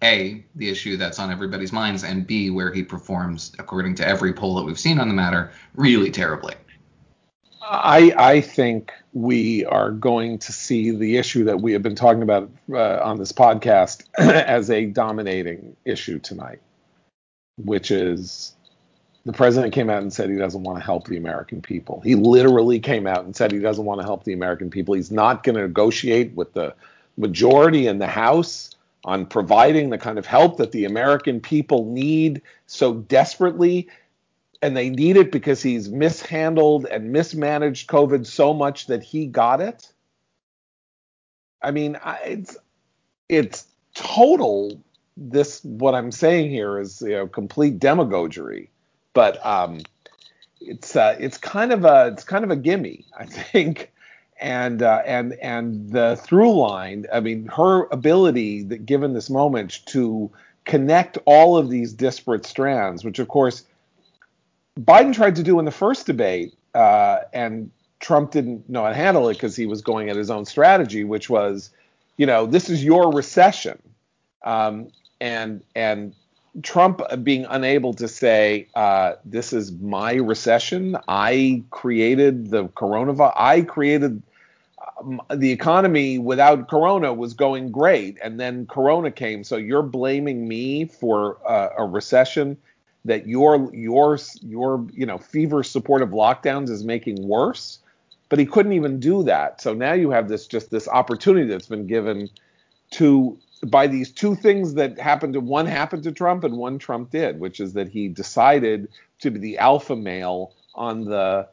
a 0.03 0.43
the 0.55 0.69
issue 0.69 0.97
that's 0.97 1.19
on 1.19 1.31
everybody's 1.31 1.71
minds, 1.71 2.03
and 2.03 2.27
b 2.27 2.49
where 2.49 2.71
he 2.71 2.83
performs, 2.83 3.53
according 3.59 3.95
to 3.95 4.07
every 4.07 4.33
poll 4.33 4.55
that 4.55 4.63
we've 4.63 4.79
seen 4.79 4.99
on 4.99 5.07
the 5.07 5.13
matter, 5.13 5.51
really 5.75 6.11
terribly. 6.11 6.55
I, 7.61 8.13
I 8.17 8.41
think 8.41 8.91
we 9.13 9.65
are 9.65 9.91
going 9.91 10.37
to 10.39 10.51
see 10.51 10.91
the 10.91 11.17
issue 11.17 11.45
that 11.45 11.61
we 11.61 11.71
have 11.73 11.81
been 11.81 11.95
talking 11.95 12.21
about 12.21 12.51
uh, 12.71 12.99
on 13.01 13.17
this 13.17 13.31
podcast 13.31 14.03
as 14.17 14.69
a 14.69 14.85
dominating 14.85 15.75
issue 15.85 16.19
tonight, 16.19 16.59
which 17.57 17.89
is 17.89 18.53
the 19.25 19.33
president 19.33 19.73
came 19.73 19.89
out 19.89 20.01
and 20.01 20.11
said 20.11 20.29
he 20.29 20.35
doesn't 20.35 20.63
want 20.63 20.77
to 20.77 20.83
help 20.83 21.07
the 21.07 21.17
American 21.17 21.61
people. 21.61 22.01
He 22.01 22.15
literally 22.15 22.79
came 22.79 23.07
out 23.07 23.23
and 23.23 23.35
said 23.35 23.51
he 23.51 23.59
doesn't 23.59 23.85
want 23.85 24.01
to 24.01 24.05
help 24.05 24.25
the 24.25 24.33
American 24.33 24.69
people. 24.69 24.95
He's 24.95 25.11
not 25.11 25.43
going 25.43 25.55
to 25.55 25.61
negotiate 25.61 26.33
with 26.33 26.53
the 26.53 26.75
majority 27.17 27.87
in 27.87 27.99
the 27.99 28.07
House 28.07 28.72
on 29.05 29.25
providing 29.25 29.89
the 29.89 29.97
kind 29.97 30.17
of 30.17 30.25
help 30.25 30.57
that 30.57 30.71
the 30.71 30.85
American 30.85 31.39
people 31.39 31.85
need 31.85 32.41
so 32.67 32.93
desperately. 32.95 33.89
And 34.61 34.77
they 34.77 34.89
need 34.89 35.17
it 35.17 35.31
because 35.31 35.61
he's 35.61 35.89
mishandled 35.89 36.85
and 36.85 37.11
mismanaged 37.11 37.89
COVID 37.89 38.25
so 38.25 38.53
much 38.53 38.87
that 38.87 39.03
he 39.03 39.25
got 39.27 39.59
it. 39.59 39.91
I 41.61 41.71
mean, 41.71 41.97
it's 42.23 42.55
it's 43.27 43.65
total. 43.93 44.81
This 45.17 45.63
what 45.63 45.95
I'm 45.95 46.11
saying 46.11 46.49
here 46.49 46.79
is 46.79 47.01
you 47.01 47.11
know 47.11 47.27
complete 47.27 47.79
demagoguery 47.79 48.69
but 49.13 49.43
um, 49.45 49.81
it's 50.59 50.95
uh, 50.95 51.15
it's 51.19 51.37
kind 51.37 51.71
of 51.71 51.85
a 51.85 52.07
it's 52.13 52.23
kind 52.23 52.43
of 52.43 52.51
a 52.51 52.55
gimme, 52.55 53.05
I 53.17 53.25
think. 53.27 53.92
And 54.39 54.81
uh, 54.81 55.01
and 55.05 55.33
and 55.33 55.89
the 55.91 56.17
through 56.17 56.57
line, 56.59 57.05
I 57.13 57.19
mean, 57.19 57.45
her 57.47 57.85
ability 57.91 58.63
that 58.63 58.85
given 58.85 59.13
this 59.13 59.29
moment 59.29 59.79
to 59.87 60.29
connect 60.65 61.17
all 61.25 61.57
of 61.57 61.69
these 61.69 61.93
disparate 61.93 62.45
strands, 62.45 63.03
which 63.05 63.19
of 63.19 63.27
course 63.27 63.63
Biden 64.79 65.13
tried 65.13 65.35
to 65.35 65.43
do 65.43 65.59
in 65.59 65.65
the 65.65 65.71
first 65.71 66.05
debate, 66.05 66.55
uh, 66.73 67.19
and 67.33 67.69
Trump 67.99 68.31
didn't 68.31 68.67
know 68.69 68.83
how 68.83 68.89
to 68.89 68.95
handle 68.95 69.29
it 69.29 69.35
because 69.35 69.55
he 69.55 69.65
was 69.65 69.81
going 69.81 70.09
at 70.09 70.15
his 70.15 70.29
own 70.29 70.45
strategy, 70.45 71.03
which 71.03 71.29
was, 71.29 71.69
you 72.17 72.25
know, 72.25 72.45
this 72.45 72.69
is 72.69 72.83
your 72.83 73.11
recession, 73.13 73.81
um, 74.43 74.89
and 75.21 75.63
and 75.75 76.13
Trump 76.61 77.01
being 77.23 77.45
unable 77.49 77.93
to 77.95 78.07
say, 78.07 78.67
uh, 78.75 79.13
this 79.25 79.53
is 79.53 79.71
my 79.71 80.13
recession. 80.13 80.95
I 81.07 81.63
created 81.71 82.51
the 82.51 82.65
coronavirus. 82.65 83.33
I 83.35 83.61
created 83.61 84.21
um, 84.99 85.21
the 85.33 85.51
economy 85.51 86.19
without 86.19 86.69
corona 86.69 87.11
was 87.13 87.33
going 87.33 87.71
great. 87.71 88.17
And 88.21 88.39
then 88.39 88.67
corona 88.67 89.09
came. 89.09 89.43
So 89.43 89.57
you're 89.57 89.81
blaming 89.81 90.47
me 90.47 90.85
for 90.85 91.37
uh, 91.47 91.69
a 91.79 91.85
recession 91.85 92.57
that 93.05 93.27
your, 93.27 93.73
your, 93.73 94.19
your, 94.41 94.85
you 94.93 95.05
know, 95.05 95.17
fever 95.17 95.63
supportive 95.63 96.09
lockdowns 96.09 96.69
is 96.69 96.83
making 96.83 97.27
worse. 97.27 97.79
But 98.29 98.39
he 98.39 98.45
couldn't 98.45 98.73
even 98.73 98.99
do 98.99 99.23
that. 99.23 99.61
So 99.61 99.73
now 99.73 99.93
you 99.93 100.11
have 100.11 100.27
this 100.27 100.47
just 100.47 100.69
this 100.71 100.87
opportunity 100.87 101.47
that's 101.47 101.67
been 101.67 101.87
given 101.87 102.29
to 102.91 103.37
by 103.69 103.87
these 103.87 104.11
two 104.11 104.35
things 104.35 104.73
that 104.75 104.99
happened 104.99 105.33
to 105.33 105.39
one 105.39 105.65
happened 105.65 106.03
to 106.03 106.11
Trump 106.11 106.43
and 106.43 106.57
one 106.57 106.79
Trump 106.79 107.11
did, 107.11 107.39
which 107.39 107.59
is 107.59 107.73
that 107.73 107.89
he 107.89 108.07
decided 108.07 108.89
to 109.19 109.31
be 109.31 109.39
the 109.39 109.57
alpha 109.57 109.95
male 109.95 110.53
on 110.75 111.05
the 111.05 111.47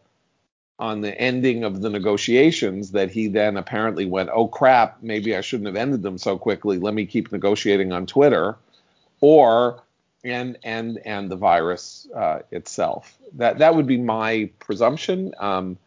on 0.78 1.02
the 1.02 1.18
ending 1.20 1.62
of 1.62 1.82
the 1.82 1.90
negotiations 1.90 2.92
that 2.92 3.11
he 3.11 3.28
then 3.28 3.56
apparently 3.56 4.06
went, 4.06 4.30
"Oh 4.32 4.48
crap, 4.48 5.02
maybe 5.02 5.36
I 5.36 5.40
shouldn't 5.40 5.66
have 5.66 5.76
ended 5.76 6.02
them 6.02 6.18
so 6.18 6.38
quickly. 6.38 6.78
Let 6.78 6.94
me 6.94 7.06
keep 7.06 7.30
negotiating 7.30 7.92
on 7.92 8.06
Twitter." 8.06 8.56
Or 9.20 9.82
and 10.24 10.58
and 10.64 10.98
and 11.04 11.30
the 11.30 11.36
virus 11.36 12.08
uh, 12.14 12.40
itself. 12.50 13.18
That 13.34 13.58
that 13.58 13.74
would 13.74 13.86
be 13.86 13.98
my 13.98 14.50
presumption. 14.58 15.32
Um, 15.38 15.78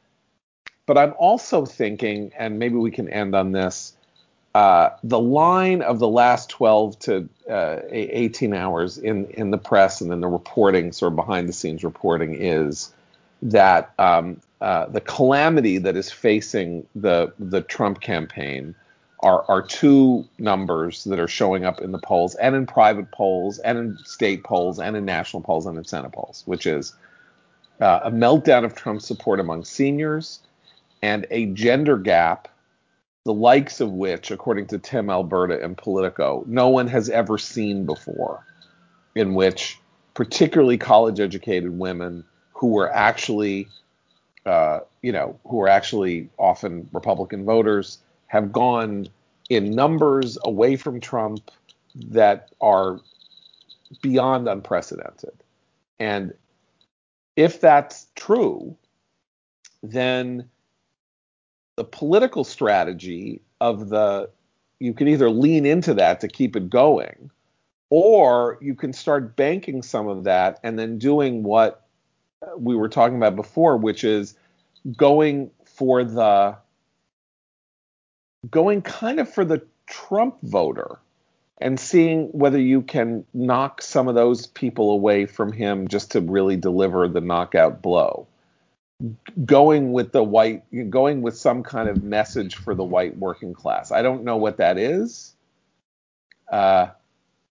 but 0.86 0.98
I'm 0.98 1.14
also 1.18 1.66
thinking, 1.66 2.32
and 2.38 2.60
maybe 2.60 2.76
we 2.76 2.92
can 2.92 3.10
end 3.10 3.36
on 3.36 3.52
this. 3.52 3.96
Uh, 4.56 4.92
the 5.04 5.20
line 5.20 5.82
of 5.82 5.98
the 5.98 6.08
last 6.08 6.50
12 6.50 7.00
to 7.00 7.30
uh, 7.50 7.80
18 7.90 8.54
hours 8.54 9.00
in 9.00 9.26
in 9.32 9.50
the 9.50 9.58
press 9.58 10.00
and 10.00 10.12
then 10.12 10.22
the 10.22 10.28
reporting, 10.28 10.92
sort 10.92 11.12
of 11.12 11.16
behind 11.16 11.50
the 11.50 11.54
scenes 11.54 11.84
reporting, 11.84 12.36
is 12.40 12.94
that 13.42 13.92
um, 13.98 14.40
uh, 14.62 14.86
the 14.88 15.02
calamity 15.02 15.80
that 15.80 15.96
is 15.96 16.12
facing 16.12 16.86
the 16.96 17.34
the 17.40 17.62
Trump 17.62 18.02
campaign 18.02 18.76
are 19.22 19.44
are 19.48 19.62
two 19.62 20.24
numbers 20.38 21.04
that 21.06 21.20
are 21.20 21.28
showing 21.28 21.66
up 21.66 21.82
in 21.82 21.92
the 21.92 21.98
polls 21.98 22.36
and 22.36 22.56
in 22.56 22.68
private 22.68 23.10
polls 23.12 23.58
and 23.60 23.78
in 23.78 23.98
state 24.06 24.44
polls 24.44 24.80
and 24.80 24.96
in 24.96 25.04
national 25.04 25.42
polls 25.42 25.66
and 25.66 25.78
in 25.78 25.84
Senate 25.84 26.12
polls, 26.12 26.44
which 26.46 26.68
is 26.68 26.96
uh, 27.82 28.02
a 28.04 28.12
meltdown 28.12 28.64
of 28.64 28.76
Trump's 28.76 29.08
support 29.08 29.40
among 29.40 29.64
seniors 29.64 30.40
and 31.02 31.26
a 31.32 31.48
gender 31.48 31.98
gap, 31.98 32.48
the 33.26 33.34
likes 33.34 33.80
of 33.80 33.92
which, 33.92 34.32
according 34.32 34.68
to 34.68 34.80
Tim 34.80 35.10
Alberta 35.10 35.64
and 35.64 35.78
Politico, 35.78 36.44
no 36.48 36.68
one 36.68 36.88
has 36.88 37.10
ever 37.10 37.38
seen 37.38 37.86
before, 37.86 38.46
in 39.16 39.34
which 39.34 39.80
particularly 40.14 40.78
college 40.78 41.20
educated 41.20 41.78
women 41.78 42.26
who 42.52 42.68
were 42.68 42.92
actually, 42.94 43.68
uh, 44.46 44.80
you 45.02 45.12
know, 45.12 45.40
who 45.48 45.62
are 45.62 45.70
actually 45.70 46.30
often 46.38 46.90
Republican 46.92 47.46
voters 47.46 48.00
have 48.28 48.52
gone 48.52 49.08
in 49.50 49.72
numbers 49.72 50.38
away 50.44 50.76
from 50.76 51.00
Trump 51.00 51.52
that 51.96 52.50
are 52.60 53.00
beyond 54.02 54.50
unprecedented. 54.50 55.34
And 56.00 56.34
if 57.36 57.62
that's 57.62 58.08
true, 58.16 58.76
then 59.82 60.50
the 61.76 61.84
political 61.84 62.44
strategy 62.44 63.42
of 63.62 63.90
the 63.90 64.30
you 64.80 64.94
can 64.94 65.08
either 65.08 65.30
lean 65.30 65.66
into 65.66 65.94
that 65.94 66.20
to 66.20 66.28
keep 66.28 66.56
it 66.56 66.70
going 66.70 67.32
or 67.90 68.58
you 68.62 68.76
can 68.76 68.92
start 68.92 69.36
banking 69.36 69.82
some 69.82 70.08
of 70.08 70.24
that 70.24 70.60
and 70.64 70.78
then 70.78 70.98
doing 70.98 71.44
what 71.44 71.86
uh, 72.42 72.58
we 72.58 72.76
were 72.76 72.90
talking 72.90 73.18
about 73.18 73.36
before 73.36 73.78
which 73.78 74.04
is 74.04 74.36
going 74.98 75.50
for 75.66 76.04
the 76.04 76.56
going 78.50 78.82
kind 78.82 79.20
of 79.20 79.32
for 79.32 79.46
the 79.46 79.62
Trump 79.88 80.38
voter 80.44 81.00
and 81.60 81.80
seeing 81.80 82.26
whether 82.28 82.60
you 82.60 82.82
can 82.82 83.24
knock 83.34 83.82
some 83.82 84.08
of 84.08 84.16
those 84.16 84.48
people 84.48 84.92
away 84.92 85.26
from 85.26 85.52
him 85.52 85.88
just 85.88 86.12
to 86.12 86.20
really 86.20 86.58
deliver 86.58 87.08
the 87.08 87.22
knockout 87.22 87.82
blow 87.82 88.28
going 89.46 89.92
with 89.92 90.12
the 90.12 90.24
white, 90.24 90.64
going 90.90 91.22
with 91.22 91.38
some 91.38 91.64
kind 91.64 91.90
of 91.90 92.04
message 92.04 92.56
for 92.56 92.76
the 92.76 92.84
white 92.84 93.18
working 93.18 93.54
class. 93.54 93.92
I 93.92 94.02
don't 94.02 94.24
know 94.24 94.38
what 94.38 94.58
that 94.58 94.78
is. 94.78 95.36
Uh, 96.52 96.88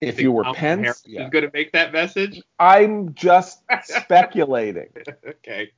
if 0.00 0.20
you 0.20 0.32
were 0.32 0.44
Pence, 0.44 0.82
Harris 0.82 1.02
yeah. 1.06 1.24
is 1.24 1.30
going 1.30 1.44
to 1.44 1.50
make 1.52 1.72
that 1.72 1.92
message. 1.92 2.42
I'm 2.58 3.14
just 3.14 3.62
speculating. 3.82 4.88
okay. 5.26 5.70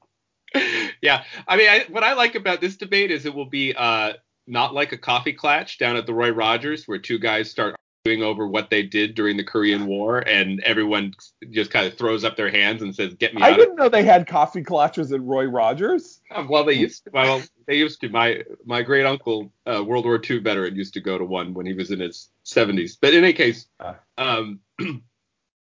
Yeah, 1.00 1.24
I 1.48 1.56
mean, 1.56 1.68
I, 1.68 1.86
what 1.88 2.04
I 2.04 2.12
like 2.12 2.34
about 2.34 2.60
this 2.60 2.76
debate 2.76 3.10
is 3.10 3.24
it 3.24 3.34
will 3.34 3.46
be 3.46 3.74
uh, 3.74 4.12
not 4.46 4.74
like 4.74 4.92
a 4.92 4.98
coffee 4.98 5.32
clatch 5.32 5.78
down 5.78 5.96
at 5.96 6.06
the 6.06 6.12
Roy 6.12 6.30
Rogers, 6.30 6.86
where 6.86 6.98
two 6.98 7.18
guys 7.18 7.50
start 7.50 7.74
over 8.04 8.46
what 8.46 8.68
they 8.68 8.82
did 8.82 9.14
during 9.14 9.36
the 9.36 9.44
Korean 9.44 9.86
War, 9.86 10.18
and 10.18 10.60
everyone 10.64 11.14
just 11.50 11.70
kind 11.70 11.86
of 11.86 11.96
throws 11.96 12.24
up 12.24 12.36
their 12.36 12.50
hands 12.50 12.82
and 12.82 12.94
says, 12.94 13.14
"Get 13.14 13.32
me!" 13.32 13.42
I 13.42 13.56
didn't 13.56 13.76
know 13.76 13.88
they 13.88 14.02
had 14.02 14.26
coffee 14.26 14.64
clutches 14.64 15.12
at 15.12 15.22
Roy 15.22 15.44
Rogers. 15.44 16.20
Uh, 16.30 16.44
well, 16.48 16.64
they 16.64 16.72
used 16.72 17.04
to. 17.04 17.10
Well, 17.12 17.42
they 17.68 17.76
used 17.76 18.00
to. 18.00 18.08
My 18.08 18.42
my 18.64 18.82
great 18.82 19.06
uncle, 19.06 19.52
uh, 19.66 19.84
World 19.84 20.04
War 20.04 20.20
II 20.28 20.40
veteran, 20.40 20.74
used 20.74 20.94
to 20.94 21.00
go 21.00 21.16
to 21.16 21.24
one 21.24 21.54
when 21.54 21.64
he 21.64 21.74
was 21.74 21.92
in 21.92 22.00
his 22.00 22.28
70s. 22.44 22.96
But 23.00 23.14
in 23.14 23.22
any 23.22 23.34
case, 23.34 23.66
uh. 23.78 23.94
um, 24.18 24.58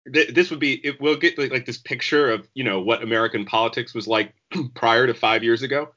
this 0.08 0.50
would 0.50 0.60
be. 0.60 0.74
It 0.74 1.00
we'll 1.00 1.18
get 1.18 1.38
like, 1.38 1.52
like 1.52 1.68
this 1.68 1.78
picture 1.78 2.32
of 2.32 2.48
you 2.56 2.64
know 2.64 2.82
what 2.82 3.04
American 3.04 3.46
politics 3.46 3.94
was 3.94 4.08
like 4.08 4.34
prior 4.74 5.06
to 5.06 5.14
five 5.14 5.44
years 5.44 5.62
ago, 5.62 5.94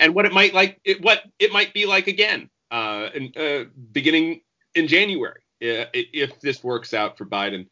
and 0.00 0.14
what 0.14 0.26
it 0.26 0.32
might 0.32 0.52
like. 0.52 0.80
It, 0.84 1.00
what 1.00 1.22
it 1.38 1.50
might 1.50 1.72
be 1.72 1.86
like 1.86 2.08
again, 2.08 2.50
uh, 2.70 3.08
in, 3.14 3.32
uh, 3.38 3.64
beginning 3.90 4.42
in 4.74 4.86
January 4.86 5.40
if 5.60 6.40
this 6.40 6.62
works 6.62 6.94
out 6.94 7.18
for 7.18 7.24
Biden 7.24 7.66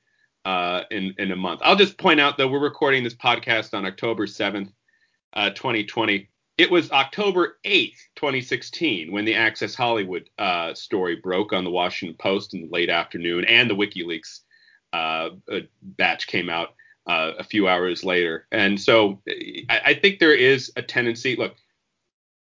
uh, 0.47 0.84
in 0.93 1.12
in 1.18 1.32
a 1.32 1.37
month. 1.37 1.61
I'll 1.64 1.76
just 1.76 1.99
point 1.99 2.20
out 2.20 2.39
though 2.39 2.49
we're 2.49 2.61
recording 2.61 3.03
this 3.03 3.16
podcast 3.16 3.74
on 3.74 3.84
October 3.84 4.26
7th, 4.26 4.70
uh, 5.32 5.51
2020. 5.51 6.28
It 6.57 6.70
was 6.70 6.91
October 6.91 7.59
8th, 7.66 7.99
2016, 8.14 9.12
when 9.12 9.26
the 9.26 9.34
Access 9.34 9.74
Hollywood 9.74 10.30
uh, 10.39 10.72
story 10.72 11.16
broke 11.16 11.53
on 11.53 11.64
the 11.64 11.70
Washington 11.70 12.16
Post 12.18 12.55
in 12.55 12.62
the 12.62 12.68
late 12.72 12.89
afternoon, 12.89 13.45
and 13.45 13.68
the 13.68 13.74
WikiLeaks 13.74 14.41
uh, 14.95 15.30
batch 15.82 16.28
came 16.28 16.49
out 16.49 16.74
uh, 17.07 17.32
a 17.39 17.45
few 17.45 17.68
hours 17.68 18.05
later. 18.05 18.47
And 18.53 18.80
so 18.80 19.20
I, 19.68 19.80
I 19.84 19.95
think 19.95 20.18
there 20.18 20.34
is 20.34 20.72
a 20.76 20.82
tendency. 20.82 21.37
Look, 21.37 21.57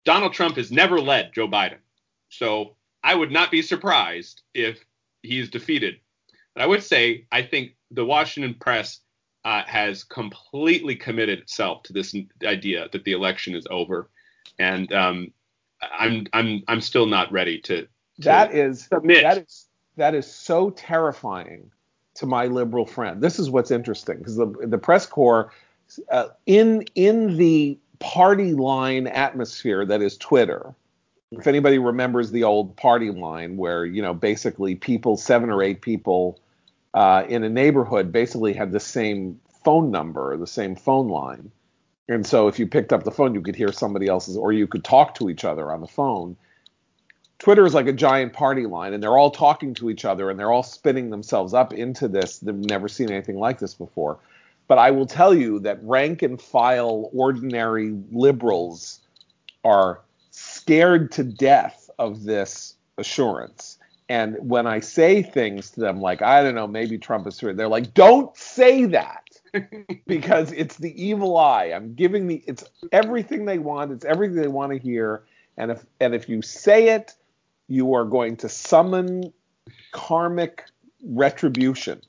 Donald 0.06 0.34
Trump 0.34 0.56
has 0.56 0.72
never 0.72 1.02
led 1.02 1.34
Joe 1.34 1.48
Biden, 1.48 1.80
so 2.30 2.78
I 3.04 3.16
would 3.16 3.32
not 3.32 3.52
be 3.52 3.62
surprised 3.62 4.44
if 4.54 4.80
he 5.26 5.40
is 5.40 5.50
defeated. 5.50 5.96
But 6.54 6.64
I 6.64 6.68
would 6.68 6.84
say 6.84 7.26
I 7.32 7.42
think 7.42 7.76
the 7.92 8.06
Washington 8.06 8.56
press 8.60 9.00
uh, 9.44 9.64
has 9.66 10.04
completely 10.04 10.96
committed 10.96 11.40
itself 11.40 11.84
to 11.84 11.94
this 11.94 12.16
idea 12.44 12.88
that 12.92 13.04
the 13.04 13.12
election 13.12 13.56
is 13.56 13.68
over, 13.70 14.10
and 14.58 14.92
um, 14.94 15.32
I'm 15.82 16.28
I'm 16.34 16.64
I'm 16.68 16.82
still 16.82 17.06
not 17.06 17.32
ready 17.32 17.60
to. 17.62 17.82
to 17.84 17.88
that 18.20 18.54
is 18.54 18.86
submit. 18.86 19.24
that 19.24 19.38
is 19.38 19.68
that 19.98 20.16
is 20.16 20.32
so 20.32 20.72
terrifying 20.72 21.72
to 22.16 22.26
my 22.26 22.48
liberal 22.48 22.86
friend. 22.86 23.22
This 23.22 23.40
is 23.40 23.50
what's 23.50 23.72
interesting 23.72 24.18
because 24.18 24.36
the 24.36 24.48
the 24.62 24.78
press 24.78 25.06
corps 25.06 25.52
uh, 26.10 26.30
in 26.46 26.84
in 26.96 27.38
the 27.38 27.78
party 28.00 28.54
line 28.54 29.08
atmosphere 29.08 29.86
that 29.86 30.02
is 30.02 30.18
Twitter 30.18 30.74
if 31.40 31.48
anybody 31.48 31.78
remembers 31.78 32.32
the 32.32 32.44
old 32.44 32.76
party 32.76 33.12
line 33.12 33.58
where 33.58 33.86
you 33.86 34.02
know 34.02 34.14
basically 34.14 34.76
people 34.76 35.18
seven 35.18 35.50
or 35.50 35.62
eight 35.62 35.82
people 35.82 36.40
uh, 36.94 37.24
in 37.28 37.44
a 37.44 37.50
neighborhood 37.50 38.12
basically 38.12 38.54
had 38.54 38.72
the 38.72 38.80
same 38.80 39.40
phone 39.64 39.92
number 39.92 40.38
the 40.38 40.48
same 40.48 40.76
phone 40.76 41.08
line. 41.08 41.52
And 42.08 42.26
so 42.26 42.48
if 42.48 42.60
you 42.60 42.68
picked 42.68 42.94
up 42.94 43.04
the 43.04 43.12
phone 43.12 43.34
you 43.34 43.42
could 43.42 43.56
hear 43.56 43.72
somebody 43.72 44.08
else's 44.08 44.38
or 44.38 44.52
you 44.52 44.68
could 44.68 44.84
talk 44.84 45.16
to 45.16 45.30
each 45.30 45.44
other 45.44 45.72
on 45.72 45.82
the 45.82 45.88
phone. 45.88 46.38
Twitter 47.38 47.66
is 47.66 47.74
like 47.74 47.88
a 47.88 47.94
giant 47.94 48.32
party 48.32 48.66
line 48.66 48.94
and 48.94 49.04
they're 49.04 49.18
all 49.18 49.32
talking 49.32 49.74
to 49.76 49.90
each 49.90 50.06
other 50.06 50.30
and 50.30 50.40
they're 50.40 50.52
all 50.52 50.64
spinning 50.64 51.10
themselves 51.10 51.54
up 51.54 51.74
into 51.74 52.08
this. 52.08 52.40
They've 52.40 52.56
never 52.56 52.88
seen 52.88 53.12
anything 53.12 53.38
like 53.38 53.60
this 53.60 53.74
before. 53.74 54.20
But 54.68 54.78
i 54.80 54.90
will 54.90 55.06
tell 55.06 55.34
you 55.34 55.60
that 55.60 55.80
rank 55.84 56.22
and 56.22 56.42
file 56.42 57.10
ordinary 57.14 57.96
liberals 58.12 59.00
are 59.64 60.00
scared 60.36 61.12
to 61.14 61.24
death 61.24 61.90
of 61.98 62.24
this 62.24 62.76
assurance. 62.98 63.78
And 64.10 64.38
when 64.40 64.68
I 64.68 64.82
say 64.82 65.24
things 65.24 65.72
to 65.72 65.80
them 65.80 66.00
like, 66.00 66.22
I 66.22 66.44
don't 66.44 66.56
know, 66.56 66.68
maybe 66.68 66.98
Trump 66.98 67.26
is 67.26 67.40
through, 67.40 67.56
they're 67.56 67.68
like, 67.68 67.94
don't 67.94 68.36
say 68.38 68.86
that 68.86 69.24
because 70.08 70.52
it's 70.52 70.78
the 70.78 71.02
evil 71.02 71.38
eye. 71.38 71.66
I'm 71.66 71.96
giving 71.96 72.28
the, 72.28 72.44
it's 72.46 72.64
everything 72.92 73.46
they 73.46 73.58
want. 73.58 73.92
It's 73.92 74.06
everything 74.06 74.36
they 74.36 74.48
want 74.48 74.74
to 74.74 74.78
hear. 74.78 75.24
And 75.58 75.72
if, 75.72 75.86
and 76.00 76.14
if 76.14 76.30
you 76.30 76.42
say 76.42 76.90
it, 76.90 77.14
you 77.68 77.94
are 77.96 78.06
going 78.06 78.36
to 78.38 78.50
summon 78.50 79.34
karmic 79.92 80.66
retribution 81.04 82.02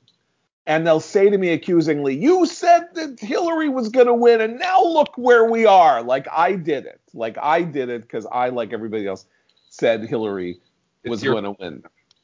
and 0.67 0.85
they'll 0.85 0.99
say 0.99 1.29
to 1.29 1.37
me 1.37 1.49
accusingly, 1.49 2.15
"You 2.15 2.45
said 2.45 2.93
that 2.93 3.19
Hillary 3.19 3.69
was 3.69 3.89
going 3.89 4.07
to 4.07 4.13
win, 4.13 4.41
and 4.41 4.59
now 4.59 4.83
look 4.83 5.17
where 5.17 5.45
we 5.49 5.65
are." 5.65 6.03
Like 6.03 6.27
I 6.31 6.53
did 6.53 6.85
it. 6.85 6.99
Like 7.13 7.37
I 7.41 7.61
did 7.63 7.89
it 7.89 8.01
because 8.01 8.27
I, 8.31 8.49
like 8.49 8.73
everybody 8.73 9.07
else, 9.07 9.25
said 9.69 10.03
Hillary 10.03 10.59
was 11.05 11.23
going 11.23 11.45
to 11.45 11.55
win. 11.59 11.83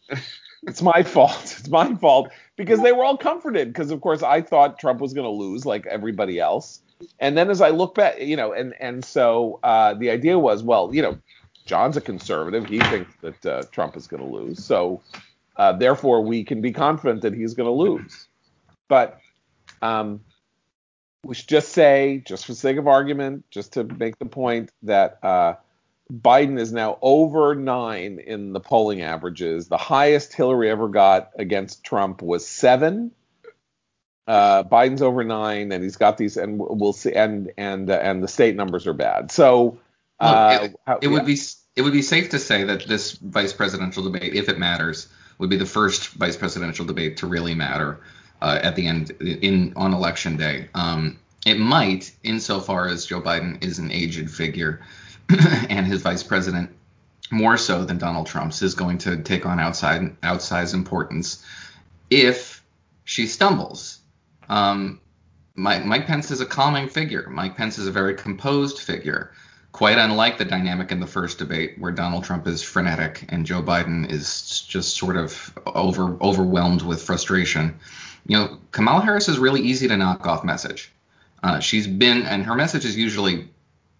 it's 0.67 0.81
my 0.81 1.03
fault. 1.03 1.55
It's 1.57 1.69
my 1.69 1.95
fault 1.95 2.29
because 2.57 2.81
they 2.81 2.91
were 2.91 3.05
all 3.05 3.17
comforted 3.17 3.69
because, 3.69 3.91
of 3.91 4.01
course, 4.01 4.21
I 4.21 4.41
thought 4.41 4.77
Trump 4.77 4.99
was 4.99 5.13
going 5.13 5.25
to 5.25 5.31
lose, 5.31 5.65
like 5.65 5.85
everybody 5.85 6.39
else. 6.39 6.81
And 7.19 7.37
then 7.37 7.49
as 7.49 7.61
I 7.61 7.69
look 7.69 7.95
back, 7.95 8.19
you 8.19 8.35
know, 8.35 8.51
and 8.51 8.73
and 8.79 9.05
so 9.05 9.59
uh, 9.63 9.93
the 9.93 10.09
idea 10.09 10.37
was, 10.37 10.63
well, 10.63 10.93
you 10.93 11.01
know, 11.01 11.17
John's 11.65 11.95
a 11.95 12.01
conservative. 12.01 12.65
He 12.65 12.79
thinks 12.79 13.13
that 13.21 13.45
uh, 13.45 13.63
Trump 13.71 13.95
is 13.95 14.05
going 14.05 14.21
to 14.21 14.29
lose, 14.29 14.63
so 14.63 15.01
uh, 15.55 15.71
therefore 15.71 16.21
we 16.21 16.43
can 16.43 16.61
be 16.61 16.73
confident 16.73 17.21
that 17.21 17.33
he's 17.33 17.53
going 17.53 17.67
to 17.67 17.73
lose. 17.73 18.27
But 18.87 19.19
um, 19.81 20.21
we 21.23 21.35
should 21.35 21.47
just 21.47 21.69
say, 21.69 22.21
just 22.25 22.45
for 22.45 22.53
sake 22.53 22.77
of 22.77 22.87
argument, 22.87 23.45
just 23.49 23.73
to 23.73 23.83
make 23.83 24.19
the 24.19 24.25
point 24.25 24.71
that 24.83 25.19
uh, 25.23 25.55
Biden 26.11 26.59
is 26.59 26.73
now 26.73 26.97
over 27.01 27.55
nine 27.55 28.19
in 28.19 28.53
the 28.53 28.59
polling 28.59 29.01
averages. 29.01 29.67
The 29.67 29.77
highest 29.77 30.33
Hillary 30.33 30.69
ever 30.69 30.89
got 30.89 31.31
against 31.37 31.83
Trump 31.83 32.21
was 32.21 32.45
seven. 32.45 33.11
Uh, 34.27 34.63
Biden's 34.63 35.01
over 35.01 35.23
nine, 35.23 35.71
and 35.71 35.83
he's 35.83 35.97
got 35.97 36.17
these, 36.17 36.37
and 36.37 36.57
we'll 36.57 36.93
see, 36.93 37.13
and 37.13 37.51
and 37.57 37.89
uh, 37.89 37.99
and 38.01 38.23
the 38.23 38.27
state 38.27 38.55
numbers 38.55 38.87
are 38.87 38.93
bad. 38.93 39.31
So 39.31 39.79
uh, 40.19 40.59
Look, 40.61 40.71
it, 40.71 40.79
how, 40.85 40.95
it 40.97 41.03
yeah. 41.03 41.09
would 41.09 41.25
be 41.25 41.37
it 41.75 41.81
would 41.81 41.93
be 41.93 42.01
safe 42.01 42.29
to 42.29 42.39
say 42.39 42.63
that 42.63 42.87
this 42.87 43.13
vice 43.13 43.51
presidential 43.51 44.03
debate, 44.03 44.33
if 44.33 44.47
it 44.47 44.57
matters, 44.59 45.09
would 45.39 45.49
be 45.49 45.57
the 45.57 45.65
first 45.65 46.09
vice 46.09 46.37
presidential 46.37 46.85
debate 46.85 47.17
to 47.17 47.27
really 47.27 47.55
matter 47.55 47.99
uh, 48.43 48.59
at 48.61 48.75
the 48.75 48.85
end 48.85 49.11
in 49.21 49.73
on 49.75 49.93
election 49.93 50.37
day. 50.37 50.67
Um, 50.75 51.17
it 51.45 51.59
might, 51.59 52.11
insofar 52.23 52.87
as 52.87 53.05
Joe 53.05 53.21
Biden 53.21 53.63
is 53.63 53.79
an 53.79 53.89
aged 53.91 54.29
figure, 54.29 54.81
and 55.69 55.87
his 55.87 56.01
vice 56.01 56.23
president 56.23 56.69
more 57.31 57.57
so 57.57 57.83
than 57.85 57.97
Donald 57.97 58.27
Trump's 58.27 58.61
is 58.61 58.75
going 58.75 58.97
to 58.99 59.17
take 59.23 59.45
on 59.45 59.59
outside 59.59 60.19
outsized 60.21 60.73
importance 60.73 61.43
if 62.09 62.63
she 63.05 63.25
stumbles. 63.25 63.99
Um, 64.49 64.99
Mike, 65.55 65.85
Mike 65.85 66.05
Pence 66.05 66.29
is 66.29 66.41
a 66.41 66.45
calming 66.45 66.89
figure. 66.89 67.29
Mike 67.29 67.55
Pence 67.55 67.77
is 67.77 67.87
a 67.87 67.91
very 67.91 68.13
composed 68.13 68.79
figure, 68.79 69.31
quite 69.71 69.97
unlike 69.97 70.37
the 70.37 70.45
dynamic 70.45 70.91
in 70.91 70.99
the 70.99 71.07
first 71.07 71.37
debate 71.37 71.75
where 71.79 71.91
Donald 71.91 72.23
Trump 72.23 72.45
is 72.47 72.61
frenetic 72.61 73.25
and 73.29 73.45
Joe 73.45 73.63
Biden 73.63 74.09
is 74.11 74.61
just 74.61 74.97
sort 74.97 75.15
of 75.15 75.57
over 75.65 76.17
overwhelmed 76.21 76.81
with 76.81 77.01
frustration. 77.01 77.79
You 78.25 78.37
know, 78.37 78.57
Kamala 78.71 79.01
Harris 79.01 79.27
is 79.27 79.37
really 79.37 79.61
easy 79.61 79.87
to 79.87 79.97
knock 79.97 80.25
off 80.25 80.43
message. 80.43 80.91
Uh, 81.43 81.59
she's 81.59 81.87
been, 81.87 82.23
and 82.23 82.45
her 82.45 82.55
message 82.55 82.85
is 82.85 82.95
usually 82.95 83.49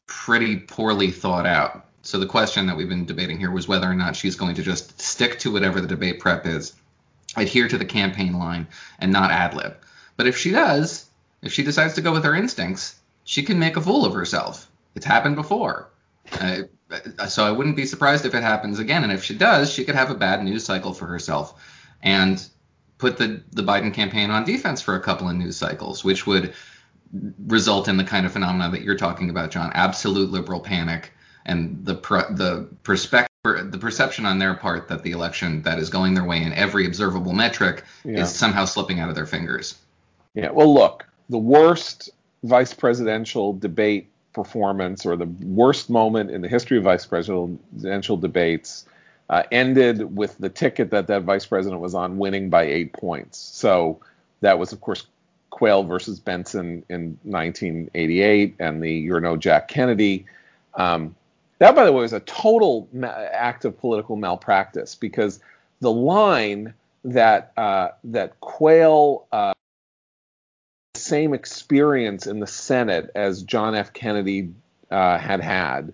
pretty 0.08 0.58
poorly 0.58 1.12
thought 1.12 1.46
out. 1.46 1.86
So 2.04 2.20
the 2.20 2.26
question 2.26 2.66
that 2.68 2.78
we've 2.78 2.90
been 2.90 3.06
debating 3.06 3.38
here 3.38 3.52
was 3.52 3.68
whether 3.68 3.90
or 3.90 3.96
not 3.96 4.16
she's 4.16 4.36
going 4.36 4.56
to 4.56 4.64
just 4.64 5.02
stick 5.02 5.40
to 5.40 5.52
whatever 5.52 5.82
the 5.82 5.88
debate 5.88 6.20
prep 6.20 6.46
is, 6.46 6.74
adhere 7.36 7.68
to 7.68 7.78
the 7.78 7.86
campaign 7.86 8.38
line, 8.38 8.68
and 9.00 9.12
not 9.12 9.32
ad 9.32 9.54
lib. 9.54 9.76
But 10.16 10.28
if 10.28 10.38
she 10.38 10.52
does, 10.52 11.06
if 11.42 11.52
she 11.52 11.64
decides 11.64 11.94
to 11.96 12.02
go 12.02 12.12
with 12.12 12.24
her 12.24 12.36
instincts, 12.36 13.00
she 13.26 13.44
can 13.44 13.60
make 13.60 13.78
a 13.78 13.82
fool 13.82 14.06
of 14.06 14.14
herself. 14.14 14.70
It's 14.96 15.06
happened 15.06 15.36
before. 15.36 15.90
Uh, 16.40 16.64
so 17.28 17.46
I 17.46 17.52
wouldn't 17.52 17.76
be 17.76 17.86
surprised 17.86 18.26
if 18.26 18.36
it 18.36 18.44
happens 18.44 18.80
again. 18.80 19.04
And 19.04 19.12
if 19.12 19.24
she 19.24 19.36
does, 19.36 19.72
she 19.72 19.84
could 19.84 19.96
have 19.96 20.12
a 20.12 20.16
bad 20.16 20.44
news 20.44 20.64
cycle 20.64 20.94
for 20.94 21.08
herself 21.08 21.62
and 22.04 22.46
put 22.98 23.18
the, 23.18 23.42
the 23.52 23.64
Biden 23.64 23.94
campaign 23.94 24.30
on 24.30 24.46
defense 24.46 24.82
for 24.82 24.96
a 24.96 25.00
couple 25.00 25.30
of 25.30 25.36
news 25.36 25.58
cycles, 25.58 26.04
which 26.04 26.26
would 26.26 26.54
result 27.46 27.88
in 27.88 27.98
the 27.98 28.04
kind 28.04 28.26
of 28.26 28.32
phenomena 28.32 28.72
that 28.72 28.82
you're 28.82 28.98
talking 28.98 29.30
about, 29.30 29.52
John. 29.52 29.72
Absolute 29.74 30.32
liberal 30.32 30.60
panic 30.60 31.12
and 31.46 31.86
the 31.86 31.96
the 32.32 32.68
perspective 32.84 33.30
the 33.44 33.78
perception 33.78 34.26
on 34.26 34.40
their 34.40 34.54
part 34.54 34.88
that 34.88 35.04
the 35.04 35.12
election 35.12 35.62
that 35.64 35.78
is 35.78 35.90
going 35.90 36.14
their 36.14 36.24
way 36.24 36.42
in 36.42 36.54
every 36.54 36.86
observable 36.86 37.34
metric 37.34 37.84
yeah. 38.06 38.22
is 38.22 38.34
somehow 38.34 38.64
slipping 38.64 39.02
out 39.02 39.10
of 39.10 39.16
their 39.16 39.26
fingers. 39.26 39.76
Yeah. 40.34 40.52
Well, 40.52 40.74
look, 40.74 41.06
the 41.28 41.38
worst 41.38 42.10
vice 42.44 42.74
presidential 42.74 43.52
debate 43.52 44.10
performance 44.32 45.06
or 45.06 45.18
the 45.18 45.26
worst 45.42 45.90
moment 45.90 46.32
in 46.32 46.42
the 46.42 46.48
history 46.48 46.78
of 46.78 46.86
vice 46.86 47.06
presidential 47.06 48.18
debates 48.18 48.86
uh, 49.34 49.42
ended 49.52 50.16
with 50.16 50.38
the 50.38 50.48
ticket 50.48 50.92
that 50.92 51.08
that 51.08 51.24
vice 51.24 51.48
president 51.48 51.82
was 51.82 51.96
on 51.96 52.20
winning 52.20 52.52
by 52.52 52.62
eight 52.66 52.94
points. 52.94 53.40
So 53.40 54.00
that 54.42 54.60
was, 54.60 54.72
of 54.74 54.80
course, 54.80 55.08
Quayle 55.50 55.84
versus 55.84 56.20
Bentsen 56.20 56.84
in 56.88 57.18
1988 57.24 58.58
and 58.60 58.84
the 58.84 58.92
You're 58.92 59.22
No 59.22 59.36
Jack 59.36 59.70
Kennedy. 59.70 60.28
Um, 60.76 61.16
that, 61.58 61.74
by 61.74 61.84
the 61.84 61.92
way, 61.92 62.02
was 62.02 62.14
a 62.14 62.20
total 62.20 62.88
ma- 62.94 63.08
act 63.08 63.66
of 63.66 63.80
political 63.80 64.18
malpractice 64.18 64.94
because 64.94 65.40
the 65.82 65.92
line 65.92 66.76
that 67.04 67.54
uh, 67.58 67.88
that 68.04 68.40
Quayle 68.40 69.26
uh, 69.32 69.54
same 70.94 71.34
experience 71.34 72.28
in 72.28 72.40
the 72.40 72.46
Senate 72.46 73.10
as 73.16 73.42
John 73.42 73.74
F. 73.74 73.94
Kennedy 73.94 74.54
uh, 74.92 75.18
had 75.18 75.42
had 75.42 75.92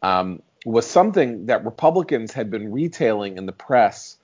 um, 0.00 0.40
was 0.64 0.86
something 0.86 1.46
that 1.46 1.64
Republicans 1.64 2.32
had 2.32 2.50
been 2.50 2.72
retailing 2.72 3.36
in 3.36 3.46
the 3.46 3.52
press 3.52 4.16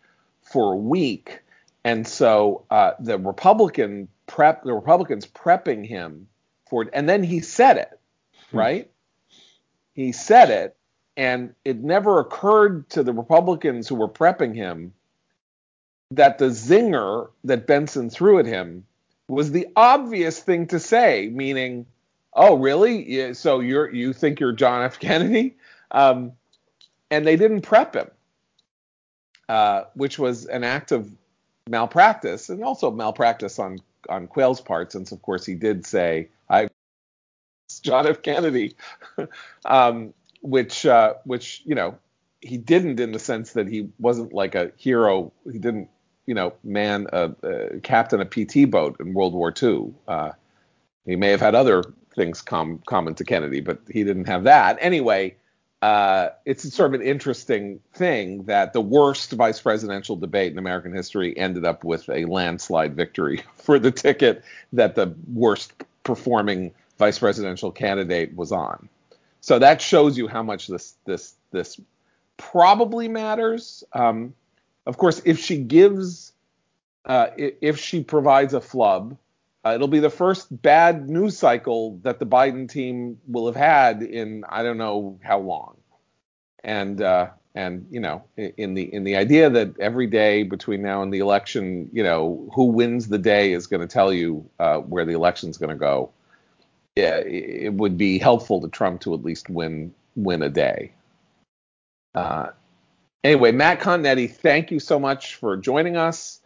for 0.43 0.75
a 0.75 0.77
week, 0.77 1.41
and 1.85 2.07
so 2.07 2.65
uh, 2.71 2.93
the 3.01 3.19
Republican 3.19 4.09
prep 4.27 4.65
the 4.65 4.75
Republicans 4.75 5.27
prepping 5.27 5.87
him 5.87 6.29
for 6.69 6.83
it, 6.83 6.91
and 6.93 7.09
then 7.09 7.23
he 7.23 7.41
said 7.41 7.79
it, 7.79 7.99
hmm. 8.51 8.59
right? 8.59 8.91
He 9.95 10.13
said 10.13 10.51
it, 10.51 10.77
and 11.17 11.55
it 11.65 11.83
never 11.83 12.21
occurred 12.21 12.89
to 12.91 13.03
the 13.03 13.13
Republicans 13.13 13.89
who 13.89 13.95
were 13.95 14.09
prepping 14.09 14.55
him 14.55 14.93
that 16.11 16.39
the 16.39 16.47
zinger 16.47 17.31
that 17.45 17.67
Bentsen 17.67 18.13
threw 18.13 18.39
at 18.39 18.47
him 18.47 18.85
was 19.29 19.51
the 19.51 19.67
obvious 19.75 20.39
thing 20.39 20.67
to 20.69 20.79
say, 20.79 21.29
meaning, 21.33 21.87
"Oh, 22.33 22.57
really? 22.57 23.35
So 23.35 23.61
you're 23.61 23.93
you 23.93 24.13
think 24.13 24.39
you're 24.39 24.53
John 24.53 24.83
F. 24.85 25.01
Kennedy?" 25.01 25.57
Um, 25.91 26.33
and 27.11 27.27
they 27.27 27.37
didn't 27.37 27.63
prep 27.63 27.95
him, 27.95 28.11
uh, 29.49 29.85
which 29.95 30.19
was 30.19 30.47
an 30.47 30.65
act 30.65 30.93
of 30.93 31.11
malpractice 31.69 32.49
and 32.49 32.63
also 32.63 32.91
malpractice 32.91 33.59
on 33.59 33.79
on 34.09 34.29
Quayle's 34.29 34.61
part, 34.61 34.93
since 34.93 35.11
of 35.13 35.23
course 35.23 35.45
he 35.45 35.55
did 35.55 35.85
say, 35.87 36.29
"I 36.49 36.69
John 37.83 38.07
F. 38.07 38.23
Kennedy," 38.23 38.77
um, 39.65 40.15
which 40.43 40.87
uh, 40.87 41.15
which 41.25 41.63
you 41.65 41.75
know 41.75 41.99
he 42.41 42.57
didn't 42.57 43.01
in 43.01 43.13
the 43.13 43.19
sense 43.19 43.53
that 43.53 43.69
he 43.69 43.89
wasn't 43.99 44.33
like 44.33 44.55
a 44.55 44.73
hero. 44.77 45.33
He 45.51 45.59
didn't 45.59 45.89
you 46.27 46.35
know, 46.35 46.53
man, 46.65 47.07
a, 47.13 47.33
uh, 47.43 47.79
captain 47.83 48.21
a 48.21 48.25
PT 48.25 48.69
boat 48.71 48.97
in 49.01 49.15
World 49.15 49.33
War 49.33 49.55
II. 49.61 49.95
Uh, 50.07 50.33
he 51.05 51.17
may 51.17 51.31
have 51.31 51.41
had 51.41 51.55
other 51.55 51.85
things 52.15 52.43
com- 52.43 52.83
common 52.87 53.15
to 53.15 53.25
Kennedy, 53.25 53.61
but 53.61 53.81
he 53.89 54.05
didn't 54.05 54.27
have 54.27 54.45
that. 54.45 54.77
Anyway, 54.81 55.37
uh, 55.83 56.31
it's 56.45 56.73
sort 56.75 56.95
of 56.95 57.01
an 57.01 57.07
interesting 57.07 57.81
thing 57.93 58.45
that 58.45 58.73
the 58.73 58.81
worst 58.81 59.33
vice 59.33 59.61
presidential 59.61 60.17
debate 60.17 60.53
in 60.53 60.59
American 60.59 60.93
history 60.93 61.37
ended 61.37 61.65
up 61.65 61.85
with 61.85 62.09
a 62.09 62.25
landslide 62.25 62.97
victory 62.97 63.43
for 63.57 63.79
the 63.79 63.91
ticket 63.91 64.43
that 64.73 64.95
the 64.95 65.15
worst 65.33 65.73
performing 66.03 66.73
vice 66.99 67.19
presidential 67.19 67.71
candidate 67.71 68.35
was 68.35 68.53
on. 68.53 68.89
So 69.41 69.59
that 69.59 69.81
shows 69.83 70.17
you 70.17 70.29
how 70.29 70.43
much 70.43 70.67
this 70.67 70.95
this 71.05 71.35
this 71.53 71.79
probably 72.37 73.09
matters. 73.09 73.85
Um, 73.93 74.35
of 74.87 74.99
course, 74.99 75.21
if 75.25 75.39
she 75.39 75.59
gives, 75.59 76.33
uh, 77.05 77.29
if 77.37 77.79
she 77.79 78.03
provides 78.03 78.55
a 78.55 78.61
flub, 78.61 79.17
uh, 79.67 79.75
it'll 79.75 79.89
be 79.89 79.99
the 79.99 80.11
first 80.11 80.63
bad 80.63 81.09
news 81.09 81.37
cycle 81.37 81.99
that 82.03 82.21
the 82.21 82.27
Biden 82.27 82.71
team 82.71 83.19
will 83.27 83.47
have 83.47 83.57
had 83.57 84.03
in 84.03 84.45
I 84.49 84.63
don't 84.63 84.79
know 84.79 85.19
how 85.23 85.41
long. 85.41 85.77
And 86.63 87.01
uh, 87.03 87.31
and 87.55 87.87
you 87.91 87.99
know, 87.99 88.25
in 88.37 88.75
the 88.75 88.83
in 88.95 89.03
the 89.03 89.17
idea 89.17 89.51
that 89.51 89.79
every 89.81 90.07
day 90.07 90.45
between 90.45 90.83
now 90.83 91.03
and 91.03 91.13
the 91.13 91.19
election, 91.19 91.91
you 91.93 92.03
know, 92.03 92.49
who 92.55 92.67
wins 92.67 93.09
the 93.09 93.19
day 93.19 93.53
is 93.53 93.67
going 93.67 93.81
to 93.81 93.93
tell 93.93 94.13
you 94.13 94.49
uh, 94.61 94.79
where 94.79 95.05
the 95.05 95.15
election's 95.15 95.59
going 95.59 95.71
to 95.71 95.77
go. 95.77 96.11
Yeah, 96.95 97.17
it 97.17 97.75
would 97.75 97.99
be 97.99 98.19
helpful 98.19 98.61
to 98.61 98.69
Trump 98.69 99.01
to 99.03 99.15
at 99.15 99.25
least 99.25 99.51
win 99.51 99.93
win 100.15 100.43
a 100.43 100.49
day. 100.49 100.93
Uh, 102.15 102.51
Anyway, 103.27 103.51
Matt 103.51 103.81
Continetti, 103.81 104.31
thank 104.31 104.71
you 104.71 104.79
so 104.79 105.01
much 105.01 105.35
for 105.35 105.57
joining 105.57 105.97
us. 105.97 106.41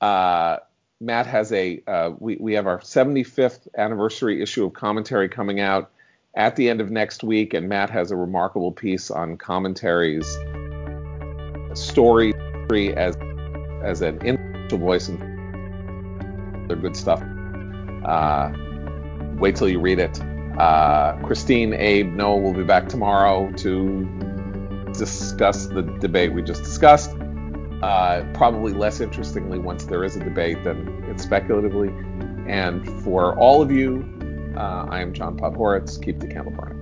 Uh, 0.00 0.56
Matt 1.00 1.26
has 1.26 1.52
a 1.52 1.82
uh, 1.86 2.12
we 2.18 2.36
we 2.36 2.54
have 2.54 2.66
our 2.66 2.78
75th 2.78 3.68
anniversary 3.76 4.42
issue 4.42 4.64
of 4.64 4.72
commentary 4.72 5.28
coming 5.28 5.60
out 5.60 5.90
at 6.34 6.56
the 6.56 6.68
end 6.68 6.80
of 6.80 6.90
next 6.90 7.22
week, 7.22 7.54
and 7.54 7.68
Matt 7.68 7.90
has 7.90 8.10
a 8.10 8.16
remarkable 8.16 8.72
piece 8.72 9.10
on 9.10 9.36
commentaries 9.36 10.26
story 11.74 12.32
as 12.96 13.16
as 13.82 14.00
an 14.00 14.20
influential 14.24 14.78
voice 14.78 15.08
and 15.08 15.20
they're 16.68 16.76
good 16.76 16.96
stuff. 16.96 17.22
Uh, 18.04 18.50
wait 19.38 19.54
till 19.56 19.68
you 19.68 19.80
read 19.80 19.98
it. 19.98 20.20
Uh, 20.58 21.16
Christine, 21.22 21.74
Abe, 21.74 22.12
Noah 22.12 22.38
will 22.38 22.54
be 22.54 22.64
back 22.64 22.88
tomorrow 22.88 23.52
to 23.58 24.04
discuss 24.92 25.66
the 25.66 25.82
debate 25.82 26.32
we 26.32 26.42
just 26.42 26.64
discussed. 26.64 27.10
Uh, 27.82 28.24
probably 28.32 28.72
less 28.72 29.00
interestingly 29.00 29.58
once 29.58 29.84
there 29.84 30.02
is 30.02 30.16
a 30.16 30.20
debate 30.20 30.64
than 30.64 31.04
it's 31.08 31.22
speculatively. 31.22 31.88
And 32.46 32.88
for 33.02 33.38
all 33.38 33.60
of 33.60 33.70
you, 33.70 34.04
uh, 34.56 34.86
I 34.88 35.00
am 35.00 35.12
John 35.12 35.36
Podhoretz. 35.36 36.02
Keep 36.02 36.20
the 36.20 36.26
candle 36.26 36.52
burning. 36.52 36.75